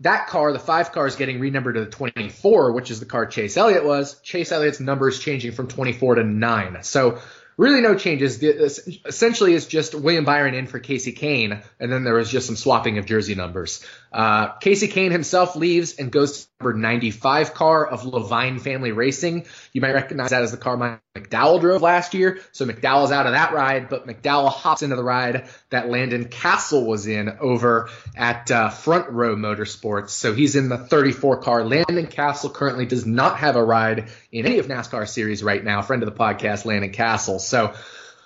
that 0.00 0.26
car, 0.26 0.52
the 0.52 0.58
five 0.58 0.92
car, 0.92 1.06
is 1.06 1.16
getting 1.16 1.38
renumbered 1.38 1.74
to 1.74 1.84
the 1.84 1.90
24, 1.90 2.72
which 2.72 2.90
is 2.90 3.00
the 3.00 3.06
car 3.06 3.26
Chase 3.26 3.56
Elliott 3.56 3.84
was. 3.84 4.18
Chase 4.20 4.50
Elliott's 4.50 4.80
number 4.80 5.08
is 5.08 5.18
changing 5.18 5.52
from 5.52 5.68
24 5.68 6.16
to 6.16 6.24
9. 6.24 6.82
So 6.82 7.20
really 7.56 7.80
no 7.80 7.94
changes. 7.94 8.42
Essentially, 8.42 9.54
it's 9.54 9.66
just 9.66 9.94
William 9.94 10.24
Byron 10.24 10.54
in 10.54 10.66
for 10.66 10.80
Kasey 10.80 11.16
Kahne, 11.16 11.62
and 11.78 11.92
then 11.92 12.04
there 12.04 12.14
was 12.14 12.30
just 12.30 12.46
some 12.46 12.56
swapping 12.56 12.98
of 12.98 13.06
jersey 13.06 13.34
numbers. 13.34 13.84
Uh, 14.12 14.52
Kasey 14.58 14.92
Kahne 14.92 15.10
himself 15.10 15.56
leaves 15.56 15.94
and 15.94 16.12
goes 16.12 16.44
to 16.44 16.48
number 16.60 16.78
95 16.78 17.54
car 17.54 17.86
of 17.86 18.02
Leavine 18.02 18.60
Family 18.60 18.92
Racing. 18.92 19.46
You 19.72 19.80
might 19.80 19.94
recognize 19.94 20.30
that 20.30 20.42
as 20.42 20.50
the 20.50 20.58
car 20.58 21.00
McDowell 21.16 21.60
drove 21.60 21.82
last 21.82 22.14
year. 22.14 22.40
So 22.52 22.66
McDowell's 22.66 23.10
out 23.10 23.26
of 23.26 23.32
that 23.32 23.52
ride, 23.52 23.88
but 23.88 24.06
McDowell 24.06 24.50
hops 24.50 24.82
into 24.82 24.96
the 24.96 25.02
ride 25.02 25.48
that 25.70 25.88
Landon 25.88 26.26
Cassill 26.26 26.86
was 26.86 27.06
in 27.06 27.30
over 27.40 27.88
at 28.16 28.50
uh, 28.50 28.68
Front 28.68 29.10
Row 29.10 29.34
Motorsports. 29.34 30.10
So 30.10 30.34
he's 30.34 30.56
in 30.56 30.68
the 30.68 30.78
34 30.78 31.40
car. 31.40 31.64
Landon 31.64 32.06
Cassill 32.06 32.52
currently 32.52 32.86
does 32.86 33.06
not 33.06 33.38
have 33.38 33.56
a 33.56 33.64
ride 33.64 34.10
in 34.30 34.46
any 34.46 34.58
of 34.58 34.66
NASCAR 34.66 35.08
series 35.08 35.42
right 35.42 35.62
now. 35.64 35.82
Friend 35.82 36.02
of 36.02 36.08
the 36.08 36.18
podcast, 36.18 36.64
Landon 36.64 36.92
Cassill. 36.92 37.40
So 37.40 37.74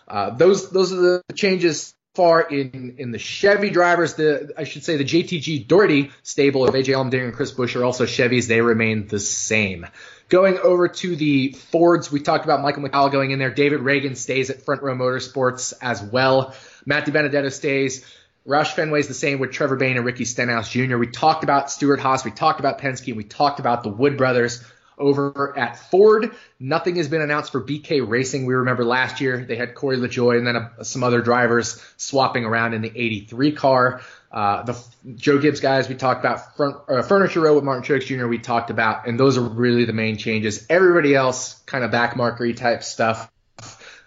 uh, 0.08 0.30
those 0.30 0.70
those 0.70 0.92
are 0.92 0.96
the 0.96 1.22
changes 1.34 1.95
far 2.16 2.40
in 2.40 2.96
in 2.98 3.12
the 3.12 3.18
Chevy 3.18 3.70
drivers. 3.70 4.14
The 4.14 4.54
I 4.56 4.64
should 4.64 4.82
say 4.82 4.96
the 4.96 5.04
JTG 5.04 5.68
Daugherty 5.68 6.10
stable 6.22 6.66
of 6.66 6.74
AJ 6.74 6.94
Allmendinger 6.94 7.26
and 7.26 7.34
Chris 7.34 7.52
Buescher 7.52 7.82
are 7.82 7.84
also 7.84 8.06
Chevys. 8.06 8.48
They 8.48 8.62
remain 8.62 9.06
the 9.06 9.20
same. 9.20 9.86
Going 10.28 10.58
over 10.58 10.88
to 10.88 11.14
the 11.14 11.52
Fords, 11.52 12.10
we 12.10 12.20
talked 12.20 12.44
about 12.44 12.62
Michael 12.62 12.82
McDowell 12.82 13.12
going 13.12 13.30
in 13.30 13.38
there. 13.38 13.52
David 13.52 13.80
Ragan 13.80 14.16
stays 14.16 14.50
at 14.50 14.62
Front 14.62 14.82
Row 14.82 14.96
Motorsports 14.96 15.72
as 15.80 16.02
well. 16.02 16.54
Matt 16.84 17.06
DiBenedetto 17.06 17.52
stays. 17.52 18.04
Roush 18.46 18.74
Fenway's 18.74 19.08
the 19.08 19.14
same 19.14 19.38
with 19.40 19.52
Trevor 19.52 19.76
Bayne 19.76 19.96
and 19.96 20.06
Ricky 20.06 20.24
Stenhouse 20.24 20.70
Jr. 20.70 20.96
We 20.96 21.08
talked 21.08 21.42
about 21.42 21.70
Stewart-Haas. 21.70 22.24
We 22.24 22.30
talked 22.30 22.60
about 22.60 22.80
Penske. 22.80 23.14
We 23.14 23.24
talked 23.24 23.58
about 23.60 23.82
the 23.82 23.88
Wood 23.88 24.16
brothers 24.16 24.64
over 24.98 25.56
at 25.58 25.78
Ford. 25.90 26.34
Nothing 26.58 26.96
has 26.96 27.08
been 27.08 27.20
announced 27.20 27.52
for 27.52 27.62
BK 27.62 28.06
Racing. 28.06 28.46
We 28.46 28.54
remember 28.54 28.84
last 28.84 29.20
year 29.20 29.44
they 29.44 29.56
had 29.56 29.74
Corey 29.74 29.96
LaJoie 29.96 30.38
and 30.38 30.46
then 30.46 30.56
a, 30.56 30.84
some 30.84 31.02
other 31.04 31.20
drivers 31.20 31.82
swapping 31.96 32.44
around 32.44 32.74
in 32.74 32.82
the 32.82 32.92
83 32.94 33.52
car. 33.52 34.00
Uh, 34.32 34.62
the 34.64 34.84
Joe 35.14 35.38
Gibbs 35.38 35.60
guys 35.60 35.88
we 35.88 35.94
talked 35.94 36.20
about, 36.20 36.56
front, 36.56 36.76
uh, 36.88 37.02
Furniture 37.02 37.40
Row 37.40 37.54
with 37.54 37.64
Martin 37.64 37.84
Truex 37.84 38.06
Jr. 38.06 38.26
we 38.26 38.38
talked 38.38 38.70
about, 38.70 39.06
and 39.06 39.18
those 39.18 39.38
are 39.38 39.42
really 39.42 39.84
the 39.84 39.92
main 39.92 40.16
changes. 40.18 40.66
Everybody 40.68 41.14
else, 41.14 41.54
kind 41.66 41.84
of 41.84 41.90
backmarkery 41.90 42.56
type 42.56 42.82
stuff, 42.82 43.30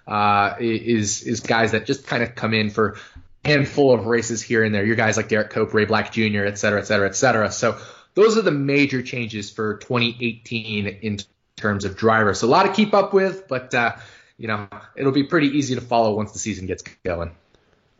uh, 0.08 0.56
is 0.60 1.24
is 1.24 1.40
guys 1.40 1.72
that 1.72 1.86
just 1.86 2.06
kind 2.06 2.22
of 2.22 2.36
come 2.36 2.54
in 2.54 2.70
for 2.70 2.98
handful 3.46 3.94
of 3.94 4.06
races 4.06 4.42
here 4.42 4.64
and 4.64 4.76
there. 4.76 4.86
Your 4.86 4.96
guys 4.96 5.18
like 5.18 5.30
Derrike 5.30 5.50
Cope, 5.50 5.74
Ray 5.74 5.86
Black 5.86 6.12
Jr., 6.12 6.46
et 6.46 6.58
cetera, 6.58 6.82
et 6.82 6.86
cetera, 6.86 7.08
et 7.08 7.16
cetera. 7.16 7.52
So 7.52 7.80
those 8.16 8.38
are 8.38 8.42
the 8.42 8.52
major 8.52 9.02
changes 9.02 9.50
for 9.50 9.78
2018 9.78 10.88
in 10.88 11.20
terms 11.56 11.86
of 11.86 11.96
drivers. 11.96 12.40
So 12.40 12.48
a 12.48 12.50
lot 12.50 12.64
to 12.64 12.74
keep 12.74 12.94
up 12.94 13.14
with, 13.14 13.48
but 13.48 13.74
uh, 13.74 13.96
you 14.38 14.48
know 14.48 14.68
it'll 14.96 15.12
be 15.12 15.24
pretty 15.24 15.58
easy 15.58 15.76
to 15.76 15.82
follow 15.82 16.16
once 16.16 16.32
the 16.32 16.40
season 16.40 16.66
gets 16.66 16.84
going. 17.04 17.32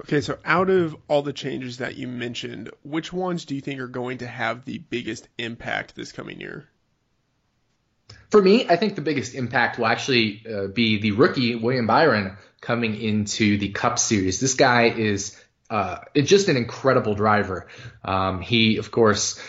Okay, 0.02 0.22
so 0.22 0.38
out 0.46 0.70
of 0.70 0.96
all 1.10 1.22
the 1.22 1.34
changes 1.34 1.80
that 1.80 1.98
you 1.98 2.08
mentioned, 2.08 2.72
which 2.84 3.12
ones 3.12 3.44
do 3.44 3.54
you 3.54 3.62
think 3.62 3.82
are 3.82 3.88
going 3.88 4.20
to 4.20 4.28
have 4.28 4.64
the 4.64 4.78
biggest 4.78 5.28
impact 5.38 5.94
this 5.94 6.14
coming 6.14 6.40
year? 6.40 6.70
For 8.30 8.42
me, 8.42 8.66
I 8.70 8.76
think 8.78 8.96
the 8.96 9.02
biggest 9.02 9.36
impact 9.36 9.78
will 9.78 9.88
actually 9.88 10.44
uh, 10.50 10.68
be 10.68 11.02
the 11.02 11.12
rookie 11.12 11.56
William 11.56 11.88
Byron 11.88 12.38
coming 12.62 12.96
into 13.00 13.58
the 13.58 13.70
Cup 13.70 14.00
Series. 14.00 14.40
This 14.40 14.54
guy 14.54 14.90
is 14.90 15.36
uh, 15.70 16.00
just 16.16 16.48
an 16.50 16.58
incredible 16.58 17.16
driver. 17.16 17.68
Um, 18.04 18.42
he, 18.42 18.78
of 18.78 18.92
course, 18.92 19.40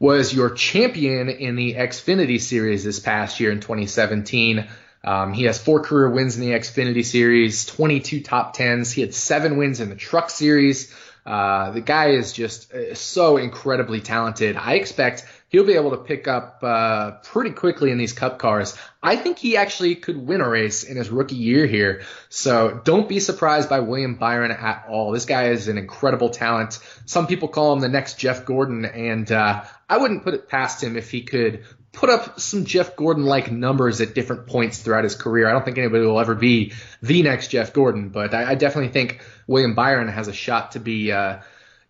was 0.00 0.34
your 0.34 0.50
champion 0.50 1.28
in 1.28 1.56
the 1.56 1.74
Xfinity 1.74 2.40
Series 2.40 2.84
this 2.84 3.00
past 3.00 3.40
year 3.40 3.52
in 3.52 3.60
2017. 3.60 4.68
Um, 5.04 5.32
he 5.32 5.44
has 5.44 5.58
four 5.58 5.80
career 5.80 6.10
wins 6.10 6.36
in 6.36 6.42
the 6.42 6.50
Xfinity 6.50 7.04
Series, 7.04 7.64
22 7.66 8.22
top 8.22 8.54
tens. 8.54 8.92
He 8.92 9.00
had 9.00 9.14
seven 9.14 9.56
wins 9.56 9.80
in 9.80 9.88
the 9.88 9.96
Truck 9.96 10.30
Series. 10.30 10.92
Uh, 11.24 11.70
the 11.72 11.80
guy 11.80 12.10
is 12.10 12.32
just 12.32 12.72
uh, 12.72 12.94
so 12.94 13.36
incredibly 13.36 14.00
talented. 14.00 14.56
I 14.56 14.74
expect 14.74 15.24
he'll 15.48 15.64
be 15.66 15.74
able 15.74 15.90
to 15.90 15.96
pick 15.96 16.28
up 16.28 16.60
uh, 16.62 17.12
pretty 17.22 17.50
quickly 17.50 17.90
in 17.90 17.98
these 17.98 18.12
cup 18.12 18.38
cars. 18.38 18.76
I 19.02 19.16
think 19.16 19.38
he 19.38 19.56
actually 19.56 19.94
could 19.94 20.16
win 20.16 20.40
a 20.40 20.48
race 20.48 20.84
in 20.84 20.96
his 20.96 21.10
rookie 21.10 21.36
year 21.36 21.66
here. 21.66 22.02
So 22.28 22.80
don't 22.84 23.08
be 23.08 23.20
surprised 23.20 23.68
by 23.68 23.80
William 23.80 24.14
Byron 24.16 24.50
at 24.50 24.86
all. 24.88 25.12
This 25.12 25.24
guy 25.24 25.48
is 25.48 25.68
an 25.68 25.78
incredible 25.78 26.30
talent. 26.30 26.78
Some 27.06 27.26
people 27.26 27.48
call 27.48 27.72
him 27.72 27.80
the 27.80 27.88
next 27.88 28.18
Jeff 28.18 28.44
Gordon, 28.44 28.84
and 28.84 29.30
uh, 29.30 29.64
I 29.88 29.98
wouldn't 29.98 30.24
put 30.24 30.34
it 30.34 30.48
past 30.48 30.82
him 30.82 30.96
if 30.96 31.10
he 31.10 31.22
could 31.22 31.64
put 31.92 32.10
up 32.10 32.38
some 32.38 32.64
Jeff 32.64 32.96
Gordon 32.96 33.24
like 33.24 33.50
numbers 33.50 34.00
at 34.00 34.14
different 34.14 34.46
points 34.46 34.78
throughout 34.78 35.04
his 35.04 35.14
career. 35.14 35.48
I 35.48 35.52
don't 35.52 35.64
think 35.64 35.78
anybody 35.78 36.04
will 36.04 36.20
ever 36.20 36.34
be 36.34 36.72
the 37.02 37.22
next 37.22 37.48
Jeff 37.48 37.72
Gordon, 37.72 38.10
but 38.10 38.34
I, 38.34 38.50
I 38.50 38.54
definitely 38.54 38.92
think 38.92 39.20
William 39.46 39.74
Byron 39.74 40.08
has 40.08 40.28
a 40.28 40.32
shot 40.32 40.72
to 40.72 40.80
be 40.80 41.10
uh, 41.10 41.38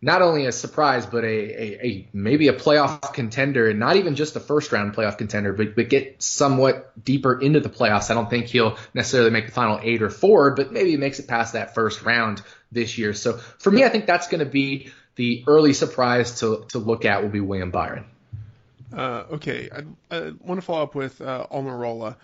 not 0.01 0.23
only 0.23 0.47
a 0.47 0.53
surprise, 0.53 1.07
but 1.07 1.25
a, 1.25 1.27
a, 1.27 1.87
a, 1.87 2.09
maybe 2.13 2.49
a 2.49 2.53
playoff 2.53 3.13
contender, 3.13 3.69
and 3.69 3.81
not 3.81 3.97
even 3.97 4.15
just 4.15 4.37
a 4.37 4.41
first 4.41 4.71
round 4.71 4.95
playoff 4.95 5.19
contender, 5.19 5.53
but, 5.53 5.75
but 5.75 5.89
get 5.89 6.23
somewhat 6.23 6.93
deeper 7.05 7.41
into 7.41 7.59
the 7.61 7.69
playoffs. 7.69 8.11
I 8.11 8.15
don't 8.15 8.31
think 8.31 8.47
he'll 8.47 8.79
necessarily 8.95 9.31
make 9.31 9.47
the 9.47 9.53
final 9.53 9.81
eight 9.83 10.03
or 10.03 10.11
four, 10.11 10.55
but 10.55 10.73
maybe 10.73 10.91
he 10.91 10.97
makes 10.97 11.19
it 11.19 11.27
past 11.27 11.55
that 11.55 11.75
first 11.75 12.03
round 12.03 12.43
this 12.71 12.97
year. 12.97 13.13
So 13.13 13.39
for 13.59 13.73
me, 13.73 13.85
I 13.85 13.89
think 13.89 14.07
that's 14.07 14.29
going 14.29 14.41
to 14.41 14.51
be 14.51 14.93
the 15.17 15.43
early 15.49 15.73
surprise 15.73 16.41
to, 16.41 16.65
to 16.69 16.79
look 16.79 17.05
at 17.05 17.23
will 17.23 17.31
be 17.31 17.41
William 17.41 17.73
Byron. 17.73 18.05
Uh, 18.93 19.25
okay, 19.33 19.69
I, 19.71 20.17
I 20.17 20.33
want 20.41 20.59
to 20.59 20.63
follow 20.63 20.85
up 20.85 20.95
with 20.95 21.21
uh, 21.21 21.47
Almirola. 21.51 22.15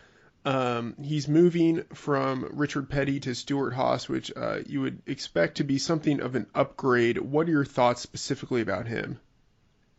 Um, 0.45 0.95
he's 1.03 1.27
moving 1.27 1.85
from 1.95 2.51
Richard 2.53 2.91
Petty 2.91 3.21
to 3.21 3.35
Stewart-Haas, 3.35 4.09
which 4.09 4.31
uh, 4.37 4.59
you 4.67 4.83
would 4.83 5.01
expect 5.07 5.57
to 5.57 5.65
be 5.65 5.79
something 5.79 6.21
of 6.21 6.35
an 6.35 6.47
upgrade. 6.55 7.19
What 7.19 7.49
are 7.49 7.53
your 7.53 7.65
thoughts 7.65 8.03
specifically 8.03 8.61
about 8.61 8.87
him? 8.87 9.21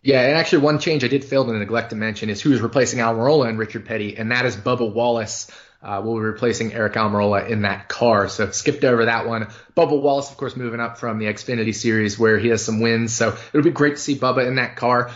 Yeah, 0.04 0.22
and 0.22 0.38
actually, 0.38 0.60
one 0.60 0.78
change 0.78 1.04
I 1.04 1.08
did 1.08 1.26
fail 1.26 1.46
to 1.46 1.54
neglect 1.54 1.90
to 1.90 1.96
mention 1.96 2.30
is 2.30 2.40
who's 2.40 2.62
replacing 2.62 3.00
Almirola 3.00 3.50
and 3.50 3.58
Richard 3.58 3.86
Petty, 3.86 4.18
and 4.18 4.32
that 4.32 4.46
is 4.46 4.56
Bubba 4.56 4.94
Wallace. 4.94 5.50
Uh, 5.82 6.02
will 6.04 6.16
be 6.16 6.22
replacing 6.22 6.72
Aric 6.72 6.94
Almirola 6.94 7.48
in 7.48 7.62
that 7.62 7.88
car. 7.88 8.28
So 8.28 8.50
skipped 8.50 8.84
over 8.84 9.06
that 9.06 9.28
one. 9.28 9.50
Bubba 9.78 10.02
Wallace, 10.02 10.32
of 10.32 10.38
course, 10.38 10.56
moving 10.56 10.80
up 10.80 10.98
from 10.98 11.20
the 11.20 11.26
Xfinity 11.26 11.76
Series 11.76 12.18
where 12.18 12.40
he 12.40 12.48
has 12.48 12.66
some 12.66 12.82
wins. 12.82 13.14
So 13.14 13.38
it'll 13.54 13.64
be 13.64 13.70
great 13.70 13.98
to 13.98 14.02
see 14.02 14.16
Bubba 14.18 14.48
in 14.48 14.56
that 14.56 14.78
car. 14.78 15.12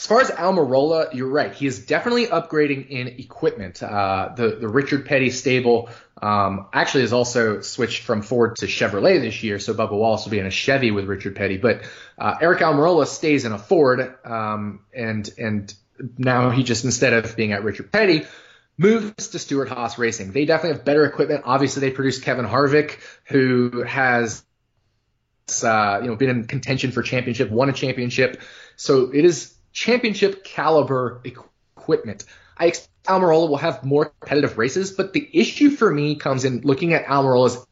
As 0.00 0.06
far 0.06 0.22
as 0.22 0.30
Almirola, 0.30 1.12
you're 1.12 1.28
right. 1.28 1.52
He 1.52 1.66
is 1.66 1.84
definitely 1.84 2.26
upgrading 2.26 2.88
in 2.88 3.06
equipment. 3.06 3.82
Uh, 3.82 4.30
the 4.34 4.56
the 4.58 4.66
Richard 4.66 5.04
Petty 5.04 5.28
stable 5.28 5.90
um, 6.22 6.68
actually 6.72 7.02
has 7.02 7.12
also 7.12 7.60
switched 7.60 8.04
from 8.04 8.22
Ford 8.22 8.56
to 8.56 8.66
Chevrolet 8.66 9.20
this 9.20 9.42
year, 9.42 9.58
so 9.58 9.74
Bubba 9.74 9.92
Wallace 9.92 10.24
will 10.24 10.30
be 10.30 10.38
in 10.38 10.46
a 10.46 10.50
Chevy 10.50 10.90
with 10.90 11.04
Richard 11.04 11.36
Petty. 11.36 11.58
But 11.58 11.82
uh, 12.16 12.38
Aric 12.38 12.60
Almirola 12.60 13.06
stays 13.06 13.44
in 13.44 13.52
a 13.52 13.58
Ford, 13.58 14.14
um, 14.24 14.80
and 14.94 15.28
and 15.36 15.74
now 16.16 16.48
he 16.48 16.62
just 16.62 16.86
instead 16.86 17.12
of 17.12 17.36
being 17.36 17.52
at 17.52 17.62
Richard 17.62 17.92
Petty 17.92 18.24
moves 18.78 19.28
to 19.28 19.38
Stewart-Haas 19.38 19.98
Racing. 19.98 20.32
They 20.32 20.46
definitely 20.46 20.78
have 20.78 20.84
better 20.86 21.04
equipment. 21.04 21.42
Obviously, 21.44 21.80
they 21.80 21.90
produce 21.90 22.20
Kevin 22.20 22.46
Harvick, 22.46 23.00
who 23.24 23.82
has 23.82 24.42
uh, 25.62 25.98
you 26.00 26.08
know 26.08 26.16
been 26.16 26.30
in 26.30 26.46
contention 26.46 26.90
for 26.90 27.02
championship, 27.02 27.50
won 27.50 27.68
a 27.68 27.74
championship. 27.74 28.40
So 28.76 29.10
it 29.12 29.26
is 29.26 29.59
championship 29.72 30.44
caliber 30.44 31.20
equipment. 31.24 32.24
I 32.56 32.66
expect 32.66 32.90
Almirola 33.04 33.48
will 33.48 33.56
have 33.56 33.84
more 33.84 34.12
competitive 34.20 34.58
races, 34.58 34.92
but 34.92 35.12
the 35.12 35.28
issue 35.32 35.70
for 35.70 35.90
me 35.90 36.16
comes 36.16 36.44
in 36.44 36.60
looking 36.60 36.92
at 36.92 37.06
Almirola's 37.06 37.66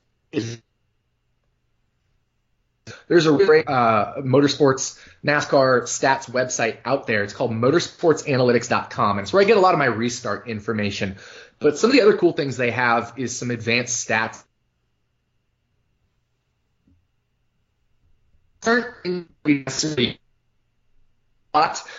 there's 3.06 3.26
a 3.26 3.34
uh, 3.34 4.20
motorsports 4.22 4.98
NASCAR 5.24 5.82
stats 5.82 6.30
website 6.30 6.78
out 6.84 7.06
there. 7.06 7.22
It's 7.22 7.32
called 7.32 7.50
motorsportsanalytics.com, 7.50 9.18
and 9.18 9.24
it's 9.24 9.32
where 9.32 9.42
I 9.42 9.46
get 9.46 9.56
a 9.56 9.60
lot 9.60 9.74
of 9.74 9.78
my 9.78 9.86
restart 9.86 10.48
information. 10.48 11.16
But 11.58 11.78
some 11.78 11.90
of 11.90 11.96
the 11.96 12.02
other 12.02 12.16
cool 12.16 12.32
things 12.32 12.56
they 12.56 12.70
have 12.70 13.14
is 13.16 13.36
some 13.36 13.50
advanced 13.50 14.08
stats. 14.08 14.42
Aren't 18.66 19.28
necessarily 19.44 20.20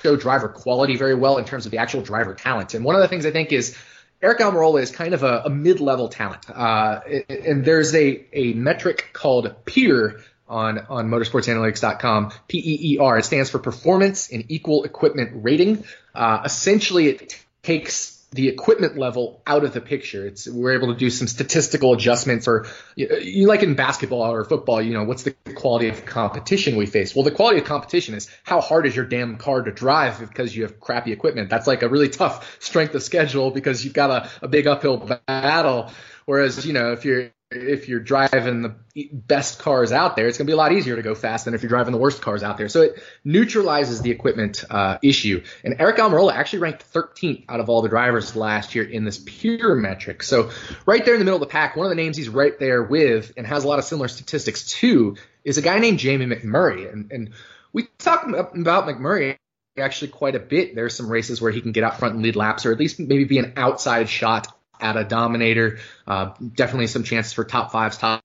show 0.03 0.15
driver 0.15 0.49
quality 0.49 0.95
very 0.97 1.15
well 1.15 1.37
in 1.37 1.45
terms 1.45 1.65
of 1.65 1.71
the 1.71 1.77
actual 1.77 2.01
driver 2.01 2.33
talent. 2.33 2.73
And 2.73 2.83
one 2.83 2.95
of 2.95 3.01
the 3.01 3.07
things 3.07 3.25
I 3.25 3.31
think 3.31 3.51
is 3.51 3.77
Aric 4.21 4.39
Almirola 4.39 4.81
is 4.81 4.91
kind 4.91 5.13
of 5.13 5.23
a, 5.23 5.43
a 5.45 5.49
mid-level 5.49 6.09
talent, 6.09 6.49
uh, 6.49 6.99
and 7.29 7.63
there's 7.63 7.95
a, 7.95 8.25
a 8.33 8.53
metric 8.53 9.11
called 9.13 9.55
PEER 9.65 10.21
on 10.47 10.79
on 10.89 11.07
motorsportsanalytics.com. 11.09 12.33
P-E-E-R. 12.47 13.17
It 13.19 13.25
stands 13.25 13.49
for 13.49 13.59
Performance 13.59 14.29
and 14.31 14.45
Equal 14.49 14.83
Equipment 14.83 15.31
Rating. 15.35 15.85
Uh, 16.13 16.41
essentially, 16.43 17.07
it 17.07 17.41
takes 17.63 18.18
the 18.31 18.47
equipment 18.47 18.97
level 18.97 19.41
out 19.47 19.63
of 19.63 19.73
the 19.73 19.81
picture. 19.81 20.25
It's 20.25 20.47
we're 20.47 20.73
able 20.73 20.93
to 20.93 20.99
do 20.99 21.09
some 21.09 21.27
statistical 21.27 21.93
adjustments, 21.93 22.47
or 22.47 22.67
you, 22.95 23.47
like 23.47 23.63
in 23.63 23.73
basketball 23.73 24.31
or 24.31 24.43
football. 24.43 24.81
You 24.81 24.93
know, 24.93 25.03
what's 25.03 25.23
the 25.23 25.31
quality 25.55 25.89
of 25.89 26.05
competition 26.05 26.75
we 26.75 26.85
face? 26.85 27.15
Well, 27.15 27.23
the 27.23 27.31
quality 27.31 27.59
of 27.59 27.65
competition 27.65 28.13
is 28.13 28.29
how 28.43 28.61
hard 28.61 28.85
is 28.85 28.95
your 28.95 29.05
damn 29.05 29.37
car 29.37 29.63
to 29.63 29.71
drive 29.71 30.19
because 30.19 30.55
you 30.55 30.63
have 30.63 30.79
crappy 30.79 31.11
equipment. 31.11 31.49
That's 31.49 31.67
like 31.67 31.81
a 31.81 31.89
really 31.89 32.09
tough 32.09 32.57
strength 32.61 32.93
of 32.93 33.01
schedule 33.01 33.49
because 33.51 33.83
you've 33.83 33.93
got 33.93 34.11
a, 34.11 34.29
a 34.43 34.47
big 34.47 34.67
uphill 34.67 34.97
battle. 35.25 35.91
Whereas, 36.25 36.65
you 36.67 36.73
know, 36.73 36.91
if 36.91 37.05
you're 37.05 37.31
if 37.51 37.89
you're 37.89 37.99
driving 37.99 38.62
the 38.62 39.09
best 39.12 39.57
cars 39.57 39.91
out 39.91 40.15
there, 40.15 40.27
it's 40.27 40.38
going 40.38 40.45
to 40.45 40.49
be 40.49 40.53
a 40.53 40.57
lot 40.57 40.71
easier 40.71 40.95
to 40.95 41.01
go 41.01 41.15
fast 41.15 41.45
than 41.45 41.55
if 41.55 41.63
you're 41.63 41.69
driving 41.69 41.91
the 41.91 41.97
worst 41.97 42.21
cars 42.21 42.43
out 42.43 42.59
there. 42.59 42.69
So 42.69 42.83
it 42.83 43.01
neutralizes 43.23 44.01
the 44.01 44.12
equipment 44.12 44.63
uh, 44.69 44.99
issue. 45.01 45.43
And 45.63 45.75
Aric 45.79 45.97
Almirola 45.97 46.31
actually 46.33 46.59
ranked 46.59 46.93
13th 46.93 47.45
out 47.49 47.59
of 47.59 47.67
all 47.67 47.81
the 47.81 47.89
drivers 47.89 48.35
last 48.35 48.75
year 48.75 48.83
in 48.83 49.03
this 49.03 49.17
PEER 49.25 49.75
metric. 49.75 50.21
So 50.21 50.51
right 50.85 51.03
there 51.03 51.15
in 51.15 51.19
the 51.19 51.25
middle 51.25 51.41
of 51.41 51.47
the 51.47 51.51
pack, 51.51 51.75
one 51.75 51.88
of 51.88 51.89
the 51.89 51.95
names 51.95 52.17
he's 52.17 52.29
right 52.29 52.57
there 52.59 52.83
with 52.83 53.33
and 53.35 53.47
has 53.47 53.63
a 53.63 53.67
lot 53.67 53.79
of 53.79 53.85
similar 53.85 54.09
statistics 54.09 54.65
too 54.65 55.15
is 55.43 55.57
a 55.57 55.63
guy 55.63 55.79
named 55.79 55.97
Jamie 55.97 56.27
McMurray. 56.27 56.91
And, 56.91 57.12
and 57.12 57.29
we 57.73 57.88
talk 57.97 58.27
about 58.27 58.53
McMurray 58.53 59.38
actually 59.75 60.09
quite 60.09 60.35
a 60.35 60.39
bit. 60.39 60.75
There's 60.75 60.95
some 60.95 61.09
races 61.09 61.41
where 61.41 61.51
he 61.51 61.62
can 61.62 61.71
get 61.71 61.83
out 61.83 61.97
front 61.97 62.13
and 62.13 62.23
lead 62.23 62.35
laps, 62.35 62.67
or 62.67 62.71
at 62.71 62.79
least 62.79 62.99
maybe 62.99 63.23
be 63.23 63.39
an 63.39 63.53
outside 63.55 64.07
shot 64.07 64.47
at 64.79 64.97
a 64.97 65.03
dominator. 65.03 65.79
Uh, 66.07 66.33
definitely 66.55 66.87
some 66.87 67.03
chances 67.03 67.33
for 67.33 67.43
top 67.43 67.71
fives, 67.71 67.97
top, 67.97 68.21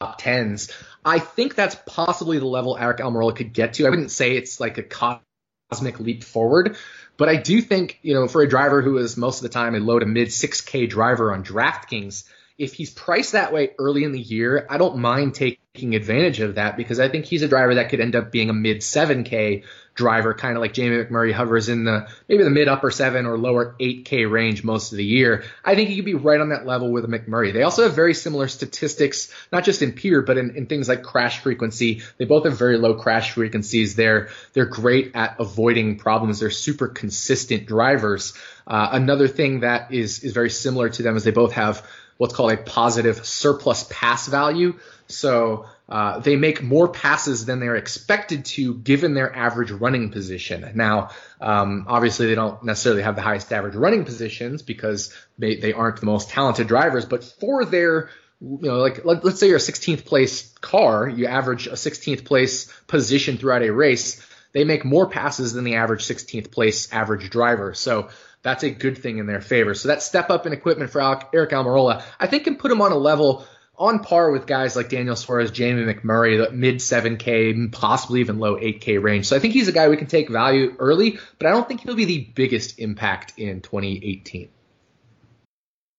top 0.00 0.18
tens. 0.18 0.70
I 1.04 1.18
think 1.18 1.54
that's 1.54 1.76
possibly 1.86 2.38
the 2.38 2.46
level 2.46 2.76
Aric 2.76 2.98
Almirola 2.98 3.34
could 3.34 3.52
get 3.52 3.74
to. 3.74 3.86
I 3.86 3.90
wouldn't 3.90 4.10
say 4.10 4.36
it's 4.36 4.60
like 4.60 4.78
a 4.78 4.82
cosmic 4.82 6.00
leap 6.00 6.24
forward, 6.24 6.76
but 7.16 7.28
I 7.28 7.36
do 7.36 7.60
think, 7.60 7.98
you 8.02 8.14
know, 8.14 8.28
for 8.28 8.42
a 8.42 8.48
driver 8.48 8.82
who 8.82 8.98
is 8.98 9.16
most 9.16 9.38
of 9.38 9.42
the 9.42 9.48
time 9.48 9.74
a 9.74 9.78
low 9.78 9.98
to 9.98 10.06
mid 10.06 10.28
6K 10.28 10.88
driver 10.88 11.32
on 11.32 11.44
DraftKings, 11.44 12.24
if 12.58 12.74
he's 12.74 12.90
priced 12.90 13.32
that 13.32 13.52
way 13.52 13.70
early 13.78 14.02
in 14.02 14.12
the 14.12 14.20
year, 14.20 14.66
I 14.68 14.78
don't 14.78 14.98
mind 14.98 15.34
taking 15.34 15.94
advantage 15.94 16.40
of 16.40 16.56
that 16.56 16.76
because 16.76 16.98
I 16.98 17.08
think 17.08 17.24
he's 17.24 17.42
a 17.42 17.48
driver 17.48 17.76
that 17.76 17.88
could 17.88 18.00
end 18.00 18.16
up 18.16 18.32
being 18.32 18.50
a 18.50 18.52
mid 18.52 18.78
7K 18.78 19.64
driver, 19.98 20.32
kind 20.32 20.56
of 20.56 20.60
like 20.60 20.72
Jamie 20.72 20.96
McMurray 20.96 21.32
hovers 21.32 21.68
in 21.68 21.82
the 21.82 22.06
maybe 22.28 22.44
the 22.44 22.50
mid 22.50 22.68
upper 22.68 22.88
seven 22.92 23.26
or 23.26 23.36
lower 23.36 23.74
8K 23.80 24.30
range 24.30 24.62
most 24.62 24.92
of 24.92 24.96
the 24.96 25.04
year. 25.04 25.42
I 25.64 25.74
think 25.74 25.90
he 25.90 25.96
could 25.96 26.04
be 26.04 26.14
right 26.14 26.40
on 26.40 26.50
that 26.50 26.64
level 26.64 26.92
with 26.92 27.04
McMurray. 27.10 27.52
They 27.52 27.64
also 27.64 27.82
have 27.82 27.94
very 27.94 28.14
similar 28.14 28.46
statistics, 28.46 29.28
not 29.50 29.64
just 29.64 29.82
in 29.82 29.92
PEER, 29.92 30.22
but 30.22 30.38
in, 30.38 30.56
in 30.56 30.66
things 30.66 30.88
like 30.88 31.02
crash 31.02 31.40
frequency. 31.40 32.02
They 32.16 32.26
both 32.26 32.44
have 32.44 32.56
very 32.56 32.78
low 32.78 32.94
crash 32.94 33.32
frequencies. 33.32 33.96
They're 33.96 34.28
they're 34.52 34.66
great 34.66 35.16
at 35.16 35.34
avoiding 35.40 35.98
problems. 35.98 36.38
They're 36.38 36.50
super 36.50 36.86
consistent 36.86 37.66
drivers. 37.66 38.34
Uh, 38.68 38.90
another 38.92 39.26
thing 39.26 39.60
that 39.60 39.92
is 39.92 40.22
is 40.22 40.32
very 40.32 40.50
similar 40.50 40.90
to 40.90 41.02
them 41.02 41.16
is 41.16 41.24
they 41.24 41.32
both 41.32 41.54
have 41.54 41.84
what's 42.18 42.34
called 42.34 42.52
a 42.52 42.56
positive 42.56 43.26
surplus 43.26 43.84
pass 43.90 44.28
value. 44.28 44.78
So 45.08 45.66
uh, 45.88 46.18
they 46.18 46.36
make 46.36 46.62
more 46.62 46.88
passes 46.88 47.46
than 47.46 47.60
they're 47.60 47.76
expected 47.76 48.44
to 48.44 48.74
given 48.74 49.14
their 49.14 49.34
average 49.34 49.70
running 49.70 50.10
position. 50.10 50.70
Now, 50.74 51.10
um, 51.40 51.86
obviously, 51.88 52.26
they 52.26 52.34
don't 52.34 52.62
necessarily 52.62 53.02
have 53.02 53.16
the 53.16 53.22
highest 53.22 53.52
average 53.52 53.74
running 53.74 54.04
positions 54.04 54.60
because 54.62 55.14
they, 55.38 55.56
they 55.56 55.72
aren't 55.72 56.00
the 56.00 56.06
most 56.06 56.28
talented 56.28 56.68
drivers, 56.68 57.06
but 57.06 57.24
for 57.24 57.64
their 57.64 58.10
you 58.40 58.58
know, 58.62 58.76
like 58.76 59.04
let, 59.04 59.24
us 59.24 59.40
say 59.40 59.48
you're 59.48 59.56
a 59.56 59.60
16th 59.60 60.04
place 60.04 60.52
car, 60.60 61.08
you 61.08 61.26
average 61.26 61.66
a 61.66 61.72
16th 61.72 62.24
place 62.24 62.72
position 62.86 63.36
throughout 63.36 63.62
a 63.62 63.70
race. 63.70 64.24
They 64.52 64.64
make 64.64 64.84
more 64.84 65.08
passes 65.08 65.52
than 65.52 65.64
the 65.64 65.76
average 65.76 66.04
16th 66.04 66.50
place 66.50 66.92
average 66.92 67.30
driver. 67.30 67.74
So 67.74 68.10
that's 68.42 68.62
a 68.62 68.70
good 68.70 68.98
thing 68.98 69.18
in 69.18 69.26
their 69.26 69.40
favor. 69.40 69.74
So 69.74 69.88
that 69.88 70.02
step 70.02 70.30
up 70.30 70.46
in 70.46 70.52
equipment 70.52 70.90
for 70.90 71.00
Aric 71.00 71.50
Almirola, 71.50 72.02
I 72.20 72.26
think 72.28 72.44
can 72.44 72.56
put 72.56 72.70
him 72.70 72.80
on 72.80 72.92
a 72.92 72.96
level 72.96 73.46
on 73.78 74.00
par 74.00 74.30
with 74.30 74.46
guys 74.46 74.76
like 74.76 74.88
Daniel 74.88 75.16
Suarez, 75.16 75.50
Jamie 75.50 75.82
McMurray, 75.82 76.44
the 76.44 76.52
mid 76.52 76.76
7K, 76.76 77.72
possibly 77.72 78.20
even 78.20 78.38
low 78.38 78.56
8K 78.56 79.02
range. 79.02 79.26
So 79.26 79.36
I 79.36 79.38
think 79.38 79.54
he's 79.54 79.68
a 79.68 79.72
guy 79.72 79.88
we 79.88 79.96
can 79.96 80.08
take 80.08 80.28
value 80.28 80.74
early, 80.78 81.18
but 81.38 81.46
I 81.46 81.50
don't 81.50 81.66
think 81.66 81.82
he'll 81.82 81.94
be 81.94 82.04
the 82.04 82.28
biggest 82.34 82.78
impact 82.78 83.34
in 83.38 83.60
2018. 83.60 84.48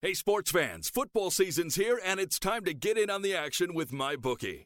Hey, 0.01 0.13
sports 0.13 0.51
fans, 0.51 0.89
football 0.89 1.29
season's 1.29 1.75
here, 1.75 1.99
and 2.05 2.19
it's 2.19 2.39
time 2.39 2.63
to 2.65 2.73
get 2.73 2.97
in 2.97 3.09
on 3.09 3.21
the 3.21 3.35
action 3.35 3.73
with 3.73 3.91
MyBookie. 3.91 4.65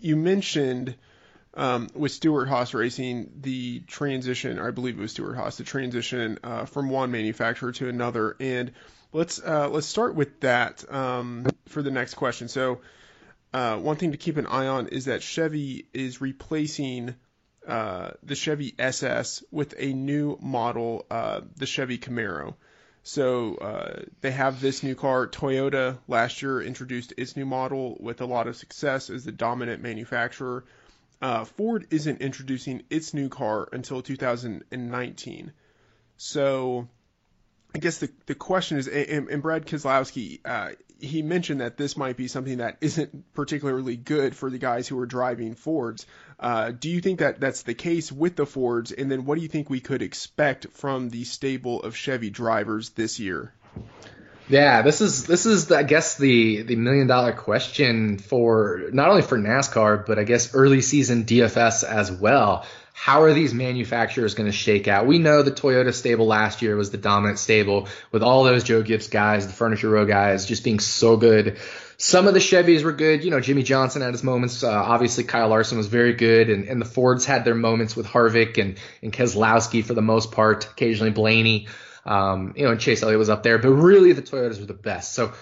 you 0.00 0.16
mentioned 0.16 0.94
um, 1.54 1.88
with 1.94 2.12
Stewart-Haas 2.12 2.74
Racing 2.74 3.32
the 3.40 3.80
transition, 3.80 4.58
I 4.58 4.70
believe 4.70 4.98
it 4.98 5.00
was 5.00 5.12
Stewart-Haas, 5.12 5.56
the 5.56 5.64
transition 5.64 6.38
uh, 6.44 6.64
from 6.64 6.90
one 6.90 7.10
manufacturer 7.10 7.72
to 7.72 7.88
another, 7.88 8.36
and 8.38 8.72
let's 9.12 9.40
uh, 9.40 9.68
let's 9.68 9.86
start 9.86 10.14
with 10.14 10.40
that 10.40 10.90
um, 10.92 11.46
for 11.66 11.82
the 11.82 11.90
next 11.90 12.14
question. 12.14 12.48
So, 12.48 12.80
uh, 13.52 13.76
one 13.78 13.96
thing 13.96 14.12
to 14.12 14.18
keep 14.18 14.36
an 14.36 14.46
eye 14.46 14.68
on 14.68 14.88
is 14.88 15.06
that 15.06 15.22
Chevy 15.22 15.88
is 15.92 16.20
replacing 16.20 17.16
uh, 17.66 18.10
the 18.22 18.34
Chevy 18.34 18.74
SS 18.78 19.42
with 19.50 19.74
a 19.78 19.92
new 19.92 20.38
model, 20.40 21.06
uh, 21.10 21.40
the 21.56 21.66
Chevy 21.66 21.98
Camaro. 21.98 22.54
So 23.02 23.54
uh, 23.56 24.02
they 24.20 24.30
have 24.30 24.60
this 24.60 24.82
new 24.82 24.94
car. 24.94 25.26
Toyota 25.26 25.98
last 26.06 26.42
year 26.42 26.60
introduced 26.60 27.14
its 27.16 27.36
new 27.36 27.46
model 27.46 27.96
with 28.00 28.20
a 28.20 28.26
lot 28.26 28.46
of 28.46 28.56
success 28.56 29.10
as 29.10 29.24
the 29.24 29.32
dominant 29.32 29.82
manufacturer. 29.82 30.64
Uh, 31.22 31.44
Ford 31.44 31.86
isn't 31.90 32.20
introducing 32.20 32.82
its 32.90 33.14
new 33.14 33.28
car 33.28 33.68
until 33.72 34.02
2019. 34.02 35.52
So 36.16 36.88
I 37.74 37.78
guess 37.78 37.98
the 37.98 38.10
the 38.26 38.34
question 38.34 38.78
is, 38.78 38.88
and, 38.88 39.28
and 39.28 39.42
Brad 39.42 39.66
Keselowski, 39.66 40.40
uh, 40.44 40.70
he 41.00 41.22
mentioned 41.22 41.60
that 41.60 41.76
this 41.76 41.96
might 41.96 42.16
be 42.16 42.28
something 42.28 42.58
that 42.58 42.76
isn't 42.80 43.32
particularly 43.34 43.96
good 43.96 44.36
for 44.36 44.50
the 44.50 44.58
guys 44.58 44.88
who 44.88 44.98
are 44.98 45.06
driving 45.06 45.54
Fords. 45.54 46.06
Uh, 46.38 46.70
do 46.70 46.88
you 46.90 47.00
think 47.00 47.20
that 47.20 47.40
that's 47.40 47.62
the 47.62 47.74
case 47.74 48.10
with 48.10 48.36
the 48.36 48.46
Fords? 48.46 48.92
And 48.92 49.10
then 49.10 49.24
what 49.24 49.36
do 49.36 49.42
you 49.42 49.48
think 49.48 49.70
we 49.70 49.80
could 49.80 50.02
expect 50.02 50.68
from 50.72 51.10
the 51.10 51.24
stable 51.24 51.82
of 51.82 51.96
Chevy 51.96 52.30
drivers 52.30 52.90
this 52.90 53.18
year? 53.18 53.52
Yeah, 54.48 54.82
this 54.82 55.00
is 55.00 55.26
this 55.26 55.46
is 55.46 55.70
I 55.70 55.84
guess 55.84 56.18
the 56.18 56.62
the 56.62 56.74
million 56.74 57.06
dollar 57.06 57.32
question 57.32 58.18
for 58.18 58.82
not 58.92 59.08
only 59.08 59.22
for 59.22 59.38
NASCAR 59.38 60.04
but 60.04 60.18
I 60.18 60.24
guess 60.24 60.54
early 60.54 60.80
season 60.80 61.24
DFS 61.24 61.84
as 61.84 62.10
well. 62.10 62.66
How 63.00 63.22
are 63.22 63.32
these 63.32 63.54
manufacturers 63.54 64.34
going 64.34 64.50
to 64.50 64.54
shake 64.54 64.86
out? 64.86 65.06
We 65.06 65.18
know 65.18 65.40
the 65.40 65.50
Toyota 65.50 65.94
stable 65.94 66.26
last 66.26 66.60
year 66.60 66.76
was 66.76 66.90
the 66.90 66.98
dominant 66.98 67.38
stable 67.38 67.88
with 68.12 68.22
all 68.22 68.44
those 68.44 68.62
Joe 68.62 68.82
Gibbs 68.82 69.08
guys, 69.08 69.46
the 69.46 69.54
Furniture 69.54 69.88
Row 69.88 70.04
guys, 70.04 70.44
just 70.44 70.64
being 70.64 70.80
so 70.80 71.16
good. 71.16 71.56
Some 71.96 72.28
of 72.28 72.34
the 72.34 72.40
Chevys 72.40 72.84
were 72.84 72.92
good. 72.92 73.24
You 73.24 73.30
know, 73.30 73.40
Jimmie 73.40 73.62
Johnson 73.62 74.02
had 74.02 74.12
his 74.12 74.22
moments. 74.22 74.62
Uh, 74.62 74.70
obviously, 74.70 75.24
Kyle 75.24 75.48
Larson 75.48 75.78
was 75.78 75.86
very 75.86 76.12
good, 76.12 76.50
and, 76.50 76.66
and 76.66 76.78
the 76.78 76.84
Fords 76.84 77.24
had 77.24 77.46
their 77.46 77.54
moments 77.54 77.96
with 77.96 78.06
Harvick 78.06 78.58
and, 78.58 78.76
and 79.02 79.14
Keselowski 79.14 79.82
for 79.82 79.94
the 79.94 80.02
most 80.02 80.30
part, 80.30 80.66
occasionally 80.66 81.10
Blaney. 81.10 81.68
Um, 82.04 82.52
you 82.54 82.64
know, 82.64 82.72
and 82.72 82.80
Chase 82.80 83.02
Elliott 83.02 83.18
was 83.18 83.30
up 83.30 83.42
there, 83.42 83.56
but 83.56 83.70
really 83.70 84.12
the 84.12 84.20
Toyotas 84.20 84.60
were 84.60 84.66
the 84.66 84.74
best. 84.74 85.14
So, 85.14 85.32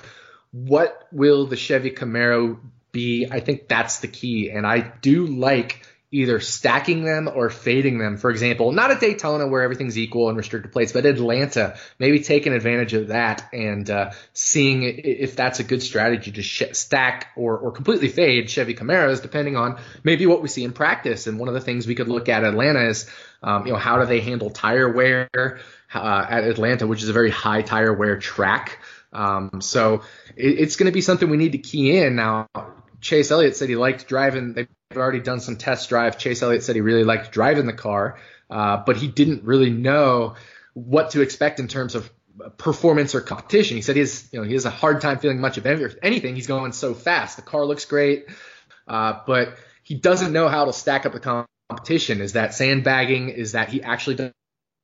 what 0.52 1.08
will 1.10 1.46
the 1.46 1.56
Chevy 1.56 1.90
Camaro 1.90 2.60
be? 2.92 3.26
I 3.28 3.40
think 3.40 3.66
that's 3.66 3.98
the 3.98 4.08
key, 4.08 4.48
and 4.48 4.64
I 4.64 4.78
do 4.78 5.26
like 5.26 5.82
either 6.10 6.40
stacking 6.40 7.04
them 7.04 7.28
or 7.32 7.50
fading 7.50 7.98
them. 7.98 8.16
For 8.16 8.30
example, 8.30 8.72
not 8.72 8.90
at 8.90 9.00
Daytona 9.00 9.46
where 9.46 9.62
everything's 9.62 9.98
equal 9.98 10.28
and 10.28 10.38
restricted 10.38 10.72
plates, 10.72 10.92
but 10.92 11.04
Atlanta, 11.04 11.76
maybe 11.98 12.20
taking 12.20 12.54
advantage 12.54 12.94
of 12.94 13.08
that 13.08 13.48
and 13.52 13.88
uh, 13.90 14.12
seeing 14.32 14.84
if 14.84 15.36
that's 15.36 15.60
a 15.60 15.64
good 15.64 15.82
strategy 15.82 16.32
to 16.32 16.42
sh- 16.42 16.72
stack 16.72 17.28
or, 17.36 17.58
or 17.58 17.72
completely 17.72 18.08
fade 18.08 18.48
Chevy 18.48 18.74
Camaros, 18.74 19.20
depending 19.20 19.56
on 19.56 19.78
maybe 20.02 20.24
what 20.24 20.40
we 20.40 20.48
see 20.48 20.64
in 20.64 20.72
practice. 20.72 21.26
And 21.26 21.38
one 21.38 21.48
of 21.48 21.54
the 21.54 21.60
things 21.60 21.86
we 21.86 21.94
could 21.94 22.08
look 22.08 22.30
at 22.30 22.42
Atlanta 22.42 22.88
is, 22.88 23.10
um, 23.42 23.66
you 23.66 23.72
know, 23.72 23.78
how 23.78 23.98
do 23.98 24.06
they 24.06 24.20
handle 24.20 24.48
tire 24.48 24.90
wear 24.90 25.28
uh, 25.34 26.26
at 26.28 26.44
Atlanta, 26.44 26.86
which 26.86 27.02
is 27.02 27.10
a 27.10 27.12
very 27.14 27.30
high 27.30 27.60
tire 27.60 27.92
wear 27.92 28.18
track. 28.18 28.78
Um, 29.12 29.60
so 29.60 30.02
it, 30.36 30.60
it's 30.60 30.76
going 30.76 30.86
to 30.86 30.92
be 30.92 31.02
something 31.02 31.28
we 31.28 31.36
need 31.36 31.52
to 31.52 31.58
key 31.58 31.98
in 31.98 32.16
now. 32.16 32.48
Chase 33.00 33.30
Elliott 33.30 33.56
said 33.56 33.68
he 33.68 33.76
liked 33.76 34.08
driving. 34.08 34.54
They've 34.90 34.98
already 34.98 35.20
done 35.20 35.40
some 35.40 35.56
test 35.56 35.90
drive. 35.90 36.16
Chase 36.16 36.42
Elliott 36.42 36.62
said 36.62 36.74
he 36.74 36.80
really 36.80 37.04
liked 37.04 37.30
driving 37.30 37.66
the 37.66 37.74
car, 37.74 38.18
uh, 38.48 38.82
but 38.86 38.96
he 38.96 39.06
didn't 39.06 39.44
really 39.44 39.70
know 39.70 40.36
what 40.72 41.10
to 41.10 41.20
expect 41.20 41.60
in 41.60 41.68
terms 41.68 41.94
of 41.94 42.10
performance 42.56 43.14
or 43.14 43.20
competition. 43.20 43.76
He 43.76 43.82
said 43.82 43.96
he 43.96 44.00
has, 44.00 44.28
you 44.32 44.40
know, 44.40 44.46
he 44.46 44.54
has 44.54 44.64
a 44.64 44.70
hard 44.70 45.02
time 45.02 45.18
feeling 45.18 45.40
much 45.40 45.58
of 45.58 45.66
anything. 45.66 46.34
He's 46.34 46.46
going 46.46 46.72
so 46.72 46.94
fast. 46.94 47.36
The 47.36 47.42
car 47.42 47.66
looks 47.66 47.84
great, 47.84 48.28
uh, 48.86 49.20
but 49.26 49.58
he 49.82 49.94
doesn't 49.94 50.32
know 50.32 50.48
how 50.48 50.64
to 50.64 50.72
stack 50.72 51.04
up 51.04 51.12
the 51.12 51.46
competition. 51.68 52.22
Is 52.22 52.32
that 52.32 52.54
sandbagging? 52.54 53.28
Is 53.28 53.52
that 53.52 53.68
he 53.68 53.82
actually 53.82 54.32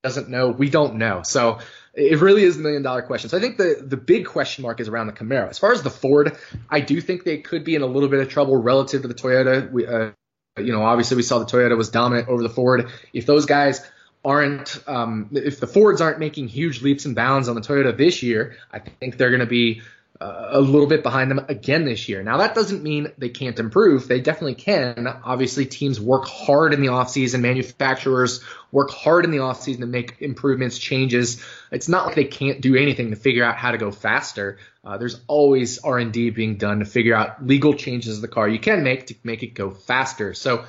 doesn't 0.02 0.28
know? 0.28 0.50
We 0.50 0.68
don't 0.68 0.96
know. 0.96 1.22
So 1.24 1.60
it 1.96 2.20
really 2.20 2.42
is 2.42 2.56
a 2.56 2.60
million 2.60 2.82
dollar 2.82 3.02
question. 3.02 3.30
So 3.30 3.36
I 3.36 3.40
think 3.40 3.56
the 3.56 3.84
the 3.86 3.96
big 3.96 4.26
question 4.26 4.62
mark 4.62 4.80
is 4.80 4.88
around 4.88 5.06
the 5.06 5.12
Camaro. 5.12 5.48
As 5.48 5.58
far 5.58 5.72
as 5.72 5.82
the 5.82 5.90
Ford, 5.90 6.36
I 6.68 6.80
do 6.80 7.00
think 7.00 7.24
they 7.24 7.38
could 7.38 7.64
be 7.64 7.74
in 7.74 7.82
a 7.82 7.86
little 7.86 8.08
bit 8.08 8.20
of 8.20 8.28
trouble 8.28 8.56
relative 8.56 9.02
to 9.02 9.08
the 9.08 9.14
Toyota. 9.14 9.70
We, 9.70 9.86
uh, 9.86 10.10
you 10.58 10.72
know, 10.72 10.82
obviously 10.82 11.16
we 11.16 11.22
saw 11.22 11.38
the 11.38 11.46
Toyota 11.46 11.76
was 11.76 11.90
dominant 11.90 12.28
over 12.28 12.42
the 12.42 12.48
Ford. 12.48 12.90
If 13.12 13.26
those 13.26 13.46
guys 13.46 13.84
aren't, 14.24 14.82
um, 14.86 15.30
if 15.32 15.60
the 15.60 15.66
Fords 15.66 16.00
aren't 16.00 16.18
making 16.18 16.48
huge 16.48 16.82
leaps 16.82 17.04
and 17.04 17.14
bounds 17.14 17.48
on 17.48 17.54
the 17.54 17.60
Toyota 17.60 17.96
this 17.96 18.22
year, 18.22 18.56
I 18.72 18.78
think 18.78 19.16
they're 19.16 19.30
going 19.30 19.40
to 19.40 19.46
be 19.46 19.82
a 20.20 20.60
little 20.60 20.86
bit 20.86 21.02
behind 21.02 21.30
them 21.30 21.44
again 21.48 21.84
this 21.84 22.08
year. 22.08 22.22
Now 22.22 22.38
that 22.38 22.54
doesn't 22.54 22.82
mean 22.82 23.12
they 23.18 23.30
can't 23.30 23.58
improve. 23.58 24.06
They 24.06 24.20
definitely 24.20 24.54
can. 24.54 25.08
Obviously 25.08 25.66
teams 25.66 26.00
work 26.00 26.26
hard 26.26 26.72
in 26.72 26.80
the 26.80 26.88
offseason. 26.88 27.40
Manufacturers 27.40 28.40
work 28.70 28.90
hard 28.90 29.24
in 29.24 29.32
the 29.32 29.38
offseason 29.38 29.80
to 29.80 29.86
make 29.86 30.16
improvements, 30.20 30.78
changes. 30.78 31.42
It's 31.72 31.88
not 31.88 32.06
like 32.06 32.14
they 32.14 32.24
can't 32.24 32.60
do 32.60 32.76
anything 32.76 33.10
to 33.10 33.16
figure 33.16 33.44
out 33.44 33.56
how 33.56 33.72
to 33.72 33.78
go 33.78 33.90
faster. 33.90 34.58
Uh, 34.84 34.98
there's 34.98 35.20
always 35.26 35.78
R&D 35.78 36.30
being 36.30 36.58
done 36.58 36.78
to 36.78 36.84
figure 36.84 37.16
out 37.16 37.44
legal 37.44 37.74
changes 37.74 38.16
of 38.16 38.22
the 38.22 38.28
car 38.28 38.48
you 38.48 38.60
can 38.60 38.84
make 38.84 39.08
to 39.08 39.14
make 39.24 39.42
it 39.42 39.54
go 39.54 39.70
faster. 39.70 40.32
So 40.32 40.64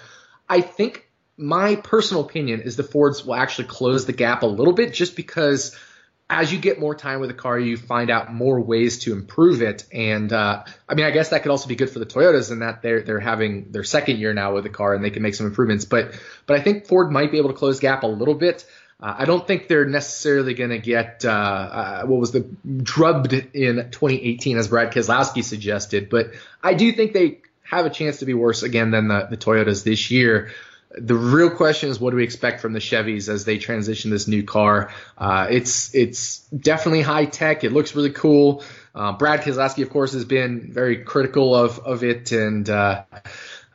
I 0.49 0.61
think 0.61 1.07
my 1.37 1.75
personal 1.75 2.23
opinion 2.23 2.61
is 2.61 2.77
the 2.77 2.83
Fords 2.83 3.23
will 3.23 3.35
actually 3.35 3.67
close 3.67 4.07
the 4.07 4.13
gap 4.13 4.41
a 4.41 4.47
little 4.47 4.73
bit 4.73 4.91
just 4.91 5.15
because– 5.15 5.75
as 6.29 6.51
you 6.51 6.57
get 6.57 6.79
more 6.79 6.95
time 6.95 7.19
with 7.19 7.29
a 7.29 7.35
car, 7.35 7.59
you 7.59 7.77
find 7.77 8.09
out 8.09 8.33
more 8.33 8.59
ways 8.59 8.99
to 8.99 9.13
improve 9.13 9.61
it. 9.61 9.85
And 9.91 10.33
uh, 10.33 10.63
I 10.89 10.95
mean, 10.95 11.05
I 11.05 11.11
guess 11.11 11.29
that 11.29 11.43
could 11.43 11.51
also 11.51 11.67
be 11.67 11.75
good 11.75 11.89
for 11.89 11.99
the 11.99 12.05
Toyotas 12.05 12.51
in 12.51 12.59
that 12.59 12.81
they're 12.81 13.03
they're 13.03 13.19
having 13.19 13.71
their 13.71 13.83
second 13.83 14.17
year 14.17 14.33
now 14.33 14.55
with 14.55 14.63
the 14.63 14.69
car 14.69 14.95
and 14.95 15.03
they 15.03 15.11
can 15.11 15.21
make 15.21 15.35
some 15.35 15.45
improvements. 15.45 15.85
But 15.85 16.19
but 16.47 16.57
I 16.57 16.61
think 16.61 16.87
Ford 16.87 17.11
might 17.11 17.31
be 17.31 17.37
able 17.37 17.49
to 17.49 17.55
close 17.55 17.79
gap 17.79 18.03
a 18.03 18.07
little 18.07 18.33
bit. 18.33 18.65
Uh, 18.99 19.13
I 19.19 19.25
don't 19.25 19.45
think 19.45 19.67
they're 19.67 19.85
necessarily 19.85 20.53
going 20.53 20.69
to 20.71 20.79
get 20.79 21.25
uh, 21.25 21.29
uh, 21.29 22.05
what 22.05 22.19
was 22.19 22.31
the 22.31 22.41
drubbed 22.81 23.33
in 23.33 23.75
2018 23.91 24.57
as 24.57 24.69
Brad 24.69 24.93
Keselowski 24.93 25.43
suggested, 25.43 26.09
but 26.09 26.31
I 26.63 26.73
do 26.75 26.91
think 26.93 27.11
they 27.13 27.41
have 27.63 27.85
a 27.85 27.89
chance 27.89 28.19
to 28.19 28.25
be 28.25 28.33
worse 28.33 28.63
again 28.63 28.91
than 28.91 29.09
the, 29.09 29.27
the 29.29 29.37
Toyotas 29.37 29.83
this 29.83 30.11
year 30.11 30.53
the 30.97 31.15
real 31.15 31.49
question 31.49 31.89
is 31.89 31.99
what 31.99 32.11
do 32.11 32.17
we 32.17 32.23
expect 32.23 32.61
from 32.61 32.73
the 32.73 32.79
Chevys 32.79 33.27
as 33.27 33.45
they 33.45 33.57
transition 33.57 34.11
this 34.11 34.27
new 34.27 34.43
car? 34.43 34.91
Uh, 35.17 35.47
it's 35.49 35.93
it's 35.93 36.39
definitely 36.49 37.01
high 37.01 37.25
tech. 37.25 37.63
It 37.63 37.71
looks 37.71 37.95
really 37.95 38.11
cool. 38.11 38.63
Uh, 38.93 39.11
Brad 39.11 39.41
Keselowski, 39.41 39.83
of 39.83 39.89
course, 39.89 40.13
has 40.13 40.25
been 40.25 40.71
very 40.71 41.03
critical 41.03 41.53
of 41.53 41.79
of 41.79 42.03
it, 42.03 42.31
and 42.31 42.69
uh, 42.69 43.03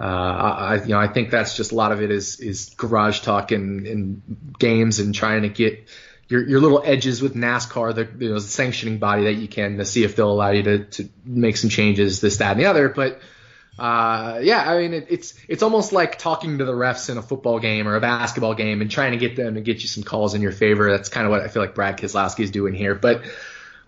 uh 0.00 0.04
I 0.04 0.82
you 0.82 0.88
know 0.88 0.98
I 0.98 1.08
think 1.08 1.30
that's 1.30 1.56
just 1.56 1.72
a 1.72 1.74
lot 1.74 1.92
of 1.92 2.00
it 2.02 2.10
is 2.10 2.40
is 2.40 2.70
garage 2.76 3.20
talk 3.20 3.52
and, 3.52 3.86
and 3.86 4.54
games 4.58 4.98
and 4.98 5.14
trying 5.14 5.42
to 5.42 5.48
get 5.48 5.88
your 6.28 6.46
your 6.46 6.60
little 6.60 6.82
edges 6.82 7.20
with 7.20 7.34
NASCAR, 7.34 7.94
the 7.94 8.08
you 8.24 8.30
know 8.30 8.36
the 8.36 8.40
sanctioning 8.40 8.98
body 8.98 9.24
that 9.24 9.34
you 9.34 9.48
can 9.48 9.76
to 9.76 9.84
see 9.84 10.04
if 10.04 10.16
they'll 10.16 10.30
allow 10.30 10.50
you 10.50 10.62
to 10.62 10.84
to 10.84 11.08
make 11.24 11.58
some 11.58 11.68
changes, 11.68 12.20
this 12.20 12.38
that 12.38 12.52
and 12.52 12.60
the 12.60 12.66
other, 12.66 12.88
but 12.88 13.20
uh, 13.80 14.40
yeah, 14.42 14.70
I 14.70 14.78
mean, 14.78 14.92
it, 14.92 15.06
it's 15.08 15.34
it's 15.48 15.62
almost 15.62 15.90
like 15.90 16.18
talking 16.18 16.58
to 16.58 16.66
the 16.66 16.72
refs 16.72 17.08
in 17.08 17.16
a 17.16 17.22
football 17.22 17.58
game 17.58 17.88
or 17.88 17.96
a 17.96 18.00
basketball 18.00 18.54
game 18.54 18.82
and 18.82 18.90
trying 18.90 19.12
to 19.12 19.16
get 19.16 19.36
them 19.36 19.54
to 19.54 19.62
get 19.62 19.80
you 19.80 19.88
some 19.88 20.02
calls 20.02 20.34
in 20.34 20.42
your 20.42 20.52
favor. 20.52 20.90
That's 20.90 21.08
kind 21.08 21.24
of 21.24 21.30
what 21.30 21.40
I 21.40 21.48
feel 21.48 21.62
like 21.62 21.74
Brad 21.74 21.96
Keselowski 21.96 22.40
is 22.40 22.50
doing 22.50 22.74
here. 22.74 22.94
But 22.94 23.22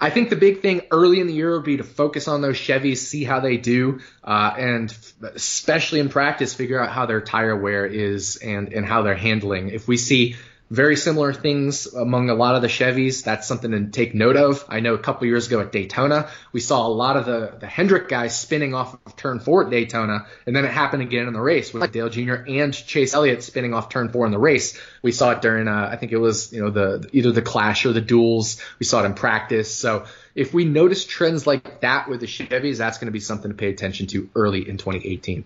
I 0.00 0.08
think 0.08 0.30
the 0.30 0.36
big 0.36 0.62
thing 0.62 0.80
early 0.90 1.20
in 1.20 1.26
the 1.26 1.34
year 1.34 1.52
would 1.52 1.64
be 1.64 1.76
to 1.76 1.84
focus 1.84 2.26
on 2.26 2.40
those 2.40 2.56
Chevys, 2.56 2.96
see 2.96 3.22
how 3.22 3.40
they 3.40 3.58
do, 3.58 4.00
uh, 4.24 4.54
and 4.56 4.96
especially 5.22 6.00
in 6.00 6.08
practice, 6.08 6.54
figure 6.54 6.80
out 6.82 6.88
how 6.88 7.04
their 7.04 7.20
tire 7.20 7.54
wear 7.54 7.84
is 7.84 8.36
and 8.36 8.72
and 8.72 8.86
how 8.86 9.02
they're 9.02 9.14
handling. 9.14 9.68
If 9.68 9.86
we 9.86 9.98
see 9.98 10.36
very 10.72 10.96
similar 10.96 11.34
things 11.34 11.86
among 11.92 12.30
a 12.30 12.34
lot 12.34 12.54
of 12.54 12.62
the 12.62 12.68
Chevys. 12.68 13.24
That's 13.24 13.46
something 13.46 13.72
to 13.72 13.88
take 13.88 14.14
note 14.14 14.36
of. 14.36 14.64
I 14.70 14.80
know 14.80 14.94
a 14.94 14.98
couple 14.98 15.26
years 15.26 15.46
ago 15.46 15.60
at 15.60 15.70
Daytona, 15.70 16.30
we 16.50 16.60
saw 16.60 16.86
a 16.86 16.88
lot 16.88 17.18
of 17.18 17.26
the, 17.26 17.52
the 17.60 17.66
Hendrick 17.66 18.08
guys 18.08 18.40
spinning 18.40 18.72
off 18.72 18.94
of 19.04 19.14
turn 19.14 19.38
four 19.38 19.64
at 19.64 19.70
Daytona, 19.70 20.26
and 20.46 20.56
then 20.56 20.64
it 20.64 20.70
happened 20.70 21.02
again 21.02 21.26
in 21.26 21.34
the 21.34 21.42
race 21.42 21.74
with 21.74 21.92
Dale 21.92 22.08
Jr. 22.08 22.36
and 22.48 22.72
Chase 22.72 23.12
Elliott 23.12 23.42
spinning 23.42 23.74
off 23.74 23.90
turn 23.90 24.08
four 24.08 24.24
in 24.24 24.32
the 24.32 24.38
race. 24.38 24.80
We 25.02 25.12
saw 25.12 25.32
it 25.32 25.42
during, 25.42 25.68
uh, 25.68 25.90
I 25.92 25.96
think 25.96 26.12
it 26.12 26.16
was, 26.16 26.54
you 26.54 26.62
know, 26.62 26.70
the 26.70 27.06
either 27.12 27.32
the 27.32 27.42
Clash 27.42 27.84
or 27.84 27.92
the 27.92 28.00
duels. 28.00 28.58
We 28.78 28.86
saw 28.86 29.02
it 29.02 29.04
in 29.04 29.12
practice. 29.12 29.74
So 29.74 30.06
if 30.34 30.54
we 30.54 30.64
notice 30.64 31.04
trends 31.04 31.46
like 31.46 31.82
that 31.82 32.08
with 32.08 32.20
the 32.20 32.26
Chevys, 32.26 32.78
that's 32.78 32.96
going 32.96 33.08
to 33.08 33.12
be 33.12 33.20
something 33.20 33.50
to 33.50 33.56
pay 33.56 33.68
attention 33.68 34.06
to 34.06 34.30
early 34.34 34.66
in 34.66 34.78
2018. 34.78 35.44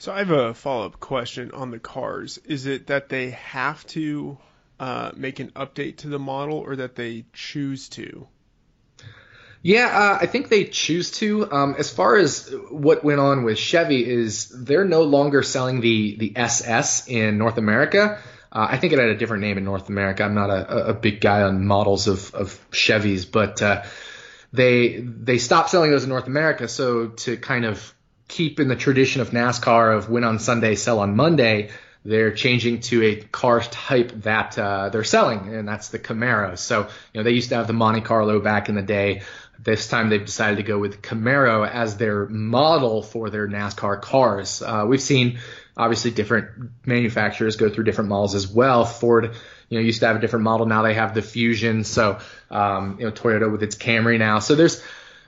So 0.00 0.12
I 0.12 0.18
have 0.18 0.32
a 0.32 0.52
follow 0.52 0.86
up 0.86 0.98
question 0.98 1.52
on 1.52 1.70
the 1.70 1.78
cars. 1.78 2.40
Is 2.44 2.66
it 2.66 2.88
that 2.88 3.08
they 3.08 3.30
have 3.30 3.86
to 3.88 4.36
uh, 4.80 5.12
make 5.14 5.40
an 5.40 5.50
update 5.50 5.98
to 5.98 6.08
the 6.08 6.18
model 6.18 6.58
or 6.58 6.76
that 6.76 6.96
they 6.96 7.24
choose 7.32 7.88
to? 7.90 8.26
Yeah, 9.62 9.86
uh, 9.86 10.18
I 10.20 10.26
think 10.26 10.50
they 10.50 10.64
choose 10.64 11.10
to. 11.12 11.50
Um, 11.50 11.76
as 11.78 11.90
far 11.90 12.16
as 12.16 12.54
what 12.70 13.02
went 13.02 13.18
on 13.18 13.44
with 13.44 13.56
Chevy 13.56 14.06
is 14.06 14.50
they're 14.50 14.84
no 14.84 15.04
longer 15.04 15.42
selling 15.42 15.80
the 15.80 16.16
the 16.16 16.36
SS 16.36 17.08
in 17.08 17.38
North 17.38 17.56
America. 17.56 18.18
Uh, 18.52 18.66
I 18.70 18.76
think 18.76 18.92
it 18.92 18.98
had 18.98 19.08
a 19.08 19.16
different 19.16 19.42
name 19.42 19.56
in 19.56 19.64
North 19.64 19.88
America. 19.88 20.22
I'm 20.22 20.34
not 20.34 20.50
a, 20.50 20.88
a 20.90 20.94
big 20.94 21.20
guy 21.20 21.42
on 21.42 21.66
models 21.66 22.08
of, 22.08 22.34
of 22.34 22.70
Chevys, 22.72 23.24
but 23.30 23.62
uh, 23.62 23.84
they 24.52 24.98
they 24.98 25.38
stopped 25.38 25.70
selling 25.70 25.90
those 25.90 26.04
in 26.04 26.10
North 26.10 26.26
America. 26.26 26.68
So 26.68 27.08
to 27.08 27.38
kind 27.38 27.64
of 27.64 27.94
keep 28.28 28.60
in 28.60 28.68
the 28.68 28.76
tradition 28.76 29.22
of 29.22 29.30
NASCAR 29.30 29.96
of 29.96 30.10
win 30.10 30.24
on 30.24 30.38
Sunday, 30.38 30.74
sell 30.74 31.00
on 31.00 31.16
Monday, 31.16 31.70
they're 32.04 32.32
changing 32.32 32.80
to 32.80 33.02
a 33.02 33.16
car 33.16 33.60
type 33.60 34.12
that 34.22 34.58
uh, 34.58 34.90
they're 34.90 35.04
selling, 35.04 35.54
and 35.54 35.66
that's 35.66 35.88
the 35.88 35.98
Camaro. 35.98 36.58
So, 36.58 36.82
you 36.82 37.20
know, 37.20 37.22
they 37.22 37.30
used 37.30 37.48
to 37.48 37.56
have 37.56 37.66
the 37.66 37.72
Monte 37.72 38.02
Carlo 38.02 38.40
back 38.40 38.68
in 38.68 38.74
the 38.74 38.82
day. 38.82 39.22
This 39.58 39.88
time 39.88 40.10
they've 40.10 40.24
decided 40.24 40.56
to 40.56 40.62
go 40.62 40.78
with 40.78 41.00
Camaro 41.00 41.66
as 41.66 41.96
their 41.96 42.26
model 42.26 43.02
for 43.02 43.30
their 43.30 43.48
NASCAR 43.48 44.02
cars. 44.02 44.60
Uh, 44.60 44.84
we've 44.86 45.00
seen 45.00 45.38
obviously 45.76 46.10
different 46.10 46.70
manufacturers 46.84 47.56
go 47.56 47.70
through 47.70 47.84
different 47.84 48.10
models 48.10 48.34
as 48.34 48.46
well. 48.46 48.84
Ford, 48.84 49.34
you 49.68 49.78
know, 49.78 49.84
used 49.84 50.00
to 50.00 50.06
have 50.06 50.16
a 50.16 50.20
different 50.20 50.44
model. 50.44 50.66
Now 50.66 50.82
they 50.82 50.94
have 50.94 51.14
the 51.14 51.22
Fusion. 51.22 51.84
So, 51.84 52.18
um, 52.50 52.96
you 52.98 53.06
know, 53.06 53.12
Toyota 53.12 53.50
with 53.50 53.62
its 53.62 53.76
Camry 53.76 54.18
now. 54.18 54.40
So 54.40 54.54
there's, 54.54 54.82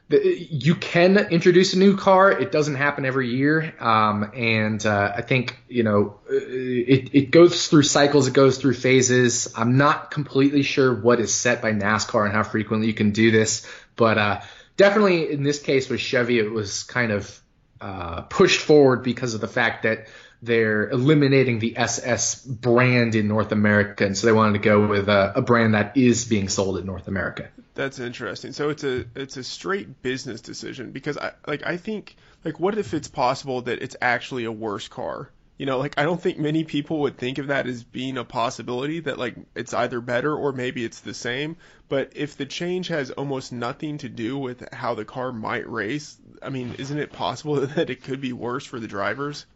you 0.08 0.76
can 0.76 1.16
introduce 1.16 1.74
a 1.74 1.78
new 1.78 1.96
car. 1.96 2.30
It 2.30 2.52
doesn't 2.52 2.76
happen 2.76 3.04
every 3.04 3.28
year, 3.28 3.74
um, 3.80 4.30
and 4.34 4.84
uh, 4.86 5.12
I 5.16 5.22
think 5.22 5.58
you 5.68 5.82
know 5.82 6.20
it, 6.30 7.10
it 7.12 7.30
goes 7.32 7.66
through 7.66 7.82
cycles. 7.82 8.28
It 8.28 8.34
goes 8.34 8.58
through 8.58 8.74
phases. 8.74 9.52
I'm 9.56 9.76
not 9.76 10.12
completely 10.12 10.62
sure 10.62 10.94
what 10.94 11.18
is 11.18 11.34
set 11.34 11.60
by 11.60 11.72
NASCAR 11.72 12.24
and 12.24 12.32
how 12.32 12.44
frequently 12.44 12.86
you 12.86 12.94
can 12.94 13.10
do 13.10 13.32
this, 13.32 13.66
but 13.96 14.16
uh, 14.16 14.40
definitely 14.76 15.32
in 15.32 15.42
this 15.42 15.60
case 15.60 15.88
with 15.88 16.00
Chevy, 16.00 16.38
it 16.38 16.52
was 16.52 16.84
kind 16.84 17.10
of 17.10 17.40
uh, 17.80 18.22
pushed 18.22 18.60
forward 18.60 19.02
because 19.02 19.34
of 19.34 19.40
the 19.40 19.48
fact 19.48 19.82
that 19.82 20.06
they're 20.42 20.88
eliminating 20.90 21.58
the 21.58 21.76
SS 21.76 22.44
brand 22.44 23.14
in 23.14 23.28
North 23.28 23.52
America, 23.52 24.04
and 24.04 24.16
so 24.16 24.26
they 24.26 24.32
wanted 24.32 24.54
to 24.54 24.58
go 24.58 24.86
with 24.86 25.08
a, 25.08 25.32
a, 25.36 25.42
brand 25.42 25.74
that 25.74 25.96
is 25.96 26.24
being 26.24 26.48
sold 26.48 26.78
in 26.78 26.86
North 26.86 27.08
America. 27.08 27.48
That's 27.74 27.98
interesting. 27.98 28.52
So 28.52 28.70
it's 28.70 28.84
a 28.84 29.06
it's 29.14 29.36
a 29.36 29.44
straight 29.44 30.02
business 30.02 30.40
decision 30.40 30.92
because 30.92 31.18
I 31.18 31.32
like 31.46 31.64
I 31.66 31.76
think 31.76 32.16
like 32.44 32.60
what 32.60 32.76
if 32.78 32.94
it's 32.94 33.08
possible 33.08 33.62
that 33.62 33.82
it's 33.82 33.96
actually 34.00 34.44
a 34.44 34.52
worse 34.52 34.88
car? 34.88 35.30
You 35.58 35.64
know, 35.64 35.78
like 35.78 35.94
I 35.98 36.04
don't 36.04 36.20
think 36.20 36.38
many 36.38 36.64
people 36.64 37.00
would 37.00 37.16
think 37.16 37.38
of 37.38 37.46
that 37.46 37.66
as 37.66 37.82
being 37.82 38.18
a 38.18 38.24
possibility 38.24 39.00
that 39.00 39.18
like 39.18 39.36
it's 39.54 39.72
either 39.72 40.00
better 40.00 40.34
or 40.34 40.52
maybe 40.52 40.84
it's 40.84 41.00
the 41.00 41.14
same. 41.14 41.56
But 41.88 42.12
if 42.14 42.36
the 42.36 42.46
change 42.46 42.88
has 42.88 43.10
almost 43.10 43.52
nothing 43.52 43.98
to 43.98 44.08
do 44.08 44.36
with 44.36 44.72
how 44.72 44.94
the 44.94 45.06
car 45.06 45.32
might 45.32 45.68
race, 45.70 46.18
I 46.42 46.50
mean, 46.50 46.74
isn't 46.78 46.98
it 46.98 47.12
possible 47.12 47.54
that 47.66 47.88
it 47.88 48.02
could 48.02 48.20
be 48.20 48.34
worse 48.34 48.66
for 48.66 48.78
the 48.78 48.88
drivers? 48.88 49.46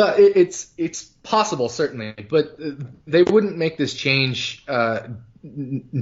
Uh, 0.00 0.14
it, 0.16 0.36
it's 0.36 0.72
it's 0.78 1.04
possible 1.04 1.68
certainly, 1.68 2.14
but 2.30 2.58
they 3.06 3.22
wouldn't 3.22 3.58
make 3.58 3.76
this 3.76 3.92
change 3.92 4.64
uh, 4.66 5.08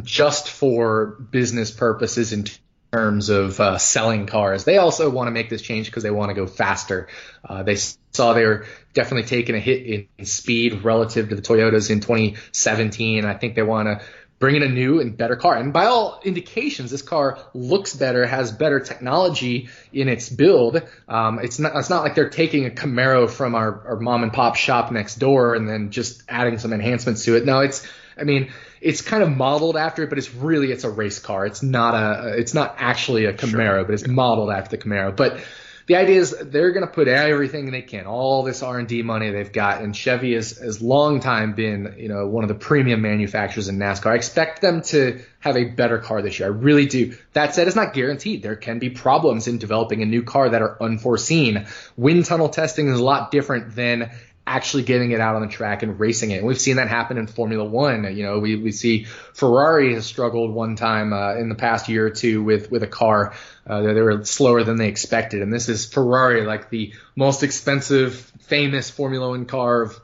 just 0.03 0.49
for 0.49 1.17
business 1.31 1.73
purposes 1.73 2.33
in 2.33 2.45
terms 2.93 3.29
of 3.29 3.59
uh, 3.61 3.77
selling 3.79 4.27
cars. 4.27 4.65
They 4.65 4.79
also 4.79 5.11
want 5.11 5.27
to 5.27 5.33
make 5.33 5.51
this 5.51 5.63
change 5.63 5.87
because 5.87 6.05
they 6.05 6.11
want 6.11 6.31
to 6.31 6.35
go 6.35 6.47
faster. 6.47 7.09
Uh, 7.45 7.63
they 7.63 7.77
saw 8.13 8.33
they 8.35 8.45
were 8.45 8.67
definitely 8.95 9.29
taking 9.29 9.57
a 9.57 9.61
hit 9.61 9.85
in, 9.85 10.09
in 10.17 10.27
speed 10.27 10.85
relative 10.85 11.29
to 11.31 11.35
the 11.35 11.43
Toyotas 11.43 11.91
in 11.91 12.01
2017. 12.01 13.25
I 13.25 13.35
think 13.35 13.57
they 13.57 13.63
want 13.63 13.89
to 13.89 14.07
bring 14.39 14.55
in 14.55 14.63
a 14.63 14.69
new 14.69 15.01
and 15.01 15.17
better 15.17 15.37
car. 15.37 15.57
And 15.57 15.73
by 15.73 15.87
all 15.87 16.21
indications, 16.25 16.91
this 16.91 17.03
car 17.03 17.39
looks 17.55 17.95
better, 17.95 18.27
has 18.27 18.53
better 18.53 18.81
technology 18.81 19.69
in 19.93 20.09
its 20.09 20.29
build. 20.29 20.83
Um, 21.09 21.41
it's 21.41 21.59
not 21.59 21.77
it's 21.77 21.91
not 21.91 22.03
like 22.03 22.15
they're 22.15 22.31
taking 22.31 22.67
a 22.67 22.71
Camaro 22.71 23.29
from 23.29 23.55
our, 23.55 23.89
our 23.89 23.97
mom 23.97 24.23
and 24.23 24.33
pop 24.33 24.57
shop 24.57 24.93
next 24.93 25.17
door 25.17 25.55
and 25.55 25.69
then 25.69 25.91
just 25.91 26.23
adding 26.29 26.59
some 26.59 26.73
enhancements 26.73 27.25
to 27.25 27.37
it. 27.37 27.45
No, 27.45 27.61
it's 27.61 27.87
I 28.17 28.25
mean 28.25 28.51
it's 28.81 29.01
kind 29.03 29.23
of 29.23 29.37
modeled 29.37 29.77
after 29.77 30.05
it, 30.05 30.09
but 30.09 30.19
it's 30.19 30.33
really 30.33 30.71
it's 30.71 30.85
a 30.85 30.91
race 30.91 31.19
car. 31.19 31.47
It's 31.47 31.63
not 31.63 31.95
a 31.95 32.39
it's 32.39 32.55
not 32.55 32.77
actually 32.79 33.25
a 33.25 33.33
Camaro, 33.33 33.79
sure. 33.79 33.85
but 33.85 33.95
it's 33.95 34.07
modeled 34.07 34.51
after 34.51 34.77
the 34.77 34.83
Camaro. 34.83 35.15
But 35.15 35.41
the 35.89 35.97
idea 35.97 36.21
is 36.21 36.37
they're 36.39 36.73
going 36.73 36.87
to 36.87 36.93
put 36.93 37.09
everything 37.09 37.71
they 37.71 37.81
can, 37.81 38.05
all 38.05 38.43
this 38.43 38.63
R&D 38.63 39.03
money 39.03 39.31
they've 39.31 39.51
got, 39.51 39.81
and 39.81 39.97
Chevy 39.97 40.35
has, 40.35 40.59
has 40.59 40.83
long 40.83 41.21
time 41.21 41.55
been, 41.55 41.95
you 41.97 42.09
know, 42.09 42.27
one 42.27 42.45
of 42.45 42.49
the 42.49 42.55
premium 42.55 43.01
manufacturers 43.01 43.69
in 43.69 43.79
NASCAR. 43.79 44.13
I 44.13 44.17
expect 44.17 44.61
them 44.61 44.83
to 44.83 45.23
have 45.41 45.57
a 45.57 45.65
better 45.65 45.97
car 45.97 46.21
this 46.21 46.39
year. 46.39 46.49
I 46.49 46.53
really 46.53 46.85
do. 46.85 47.17
That 47.33 47.55
said, 47.55 47.69
it's 47.69 47.77
not 47.77 47.95
guaranteed. 47.95 48.43
There 48.43 48.55
can 48.55 48.79
be 48.79 48.91
problems 48.91 49.49
in 49.49 49.57
developing 49.57 50.03
a 50.03 50.07
new 50.07 50.23
car 50.23 50.51
that 50.51 50.61
are 50.61 50.77
unforeseen. 50.83 51.67
Wind 51.97 52.27
tunnel 52.27 52.51
testing 52.51 52.89
is 52.89 53.01
a 53.01 53.05
lot 53.05 53.31
different 53.31 53.75
than 53.75 54.11
actually 54.49 54.83
getting 54.83 55.11
it 55.11 55.21
out 55.21 55.37
on 55.37 55.43
the 55.43 55.49
track 55.49 55.83
and 55.83 56.01
racing 56.01 56.31
it. 56.31 56.39
And 56.39 56.47
we've 56.47 56.61
seen 56.61 56.77
that 56.77 56.89
happen 56.89 57.19
in 57.19 57.27
Formula 57.27 57.65
One. 57.65 58.17
You 58.17 58.25
know, 58.25 58.39
we, 58.39 58.57
we 58.57 58.73
see 58.73 59.05
Ferrari 59.05 59.95
has 59.95 60.07
struggled 60.07 60.53
one 60.53 60.75
time 60.75 61.13
uh, 61.13 61.35
in 61.35 61.49
the 61.49 61.55
past 61.55 61.89
year 61.89 62.07
or 62.07 62.11
two 62.11 62.43
with 62.43 62.71
with 62.71 62.83
a 62.83 62.89
car. 62.89 63.35
Uh, 63.67 63.83
they 63.83 64.01
were 64.01 64.25
slower 64.25 64.65
than 64.65 64.77
they 64.77 64.89
expected, 64.89 65.43
and 65.43 65.53
this 65.53 65.69
is 65.69 65.87
Ferrari, 65.87 66.47
like 66.47 66.71
the 66.71 66.95
most 67.15 67.43
expensive, 67.43 68.15
famous 68.41 68.89
Formula 68.89 69.29
One 69.29 69.45
car 69.45 69.83
of 69.83 70.01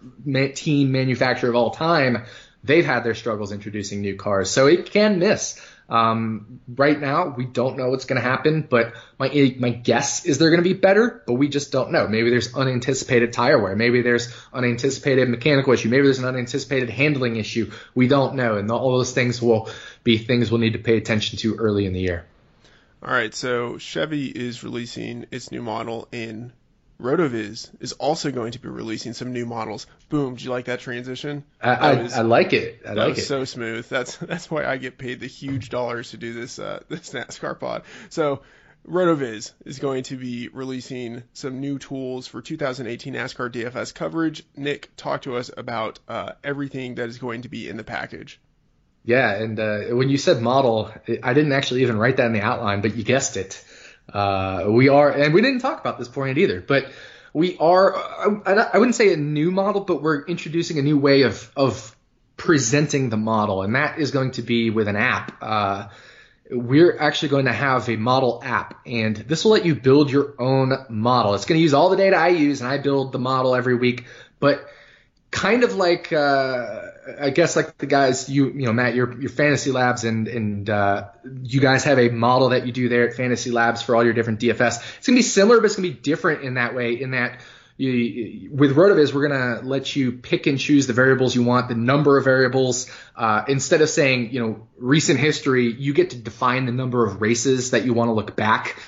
team 0.54 0.92
manufacturer 0.92 1.48
of 1.48 1.56
all 1.56 1.70
time. 1.70 2.24
They've 2.62 2.84
had 2.84 3.04
their 3.04 3.14
struggles 3.14 3.52
introducing 3.52 4.00
new 4.00 4.16
cars, 4.16 4.50
so 4.50 4.66
it 4.66 4.90
can 4.90 5.18
miss. 5.18 5.60
Um, 5.88 6.60
right 6.68 6.98
now, 6.98 7.28
we 7.28 7.44
don't 7.44 7.76
know 7.76 7.90
what's 7.90 8.06
going 8.06 8.20
to 8.20 8.26
happen, 8.26 8.66
but 8.68 8.94
my 9.18 9.54
my 9.58 9.70
guess 9.70 10.24
is 10.24 10.38
they're 10.38 10.50
going 10.50 10.62
to 10.62 10.68
be 10.68 10.78
better, 10.78 11.22
but 11.26 11.34
we 11.34 11.48
just 11.48 11.72
don't 11.72 11.92
know. 11.92 12.08
Maybe 12.08 12.30
there's 12.30 12.54
unanticipated 12.54 13.32
tire 13.32 13.58
wear, 13.58 13.76
maybe 13.76 14.02
there's 14.02 14.34
unanticipated 14.52 15.28
mechanical 15.28 15.72
issue, 15.72 15.90
maybe 15.90 16.04
there's 16.04 16.18
an 16.18 16.24
unanticipated 16.24 16.88
handling 16.88 17.36
issue. 17.36 17.70
We 17.94 18.08
don't 18.08 18.36
know, 18.36 18.56
and 18.56 18.70
all 18.70 18.96
those 18.96 19.12
things 19.12 19.42
will 19.42 19.68
be 20.02 20.18
things 20.18 20.50
we'll 20.50 20.60
need 20.60 20.72
to 20.72 20.78
pay 20.78 20.96
attention 20.96 21.38
to 21.40 21.56
early 21.56 21.86
in 21.86 21.92
the 21.92 22.00
year. 22.00 22.24
All 23.02 23.12
right, 23.12 23.34
so 23.34 23.76
Chevy 23.76 24.28
is 24.28 24.64
releasing 24.64 25.26
its 25.30 25.52
new 25.52 25.60
model 25.60 26.08
in 26.10 26.54
Rotoviz 27.04 27.70
is 27.80 27.92
also 27.92 28.30
going 28.32 28.52
to 28.52 28.58
be 28.58 28.68
releasing 28.68 29.12
some 29.12 29.32
new 29.32 29.44
models. 29.44 29.86
Boom! 30.08 30.36
Do 30.36 30.44
you 30.44 30.50
like 30.50 30.64
that 30.64 30.80
transition? 30.80 31.44
I, 31.60 31.74
I, 31.74 32.02
was, 32.02 32.14
I 32.14 32.22
like 32.22 32.52
it. 32.52 32.80
I 32.84 32.94
that 32.94 33.08
like 33.08 33.18
it. 33.18 33.22
So 33.22 33.44
smooth. 33.44 33.88
That's 33.88 34.16
that's 34.32 34.50
why 34.50 34.64
I 34.64 34.78
get 34.78 34.98
paid 34.98 35.20
the 35.20 35.26
huge 35.26 35.68
dollars 35.68 36.10
to 36.10 36.16
do 36.16 36.32
this 36.32 36.58
uh, 36.58 36.82
this 36.88 37.10
NASCAR 37.10 37.60
pod. 37.60 37.82
So 38.08 38.42
Rotoviz 38.88 39.52
is 39.64 39.78
going 39.78 40.04
to 40.04 40.16
be 40.16 40.48
releasing 40.48 41.22
some 41.32 41.60
new 41.60 41.78
tools 41.78 42.26
for 42.26 42.42
2018 42.42 43.14
NASCAR 43.14 43.50
DFS 43.50 43.94
coverage. 43.94 44.42
Nick, 44.56 44.90
talk 44.96 45.22
to 45.22 45.36
us 45.36 45.50
about 45.56 46.00
uh, 46.08 46.32
everything 46.42 46.96
that 46.96 47.08
is 47.08 47.18
going 47.18 47.42
to 47.42 47.48
be 47.48 47.68
in 47.68 47.76
the 47.76 47.84
package. 47.84 48.40
Yeah, 49.04 49.34
and 49.34 49.60
uh, 49.60 49.80
when 49.90 50.08
you 50.08 50.16
said 50.16 50.40
model, 50.40 50.90
I 51.22 51.34
didn't 51.34 51.52
actually 51.52 51.82
even 51.82 51.98
write 51.98 52.16
that 52.16 52.26
in 52.26 52.32
the 52.32 52.40
outline, 52.40 52.80
but 52.80 52.96
you 52.96 53.04
guessed 53.04 53.36
it. 53.36 53.62
Uh, 54.12 54.66
we 54.68 54.88
are, 54.88 55.10
and 55.10 55.34
we 55.34 55.40
didn't 55.40 55.60
talk 55.60 55.80
about 55.80 55.98
this 55.98 56.08
point 56.08 56.38
either, 56.38 56.60
but 56.60 56.90
we 57.32 57.56
are, 57.58 57.96
I, 57.96 58.70
I 58.74 58.78
wouldn't 58.78 58.94
say 58.94 59.12
a 59.12 59.16
new 59.16 59.50
model, 59.50 59.80
but 59.82 60.02
we're 60.02 60.24
introducing 60.24 60.78
a 60.78 60.82
new 60.82 60.98
way 60.98 61.22
of, 61.22 61.50
of 61.56 61.96
presenting 62.36 63.10
the 63.10 63.16
model, 63.16 63.62
and 63.62 63.74
that 63.74 63.98
is 63.98 64.10
going 64.10 64.32
to 64.32 64.42
be 64.42 64.70
with 64.70 64.88
an 64.88 64.96
app. 64.96 65.36
Uh, 65.40 65.88
we're 66.50 66.98
actually 66.98 67.30
going 67.30 67.46
to 67.46 67.52
have 67.52 67.88
a 67.88 67.96
model 67.96 68.40
app, 68.44 68.80
and 68.86 69.16
this 69.16 69.44
will 69.44 69.52
let 69.52 69.64
you 69.64 69.74
build 69.74 70.10
your 70.10 70.34
own 70.38 70.72
model. 70.88 71.34
It's 71.34 71.46
going 71.46 71.58
to 71.58 71.62
use 71.62 71.74
all 71.74 71.90
the 71.90 71.96
data 71.96 72.16
I 72.16 72.28
use, 72.28 72.60
and 72.60 72.68
I 72.68 72.78
build 72.78 73.12
the 73.12 73.18
model 73.18 73.54
every 73.54 73.74
week, 73.74 74.04
but 74.38 74.66
kind 75.30 75.64
of 75.64 75.74
like 75.74 76.12
uh, 76.12 76.83
I 77.20 77.30
guess 77.30 77.56
like 77.56 77.78
the 77.78 77.86
guys 77.86 78.28
you 78.28 78.46
you 78.46 78.66
know 78.66 78.72
Matt 78.72 78.94
your 78.94 79.20
your 79.20 79.30
fantasy 79.30 79.70
labs 79.70 80.04
and 80.04 80.28
and 80.28 80.70
uh, 80.70 81.08
you 81.42 81.60
guys 81.60 81.84
have 81.84 81.98
a 81.98 82.08
model 82.08 82.50
that 82.50 82.66
you 82.66 82.72
do 82.72 82.88
there 82.88 83.08
at 83.08 83.14
fantasy 83.14 83.50
labs 83.50 83.82
for 83.82 83.94
all 83.96 84.04
your 84.04 84.14
different 84.14 84.40
DFS. 84.40 84.82
It's 84.98 85.06
gonna 85.06 85.16
be 85.16 85.22
similar, 85.22 85.58
but 85.58 85.66
it's 85.66 85.76
gonna 85.76 85.88
be 85.88 85.94
different 85.94 86.42
in 86.42 86.54
that 86.54 86.74
way. 86.74 87.00
In 87.00 87.12
that 87.12 87.40
you, 87.76 88.50
with 88.52 88.76
RotoViz, 88.76 89.12
we're 89.12 89.28
to 89.60 89.66
let 89.66 89.96
you 89.96 90.12
pick 90.12 90.46
and 90.46 90.58
choose 90.58 90.86
the 90.86 90.92
variables 90.92 91.34
you 91.34 91.42
want, 91.42 91.68
the 91.68 91.74
number 91.74 92.16
of 92.18 92.24
variables. 92.24 92.88
Uh, 93.16 93.44
instead 93.48 93.82
of 93.82 93.88
saying, 93.88 94.32
you 94.32 94.40
know, 94.40 94.68
recent 94.78 95.18
history, 95.18 95.72
you 95.72 95.92
get 95.92 96.10
to 96.10 96.16
define 96.16 96.66
the 96.66 96.72
number 96.72 97.04
of 97.04 97.20
races 97.20 97.72
that 97.72 97.84
you 97.84 97.92
want 97.92 98.08
to 98.08 98.12
look 98.12 98.36
back. 98.36 98.80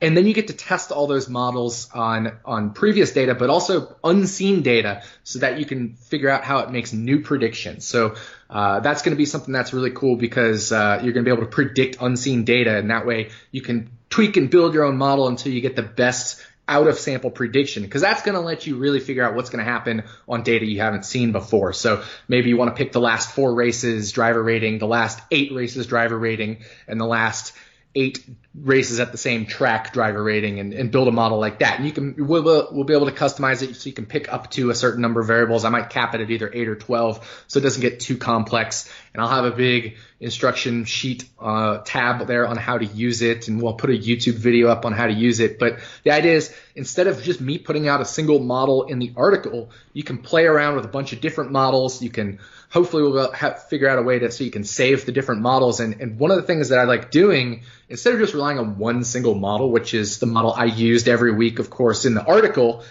And 0.00 0.16
then 0.16 0.26
you 0.26 0.32
get 0.32 0.48
to 0.48 0.54
test 0.54 0.92
all 0.92 1.06
those 1.06 1.28
models 1.28 1.88
on, 1.92 2.38
on 2.44 2.72
previous 2.72 3.12
data, 3.12 3.34
but 3.34 3.50
also 3.50 3.96
unseen 4.02 4.62
data 4.62 5.02
so 5.24 5.40
that 5.40 5.58
you 5.58 5.66
can 5.66 5.94
figure 5.94 6.30
out 6.30 6.42
how 6.42 6.60
it 6.60 6.70
makes 6.70 6.92
new 6.92 7.20
predictions. 7.20 7.86
So, 7.86 8.14
uh, 8.48 8.80
that's 8.80 9.02
going 9.02 9.14
to 9.14 9.18
be 9.18 9.26
something 9.26 9.52
that's 9.52 9.72
really 9.72 9.90
cool 9.90 10.16
because, 10.16 10.72
uh, 10.72 11.00
you're 11.02 11.12
going 11.12 11.24
to 11.24 11.30
be 11.30 11.34
able 11.34 11.44
to 11.44 11.54
predict 11.54 11.98
unseen 12.00 12.44
data. 12.44 12.76
And 12.76 12.90
that 12.90 13.06
way 13.06 13.30
you 13.50 13.60
can 13.60 13.90
tweak 14.08 14.36
and 14.36 14.50
build 14.50 14.74
your 14.74 14.84
own 14.84 14.96
model 14.96 15.28
until 15.28 15.52
you 15.52 15.60
get 15.60 15.76
the 15.76 15.82
best 15.82 16.42
out 16.70 16.86
of 16.86 16.96
sample 16.98 17.32
prediction 17.32 17.82
because 17.82 18.00
that's 18.00 18.22
going 18.22 18.36
to 18.36 18.40
let 18.40 18.64
you 18.64 18.76
really 18.76 19.00
figure 19.00 19.24
out 19.24 19.34
what's 19.34 19.50
going 19.50 19.62
to 19.62 19.68
happen 19.70 20.04
on 20.28 20.44
data 20.44 20.64
you 20.64 20.80
haven't 20.80 21.04
seen 21.04 21.32
before. 21.32 21.72
So 21.72 22.04
maybe 22.28 22.48
you 22.48 22.56
want 22.56 22.74
to 22.74 22.78
pick 22.78 22.92
the 22.92 23.00
last 23.00 23.32
four 23.32 23.52
races 23.52 24.12
driver 24.12 24.40
rating, 24.40 24.78
the 24.78 24.86
last 24.86 25.20
eight 25.32 25.52
races 25.52 25.88
driver 25.88 26.16
rating, 26.16 26.58
and 26.86 27.00
the 27.00 27.06
last 27.06 27.52
eight 27.94 28.24
races 28.54 29.00
at 29.00 29.10
the 29.10 29.18
same 29.18 29.46
track 29.46 29.92
driver 29.92 30.22
rating 30.22 30.60
and, 30.60 30.72
and 30.72 30.90
build 30.90 31.08
a 31.08 31.12
model 31.12 31.38
like 31.38 31.58
that. 31.60 31.78
And 31.78 31.86
you 31.86 31.92
can 31.92 32.14
we'll, 32.16 32.68
we'll 32.70 32.84
be 32.84 32.94
able 32.94 33.06
to 33.06 33.12
customize 33.12 33.62
it 33.62 33.74
so 33.74 33.88
you 33.88 33.92
can 33.92 34.06
pick 34.06 34.32
up 34.32 34.50
to 34.52 34.70
a 34.70 34.74
certain 34.74 35.00
number 35.00 35.20
of 35.20 35.26
variables. 35.26 35.64
I 35.64 35.70
might 35.70 35.90
cap 35.90 36.14
it 36.14 36.20
at 36.20 36.30
either 36.30 36.50
eight 36.52 36.68
or 36.68 36.76
twelve 36.76 37.44
so 37.48 37.58
it 37.58 37.62
doesn't 37.62 37.80
get 37.80 38.00
too 38.00 38.16
complex. 38.16 38.92
And 39.12 39.22
I'll 39.22 39.28
have 39.28 39.44
a 39.44 39.50
big 39.50 39.96
instruction 40.20 40.84
sheet 40.84 41.28
uh, 41.40 41.78
tab 41.78 42.26
there 42.26 42.46
on 42.46 42.56
how 42.56 42.78
to 42.78 42.84
use 42.84 43.22
it, 43.22 43.48
and 43.48 43.60
we'll 43.60 43.74
put 43.74 43.90
a 43.90 43.94
YouTube 43.94 44.34
video 44.34 44.68
up 44.68 44.84
on 44.84 44.92
how 44.92 45.06
to 45.06 45.12
use 45.12 45.40
it. 45.40 45.58
But 45.58 45.80
the 46.04 46.12
idea 46.12 46.34
is 46.34 46.54
instead 46.76 47.06
of 47.06 47.22
just 47.22 47.40
me 47.40 47.58
putting 47.58 47.88
out 47.88 48.00
a 48.00 48.04
single 48.04 48.38
model 48.38 48.84
in 48.84 48.98
the 48.98 49.12
article, 49.16 49.70
you 49.92 50.04
can 50.04 50.18
play 50.18 50.44
around 50.44 50.76
with 50.76 50.84
a 50.84 50.88
bunch 50.88 51.12
of 51.12 51.20
different 51.20 51.50
models. 51.50 52.02
You 52.02 52.10
can 52.10 52.38
hopefully 52.70 53.02
we'll 53.02 53.32
have, 53.32 53.68
figure 53.68 53.88
out 53.88 53.98
a 53.98 54.02
way 54.02 54.18
to 54.18 54.30
so 54.30 54.44
you 54.44 54.50
can 54.50 54.64
save 54.64 55.04
the 55.04 55.12
different 55.12 55.42
models. 55.42 55.80
And, 55.80 56.00
and 56.00 56.18
one 56.18 56.30
of 56.30 56.36
the 56.36 56.44
things 56.44 56.70
that 56.70 56.78
I 56.78 56.84
like 56.84 57.10
doing 57.10 57.64
instead 57.88 58.14
of 58.14 58.20
just 58.20 58.32
relying 58.32 58.58
on 58.58 58.78
one 58.78 59.04
single 59.04 59.34
model, 59.34 59.70
which 59.70 59.92
is 59.92 60.18
the 60.18 60.26
model 60.26 60.52
I 60.52 60.66
used 60.66 61.08
every 61.08 61.32
week, 61.32 61.58
of 61.58 61.68
course, 61.68 62.04
in 62.04 62.14
the 62.14 62.24
article, 62.24 62.84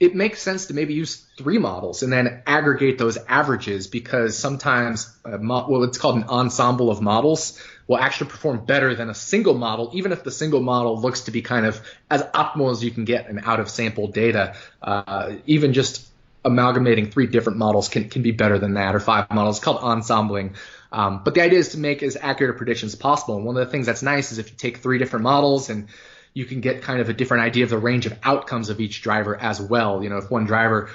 it 0.00 0.14
makes 0.14 0.40
sense 0.40 0.66
to 0.66 0.74
maybe 0.74 0.94
use 0.94 1.16
three 1.36 1.58
models 1.58 2.02
and 2.02 2.12
then 2.12 2.42
aggregate 2.46 2.98
those 2.98 3.18
averages 3.28 3.88
because 3.88 4.38
sometimes 4.38 5.14
mo- 5.26 5.66
well, 5.68 5.82
it's 5.82 5.98
called 5.98 6.16
an 6.16 6.24
ensemble 6.24 6.90
of 6.90 7.02
models 7.02 7.60
will 7.88 7.98
actually 7.98 8.30
perform 8.30 8.64
better 8.64 8.94
than 8.94 9.10
a 9.10 9.14
single 9.14 9.54
model, 9.54 9.90
even 9.94 10.12
if 10.12 10.22
the 10.22 10.30
single 10.30 10.60
model 10.60 11.00
looks 11.00 11.22
to 11.22 11.30
be 11.30 11.42
kind 11.42 11.66
of 11.66 11.80
as 12.10 12.22
optimal 12.22 12.70
as 12.70 12.84
you 12.84 12.90
can 12.90 13.04
get 13.04 13.28
and 13.28 13.40
out 13.44 13.60
of 13.60 13.68
sample 13.68 14.06
data. 14.06 14.54
Uh, 14.80 15.32
even 15.46 15.72
just 15.72 16.06
amalgamating 16.44 17.10
three 17.10 17.26
different 17.26 17.58
models 17.58 17.88
can, 17.88 18.08
can 18.08 18.22
be 18.22 18.30
better 18.30 18.58
than 18.58 18.74
that, 18.74 18.94
or 18.94 19.00
five 19.00 19.30
models. 19.30 19.56
It's 19.56 19.64
called 19.64 19.82
ensembling. 19.82 20.54
Um, 20.90 21.22
but 21.24 21.34
the 21.34 21.42
idea 21.42 21.58
is 21.58 21.70
to 21.70 21.78
make 21.78 22.02
as 22.02 22.16
accurate 22.20 22.54
a 22.54 22.58
prediction 22.58 22.86
as 22.86 22.94
possible. 22.94 23.36
And 23.36 23.44
one 23.44 23.56
of 23.56 23.66
the 23.66 23.70
things 23.70 23.86
that's 23.86 24.02
nice 24.02 24.32
is 24.32 24.38
if 24.38 24.50
you 24.50 24.56
take 24.56 24.78
three 24.78 24.98
different 24.98 25.24
models 25.24 25.68
and 25.68 25.88
you 26.32 26.44
can 26.44 26.60
get 26.60 26.82
kind 26.82 27.00
of 27.00 27.08
a 27.08 27.12
different 27.12 27.44
idea 27.44 27.64
of 27.64 27.70
the 27.70 27.78
range 27.78 28.06
of 28.06 28.16
outcomes 28.22 28.70
of 28.70 28.80
each 28.80 29.02
driver 29.02 29.36
as 29.36 29.60
well. 29.60 30.02
You 30.02 30.10
know, 30.10 30.18
if 30.18 30.30
one 30.30 30.44
driver 30.44 30.90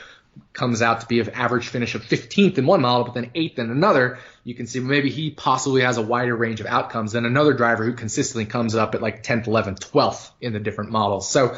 comes 0.53 0.81
out 0.81 1.01
to 1.01 1.07
be 1.07 1.19
of 1.19 1.29
average 1.29 1.67
finish 1.67 1.95
of 1.95 2.01
15th 2.01 2.57
in 2.57 2.65
one 2.65 2.81
model, 2.81 3.05
but 3.05 3.13
then 3.13 3.31
8th 3.35 3.59
in 3.59 3.69
another, 3.69 4.19
you 4.43 4.55
can 4.55 4.67
see 4.67 4.79
maybe 4.79 5.09
he 5.09 5.31
possibly 5.31 5.81
has 5.81 5.97
a 5.97 6.01
wider 6.01 6.35
range 6.35 6.59
of 6.59 6.65
outcomes 6.65 7.11
than 7.11 7.25
another 7.25 7.53
driver 7.53 7.83
who 7.85 7.93
consistently 7.93 8.45
comes 8.45 8.73
up 8.75 8.95
at 8.95 9.01
like 9.01 9.23
10th, 9.23 9.45
11th, 9.45 9.79
12th 9.91 10.31
in 10.41 10.53
the 10.53 10.59
different 10.59 10.91
models. 10.91 11.29
So 11.29 11.55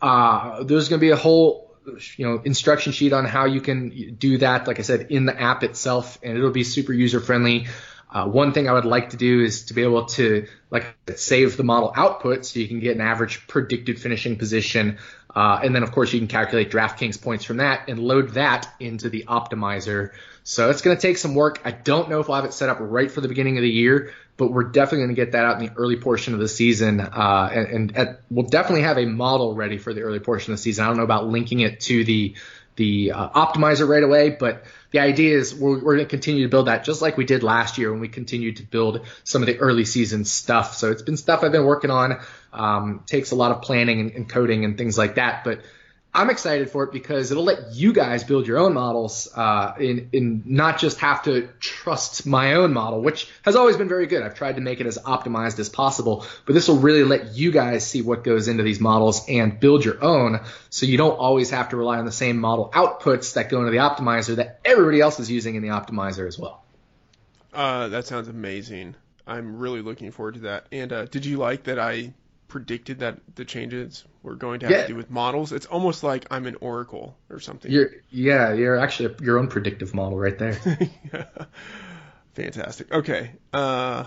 uh, 0.00 0.64
there's 0.64 0.88
going 0.88 0.98
to 0.98 1.04
be 1.04 1.10
a 1.10 1.16
whole 1.16 1.69
you 2.16 2.26
know 2.26 2.40
instruction 2.44 2.92
sheet 2.92 3.12
on 3.12 3.24
how 3.24 3.44
you 3.44 3.60
can 3.60 4.14
do 4.14 4.38
that 4.38 4.66
like 4.66 4.78
i 4.78 4.82
said 4.82 5.10
in 5.10 5.26
the 5.26 5.40
app 5.40 5.62
itself 5.62 6.18
and 6.22 6.36
it'll 6.36 6.50
be 6.50 6.64
super 6.64 6.92
user 6.92 7.20
friendly 7.20 7.66
uh, 8.12 8.26
one 8.26 8.52
thing 8.52 8.68
I 8.68 8.72
would 8.72 8.84
like 8.84 9.10
to 9.10 9.16
do 9.16 9.40
is 9.40 9.66
to 9.66 9.74
be 9.74 9.82
able 9.82 10.06
to 10.06 10.46
like 10.70 10.96
save 11.14 11.56
the 11.56 11.62
model 11.62 11.92
output 11.94 12.44
so 12.44 12.58
you 12.58 12.66
can 12.66 12.80
get 12.80 12.96
an 12.96 13.00
average 13.00 13.46
predicted 13.46 14.00
finishing 14.00 14.36
position. 14.36 14.98
Uh, 15.34 15.60
and 15.62 15.74
then 15.74 15.84
of 15.84 15.92
course 15.92 16.12
you 16.12 16.18
can 16.18 16.26
calculate 16.26 16.72
DraftKings 16.72 17.22
points 17.22 17.44
from 17.44 17.58
that 17.58 17.88
and 17.88 18.00
load 18.00 18.30
that 18.30 18.68
into 18.80 19.10
the 19.10 19.24
optimizer. 19.28 20.10
So 20.42 20.70
it's 20.70 20.82
going 20.82 20.96
to 20.96 21.00
take 21.00 21.18
some 21.18 21.34
work. 21.34 21.60
I 21.64 21.70
don't 21.70 22.08
know 22.08 22.20
if 22.20 22.28
we'll 22.28 22.36
have 22.36 22.44
it 22.44 22.52
set 22.52 22.68
up 22.68 22.78
right 22.80 23.10
for 23.10 23.20
the 23.20 23.28
beginning 23.28 23.58
of 23.58 23.62
the 23.62 23.70
year, 23.70 24.12
but 24.36 24.52
we're 24.52 24.64
definitely 24.64 25.06
going 25.06 25.16
to 25.16 25.22
get 25.24 25.32
that 25.32 25.44
out 25.44 25.60
in 25.60 25.66
the 25.66 25.72
early 25.74 25.96
portion 25.96 26.34
of 26.34 26.40
the 26.40 26.48
season. 26.48 27.00
Uh, 27.00 27.50
and, 27.52 27.66
and 27.68 27.96
at, 27.96 28.20
we'll 28.30 28.46
definitely 28.46 28.82
have 28.82 28.98
a 28.98 29.06
model 29.06 29.54
ready 29.54 29.78
for 29.78 29.92
the 29.92 30.02
early 30.02 30.20
portion 30.20 30.52
of 30.52 30.58
the 30.58 30.62
season. 30.62 30.84
I 30.84 30.88
don't 30.88 30.96
know 30.96 31.04
about 31.04 31.28
linking 31.28 31.60
it 31.60 31.80
to 31.80 32.04
the 32.04 32.34
the 32.76 33.12
uh, 33.12 33.28
optimizer 33.30 33.86
right 33.86 34.02
away, 34.02 34.30
but 34.30 34.64
the 34.90 35.00
idea 35.00 35.36
is 35.36 35.54
we're, 35.54 35.84
we're 35.84 35.96
going 35.96 36.06
to 36.06 36.06
continue 36.06 36.44
to 36.44 36.48
build 36.48 36.66
that 36.66 36.82
just 36.82 37.02
like 37.02 37.18
we 37.18 37.26
did 37.26 37.42
last 37.42 37.76
year 37.76 37.90
when 37.90 38.00
we 38.00 38.08
continued 38.08 38.56
to 38.56 38.62
build 38.62 39.06
some 39.22 39.42
of 39.42 39.46
the 39.46 39.58
early 39.58 39.84
season 39.84 40.24
stuff. 40.24 40.74
So 40.76 40.90
it's 40.90 41.02
been 41.02 41.18
stuff 41.18 41.44
I've 41.44 41.52
been 41.52 41.66
working 41.66 41.90
on. 41.90 42.20
Um, 42.54 43.02
takes 43.06 43.32
a 43.32 43.34
lot 43.34 43.52
of 43.52 43.60
planning 43.60 44.00
and, 44.00 44.10
and 44.12 44.28
coding 44.28 44.64
and 44.64 44.78
things 44.78 44.96
like 44.96 45.16
that, 45.16 45.44
but 45.44 45.60
I'm 46.12 46.28
excited 46.28 46.70
for 46.70 46.82
it 46.84 46.92
because 46.92 47.30
it'll 47.30 47.44
let 47.44 47.72
you 47.72 47.92
guys 47.92 48.24
build 48.24 48.46
your 48.46 48.58
own 48.58 48.74
models, 48.74 49.28
uh, 49.32 49.74
in, 49.78 50.08
in 50.12 50.42
not 50.44 50.78
just 50.78 50.98
have 50.98 51.22
to 51.24 51.48
trust 51.60 52.26
my 52.26 52.54
own 52.54 52.72
model, 52.72 53.00
which 53.00 53.28
has 53.42 53.54
always 53.54 53.76
been 53.76 53.88
very 53.88 54.08
good. 54.08 54.22
I've 54.22 54.34
tried 54.34 54.56
to 54.56 54.60
make 54.60 54.80
it 54.80 54.86
as 54.86 54.98
optimized 54.98 55.60
as 55.60 55.68
possible, 55.68 56.26
but 56.46 56.54
this 56.54 56.66
will 56.66 56.78
really 56.78 57.04
let 57.04 57.34
you 57.34 57.52
guys 57.52 57.86
see 57.86 58.02
what 58.02 58.24
goes 58.24 58.48
into 58.48 58.64
these 58.64 58.80
models 58.80 59.24
and 59.28 59.60
build 59.60 59.84
your 59.84 60.02
own. 60.02 60.40
So 60.68 60.84
you 60.86 60.98
don't 60.98 61.16
always 61.16 61.50
have 61.50 61.68
to 61.68 61.76
rely 61.76 61.98
on 61.98 62.06
the 62.06 62.12
same 62.12 62.38
model 62.38 62.70
outputs 62.74 63.34
that 63.34 63.48
go 63.48 63.60
into 63.60 63.70
the 63.70 63.78
optimizer 63.78 64.36
that 64.36 64.58
everybody 64.64 65.00
else 65.00 65.20
is 65.20 65.30
using 65.30 65.54
in 65.54 65.62
the 65.62 65.68
optimizer 65.68 66.26
as 66.26 66.36
well. 66.36 66.64
Uh, 67.52 67.86
that 67.88 68.06
sounds 68.06 68.26
amazing. 68.26 68.96
I'm 69.28 69.58
really 69.58 69.80
looking 69.80 70.10
forward 70.10 70.34
to 70.34 70.40
that. 70.40 70.66
And 70.72 70.92
uh, 70.92 71.04
did 71.04 71.24
you 71.24 71.36
like 71.36 71.64
that 71.64 71.78
I 71.78 72.14
predicted 72.50 72.98
that 72.98 73.18
the 73.36 73.46
changes 73.46 74.04
were 74.22 74.34
going 74.34 74.60
to 74.60 74.66
have 74.66 74.74
Yeah. 74.76 74.82
to 74.82 74.88
do 74.88 74.96
with 74.96 75.10
models. 75.10 75.52
It's 75.52 75.64
almost 75.66 76.02
like 76.02 76.26
I'm 76.30 76.46
an 76.46 76.56
oracle 76.60 77.16
or 77.30 77.40
something. 77.40 77.72
You're, 77.72 77.90
yeah, 78.10 78.52
you're 78.52 78.76
actually 78.76 79.14
your 79.22 79.38
own 79.38 79.48
predictive 79.48 79.94
model 79.94 80.18
right 80.18 80.38
there. 80.38 80.54
Fantastic. 82.34 82.92
Okay. 82.92 83.32
Uh, 83.52 84.04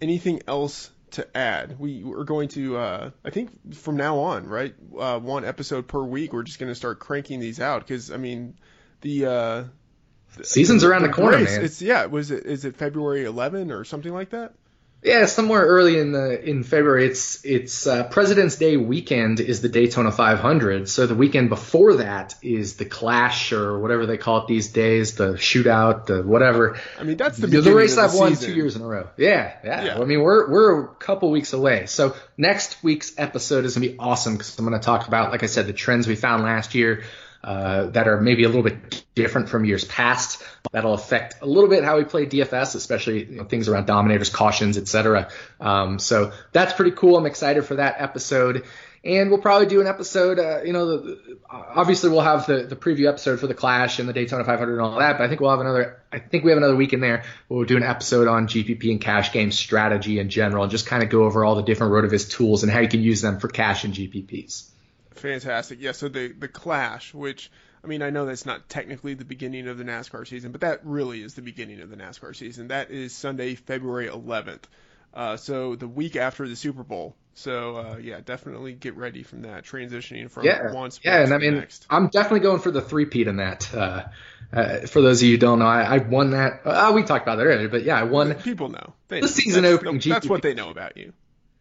anything 0.00 0.42
else 0.46 0.90
to 1.12 1.36
add? 1.36 1.78
We 1.78 2.02
are 2.04 2.24
going 2.24 2.48
to, 2.50 2.76
uh, 2.76 3.10
I 3.24 3.30
think 3.30 3.74
from 3.74 3.96
now 3.96 4.18
on, 4.18 4.46
right? 4.46 4.74
Uh, 4.98 5.18
one 5.18 5.44
episode 5.44 5.88
per 5.88 6.02
week. 6.02 6.32
We're 6.32 6.42
just 6.42 6.58
going 6.58 6.70
to 6.70 6.74
start 6.76 6.98
cranking 7.00 7.40
these 7.40 7.60
out 7.60 7.80
because 7.80 8.10
I 8.10 8.16
mean, 8.18 8.54
the 9.00 9.26
uh, 9.26 9.64
Season's 10.42 10.84
around 10.84 11.02
the 11.02 11.08
corner, 11.08 11.38
race, 11.38 11.56
man. 11.56 11.64
It's 11.64 11.80
yeah. 11.82 12.06
Was 12.06 12.30
it 12.30 12.44
is 12.46 12.64
it 12.64 12.76
February 12.76 13.24
11 13.24 13.70
or 13.70 13.84
something 13.84 14.12
like 14.12 14.30
that? 14.30 14.54
Yeah, 15.02 15.26
somewhere 15.26 15.64
early 15.64 15.98
in 16.00 16.10
the 16.10 16.42
in 16.42 16.64
February. 16.64 17.06
It's 17.06 17.44
it's 17.44 17.86
uh, 17.86 18.04
President's 18.04 18.56
Day 18.56 18.76
weekend 18.76 19.38
is 19.38 19.60
the 19.60 19.68
Daytona 19.68 20.10
500. 20.10 20.88
So 20.88 21.06
the 21.06 21.14
weekend 21.14 21.48
before 21.48 21.94
that 21.94 22.34
is 22.42 22.74
the 22.74 22.86
Clash 22.86 23.52
or 23.52 23.78
whatever 23.78 24.06
they 24.06 24.16
call 24.16 24.38
it 24.42 24.48
these 24.48 24.72
days, 24.72 25.14
the 25.14 25.34
shootout, 25.34 26.06
the 26.06 26.22
whatever. 26.22 26.80
I 26.98 27.04
mean, 27.04 27.16
that's 27.16 27.36
the 27.36 27.46
The, 27.46 27.58
beginning 27.58 27.74
race 27.74 27.94
the 27.94 28.02
I've 28.02 28.14
won 28.14 28.34
two 28.34 28.52
years 28.52 28.74
in 28.74 28.82
a 28.82 28.86
row. 28.86 29.08
Yeah, 29.16 29.52
yeah, 29.62 29.84
Yeah. 29.84 30.00
I 30.00 30.04
mean, 30.04 30.22
we're 30.22 30.50
we're 30.50 30.84
a 30.84 30.88
couple 30.94 31.30
weeks 31.30 31.52
away. 31.52 31.86
So 31.86 32.16
next 32.36 32.82
week's 32.82 33.12
episode 33.16 33.64
is 33.64 33.74
gonna 33.76 33.86
be 33.86 33.96
awesome 33.98 34.32
because 34.32 34.58
I'm 34.58 34.64
gonna 34.64 34.80
talk 34.80 35.06
about, 35.06 35.30
like 35.30 35.44
I 35.44 35.46
said, 35.46 35.68
the 35.68 35.72
trends 35.72 36.08
we 36.08 36.16
found 36.16 36.42
last 36.42 36.74
year. 36.74 37.04
Uh, 37.42 37.86
that 37.86 38.08
are 38.08 38.20
maybe 38.20 38.44
a 38.44 38.48
little 38.48 38.62
bit 38.62 39.04
different 39.14 39.48
from 39.48 39.64
years 39.64 39.84
past. 39.84 40.42
That'll 40.72 40.94
affect 40.94 41.42
a 41.42 41.46
little 41.46 41.70
bit 41.70 41.84
how 41.84 41.96
we 41.96 42.04
play 42.04 42.26
DFS, 42.26 42.74
especially 42.74 43.24
you 43.24 43.36
know, 43.36 43.44
things 43.44 43.68
around 43.68 43.86
dominators, 43.86 44.30
cautions, 44.30 44.76
etc. 44.76 45.28
Um, 45.60 45.98
so 45.98 46.32
that's 46.52 46.72
pretty 46.72 46.90
cool. 46.92 47.16
I'm 47.16 47.26
excited 47.26 47.64
for 47.64 47.76
that 47.76 47.96
episode. 47.98 48.64
And 49.04 49.30
we'll 49.30 49.40
probably 49.40 49.68
do 49.68 49.80
an 49.80 49.86
episode, 49.86 50.40
uh, 50.40 50.62
you 50.64 50.72
know, 50.72 50.98
the, 50.98 51.38
obviously 51.48 52.10
we'll 52.10 52.22
have 52.22 52.46
the, 52.46 52.64
the 52.64 52.74
preview 52.74 53.08
episode 53.08 53.38
for 53.38 53.46
the 53.46 53.54
Clash 53.54 54.00
and 54.00 54.08
the 54.08 54.12
Daytona 54.12 54.42
500 54.42 54.72
and 54.72 54.80
all 54.82 54.98
that, 54.98 55.18
but 55.18 55.24
I 55.24 55.28
think 55.28 55.40
we'll 55.40 55.50
have 55.50 55.60
another, 55.60 56.02
I 56.10 56.18
think 56.18 56.42
we 56.42 56.50
have 56.50 56.58
another 56.58 56.74
week 56.74 56.92
in 56.92 56.98
there 56.98 57.22
we'll 57.48 57.64
do 57.64 57.76
an 57.76 57.84
episode 57.84 58.26
on 58.26 58.48
GPP 58.48 58.90
and 58.90 59.00
cash 59.00 59.32
game 59.32 59.52
strategy 59.52 60.18
in 60.18 60.28
general 60.28 60.64
and 60.64 60.72
just 60.72 60.86
kind 60.86 61.04
of 61.04 61.08
go 61.08 61.22
over 61.22 61.44
all 61.44 61.54
the 61.54 61.62
different 61.62 61.92
Rotoviz 61.92 62.28
tools 62.28 62.64
and 62.64 62.72
how 62.72 62.80
you 62.80 62.88
can 62.88 63.00
use 63.00 63.20
them 63.20 63.38
for 63.38 63.46
cash 63.46 63.84
and 63.84 63.94
GPPs. 63.94 64.68
Fantastic. 65.16 65.80
Yeah, 65.80 65.92
so 65.92 66.08
the 66.08 66.28
the 66.28 66.48
Clash, 66.48 67.14
which 67.14 67.50
I 67.82 67.88
mean, 67.88 68.02
I 68.02 68.10
know 68.10 68.26
that's 68.26 68.46
not 68.46 68.68
technically 68.68 69.14
the 69.14 69.24
beginning 69.24 69.68
of 69.68 69.78
the 69.78 69.84
NASCAR 69.84 70.26
season, 70.26 70.52
but 70.52 70.62
that 70.62 70.80
really 70.84 71.22
is 71.22 71.34
the 71.34 71.42
beginning 71.42 71.80
of 71.80 71.90
the 71.90 71.96
NASCAR 71.96 72.34
season. 72.34 72.68
That 72.68 72.90
is 72.90 73.14
Sunday, 73.14 73.54
February 73.54 74.08
11th. 74.08 74.64
Uh, 75.14 75.36
so 75.36 75.76
the 75.76 75.88
week 75.88 76.16
after 76.16 76.48
the 76.48 76.56
Super 76.56 76.82
Bowl. 76.82 77.14
So 77.34 77.76
uh, 77.76 77.96
yeah, 77.98 78.20
definitely 78.24 78.72
get 78.72 78.96
ready 78.96 79.22
from 79.22 79.42
that 79.42 79.64
transitioning 79.64 80.30
from 80.30 80.46
yeah, 80.46 80.72
one 80.72 80.90
sport 80.90 81.04
yeah, 81.04 81.20
and 81.20 81.28
to 81.28 81.34
I 81.34 81.38
the 81.38 81.44
mean, 81.44 81.54
next. 81.60 81.86
I'm 81.88 82.08
definitely 82.08 82.40
going 82.40 82.60
for 82.60 82.70
the 82.70 82.80
three-peat 82.80 83.28
in 83.28 83.36
that. 83.36 83.72
Uh, 83.74 84.04
uh, 84.52 84.78
for 84.80 85.02
those 85.02 85.20
of 85.20 85.26
you 85.26 85.34
who 85.34 85.38
don't 85.38 85.58
know, 85.58 85.66
I, 85.66 85.96
I 85.96 85.98
won 85.98 86.30
that. 86.30 86.62
Uh, 86.64 86.92
we 86.94 87.02
talked 87.02 87.24
about 87.24 87.36
that 87.36 87.44
earlier, 87.44 87.68
but 87.68 87.84
yeah, 87.84 88.00
I 88.00 88.04
won. 88.04 88.34
People 88.36 88.70
know. 88.70 88.94
They 89.08 89.20
the 89.20 89.26
know. 89.26 89.32
season 89.32 89.62
that's, 89.64 89.74
opening 89.74 90.00
That's 90.00 90.26
GP. 90.26 90.30
what 90.30 90.42
they 90.42 90.54
know 90.54 90.70
about 90.70 90.96
you. 90.96 91.12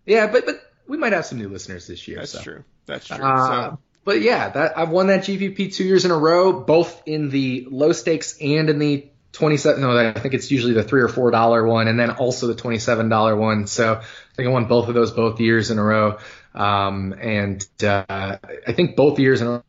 Yeah, 0.06 0.28
but 0.28 0.46
but 0.46 0.62
we 0.88 0.98
might 0.98 1.14
have 1.14 1.26
some 1.26 1.38
new 1.38 1.50
listeners 1.50 1.88
this 1.88 2.08
year. 2.08 2.20
That's 2.20 2.32
so. 2.32 2.42
true. 2.42 2.64
That's 2.86 3.08
true. 3.08 3.24
Uh, 3.24 3.72
so 3.72 3.80
but 4.06 4.22
yeah, 4.22 4.50
that 4.50 4.78
I've 4.78 4.90
won 4.90 5.08
that 5.08 5.22
GPP 5.22 5.74
two 5.74 5.84
years 5.84 6.06
in 6.06 6.12
a 6.12 6.18
row, 6.18 6.54
both 6.62 7.02
in 7.08 7.30
the 7.30 7.68
low 7.70 7.92
stakes 7.92 8.38
and 8.40 8.70
in 8.70 8.78
the 8.78 9.08
27. 9.34 9.82
No, 9.82 9.98
I 9.98 10.14
think 10.14 10.36
it's 10.36 10.50
usually 10.52 10.74
the 10.74 10.84
three 10.84 11.02
or 11.02 11.08
four 11.08 11.32
dollar 11.32 11.66
one, 11.66 11.88
and 11.88 12.00
then 12.00 12.12
also 12.12 12.48
the 12.48 12.56
27 12.56 13.10
dollar 13.10 13.36
one. 13.36 13.66
So 13.66 13.96
I 13.96 14.36
think 14.36 14.48
I 14.48 14.52
won 14.52 14.66
both 14.66 14.88
of 14.88 14.94
those 14.94 15.12
both 15.12 15.42
years 15.42 15.72
in 15.72 15.80
a 15.80 15.84
row. 15.84 16.20
Um, 16.54 17.14
and 17.20 17.66
uh, 17.84 18.38
I 18.68 18.72
think 18.74 18.96
both 18.96 19.20
years 19.20 19.42
in 19.42 19.48
a 19.48 19.64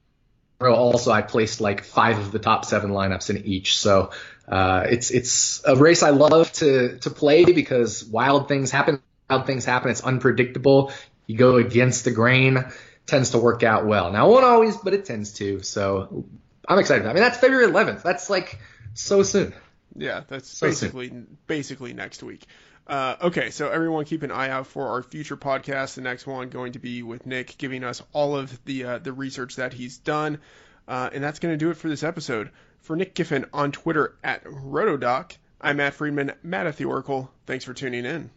row 0.60 0.74
also 0.74 1.10
I 1.10 1.22
placed 1.22 1.62
like 1.62 1.82
five 1.82 2.18
of 2.18 2.30
the 2.30 2.38
top 2.38 2.66
seven 2.66 2.90
lineups 2.90 3.30
in 3.30 3.44
each. 3.46 3.78
So 3.78 4.10
uh, 4.46 4.84
it's 4.88 5.10
it's 5.10 5.62
a 5.64 5.74
race 5.76 6.02
I 6.02 6.10
love 6.10 6.52
to 6.54 6.98
to 6.98 7.10
play 7.10 7.46
because 7.46 8.04
wild 8.04 8.48
things 8.48 8.70
happen. 8.70 9.00
Wild 9.28 9.46
things 9.46 9.64
happen. 9.64 9.90
It's 9.90 10.02
unpredictable. 10.02 10.92
You 11.26 11.36
go 11.36 11.56
against 11.56 12.04
the 12.04 12.12
grain, 12.12 12.64
tends 13.06 13.30
to 13.30 13.38
work 13.38 13.62
out 13.62 13.86
well. 13.86 14.12
Now, 14.12 14.28
it 14.28 14.30
won't 14.30 14.44
always, 14.44 14.76
but 14.76 14.94
it 14.94 15.04
tends 15.04 15.32
to. 15.34 15.62
So 15.62 16.26
I'm 16.68 16.78
excited. 16.78 17.06
I 17.06 17.12
mean, 17.12 17.22
that's 17.22 17.38
February 17.38 17.66
11th. 17.66 18.02
That's 18.02 18.30
like 18.30 18.60
so 18.94 19.22
soon. 19.22 19.54
Yeah, 19.96 20.22
that's 20.28 20.48
so 20.48 20.66
basically 20.66 21.08
soon. 21.08 21.38
basically 21.46 21.92
next 21.92 22.22
week. 22.22 22.46
Uh, 22.86 23.16
okay, 23.20 23.50
so 23.50 23.68
everyone 23.68 24.04
keep 24.04 24.22
an 24.22 24.30
eye 24.30 24.48
out 24.48 24.68
for 24.68 24.88
our 24.88 25.02
future 25.02 25.36
podcast. 25.36 25.94
The 25.94 26.02
next 26.02 26.26
one 26.26 26.48
going 26.48 26.72
to 26.72 26.78
be 26.78 27.02
with 27.02 27.26
Nick 27.26 27.58
giving 27.58 27.82
us 27.82 28.02
all 28.12 28.36
of 28.36 28.64
the 28.64 28.84
uh, 28.84 28.98
the 28.98 29.12
research 29.12 29.56
that 29.56 29.72
he's 29.72 29.98
done, 29.98 30.38
uh, 30.86 31.10
and 31.12 31.24
that's 31.24 31.40
going 31.40 31.52
to 31.52 31.58
do 31.58 31.70
it 31.70 31.76
for 31.76 31.88
this 31.88 32.04
episode. 32.04 32.50
For 32.80 32.94
Nick 32.94 33.14
Giffen 33.14 33.46
on 33.52 33.72
Twitter 33.72 34.14
at 34.22 34.44
Rotodoc, 34.44 35.36
I'm 35.60 35.78
Matt 35.78 35.94
Freedman, 35.94 36.32
Matt 36.44 36.68
at 36.68 36.76
the 36.76 36.84
Oracle. 36.84 37.32
Thanks 37.46 37.64
for 37.64 37.74
tuning 37.74 38.04
in. 38.04 38.30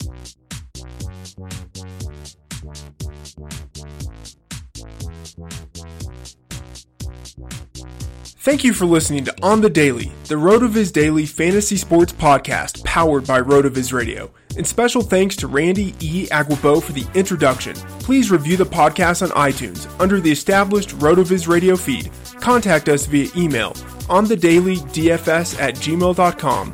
Thank 8.41 8.63
you 8.63 8.73
for 8.73 8.85
listening 8.85 9.25
to 9.25 9.35
On 9.43 9.61
the 9.61 9.69
Daily, 9.69 10.11
the 10.25 10.35
RotoViz 10.35 10.91
Daily 10.91 11.25
Fantasy 11.25 11.77
Sports 11.77 12.13
Podcast 12.13 12.83
powered 12.83 13.27
by 13.27 13.41
RotoViz 13.41 13.93
Radio. 13.93 14.31
And 14.57 14.65
special 14.65 15.01
thanks 15.01 15.35
to 15.37 15.47
Randy 15.47 15.93
E. 15.99 16.25
Aguapo 16.27 16.81
for 16.81 16.91
the 16.93 17.05
introduction. 17.13 17.75
Please 17.99 18.31
review 18.31 18.57
the 18.57 18.65
podcast 18.65 19.21
on 19.21 19.29
iTunes 19.37 19.87
under 20.01 20.19
the 20.19 20.31
established 20.31 20.97
RotoViz 20.97 21.47
Radio 21.47 21.75
feed. 21.75 22.11
Contact 22.39 22.89
us 22.89 23.05
via 23.05 23.29
email 23.37 23.75
on 24.09 24.25
the 24.25 24.35
daily 24.35 24.77
dfs 24.77 25.59
at 25.59 25.75
gmail.com 25.75 26.73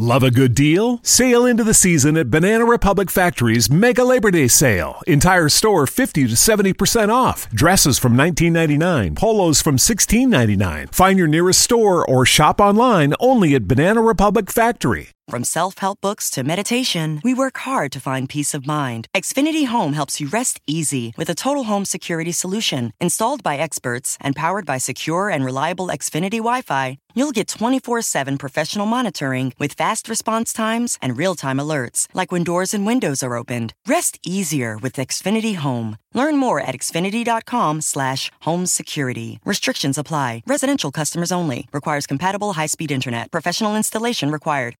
Love 0.00 0.22
a 0.22 0.30
good 0.30 0.54
deal? 0.54 1.00
Sail 1.02 1.44
into 1.44 1.64
the 1.64 1.74
season 1.74 2.16
at 2.16 2.30
Banana 2.30 2.64
Republic 2.64 3.10
Factory's 3.10 3.68
Mega 3.68 4.04
Labor 4.04 4.30
Day 4.30 4.46
Sale. 4.46 5.02
Entire 5.08 5.48
store 5.48 5.88
50 5.88 6.28
to 6.28 6.34
70% 6.34 7.08
off. 7.12 7.50
Dresses 7.50 7.98
from 7.98 8.16
19.99, 8.16 9.16
polos 9.16 9.60
from 9.60 9.76
16.99. 9.76 10.94
Find 10.94 11.18
your 11.18 11.26
nearest 11.26 11.60
store 11.60 12.08
or 12.08 12.24
shop 12.24 12.60
online 12.60 13.12
only 13.18 13.56
at 13.56 13.66
Banana 13.66 14.00
Republic 14.00 14.52
Factory. 14.52 15.17
From 15.28 15.44
self 15.44 15.76
help 15.78 16.00
books 16.00 16.30
to 16.30 16.42
meditation, 16.42 17.20
we 17.22 17.34
work 17.34 17.58
hard 17.58 17.92
to 17.92 18.00
find 18.00 18.30
peace 18.30 18.54
of 18.54 18.66
mind. 18.66 19.08
Xfinity 19.14 19.66
Home 19.66 19.92
helps 19.92 20.22
you 20.22 20.28
rest 20.28 20.58
easy 20.66 21.12
with 21.18 21.28
a 21.28 21.34
total 21.34 21.64
home 21.64 21.84
security 21.84 22.32
solution. 22.32 22.94
Installed 22.98 23.42
by 23.42 23.58
experts 23.58 24.16
and 24.22 24.34
powered 24.34 24.64
by 24.64 24.78
secure 24.78 25.28
and 25.28 25.44
reliable 25.44 25.88
Xfinity 25.88 26.38
Wi 26.38 26.62
Fi, 26.62 26.96
you'll 27.14 27.32
get 27.32 27.46
24 27.48 28.00
7 28.00 28.38
professional 28.38 28.86
monitoring 28.86 29.52
with 29.58 29.74
fast 29.74 30.08
response 30.08 30.54
times 30.54 30.96
and 31.02 31.18
real 31.18 31.34
time 31.34 31.58
alerts, 31.58 32.06
like 32.14 32.32
when 32.32 32.42
doors 32.42 32.72
and 32.72 32.86
windows 32.86 33.22
are 33.22 33.36
opened. 33.36 33.74
Rest 33.86 34.18
easier 34.24 34.78
with 34.78 34.94
Xfinity 34.94 35.56
Home. 35.56 35.98
Learn 36.14 36.38
more 36.38 36.58
at 36.58 36.74
xfinity.com/slash 36.74 38.32
home 38.46 38.64
security. 38.64 39.40
Restrictions 39.44 39.98
apply. 39.98 40.42
Residential 40.46 40.90
customers 40.90 41.30
only. 41.30 41.68
Requires 41.70 42.06
compatible 42.06 42.54
high 42.54 42.70
speed 42.74 42.90
internet. 42.90 43.30
Professional 43.30 43.76
installation 43.76 44.30
required. 44.30 44.74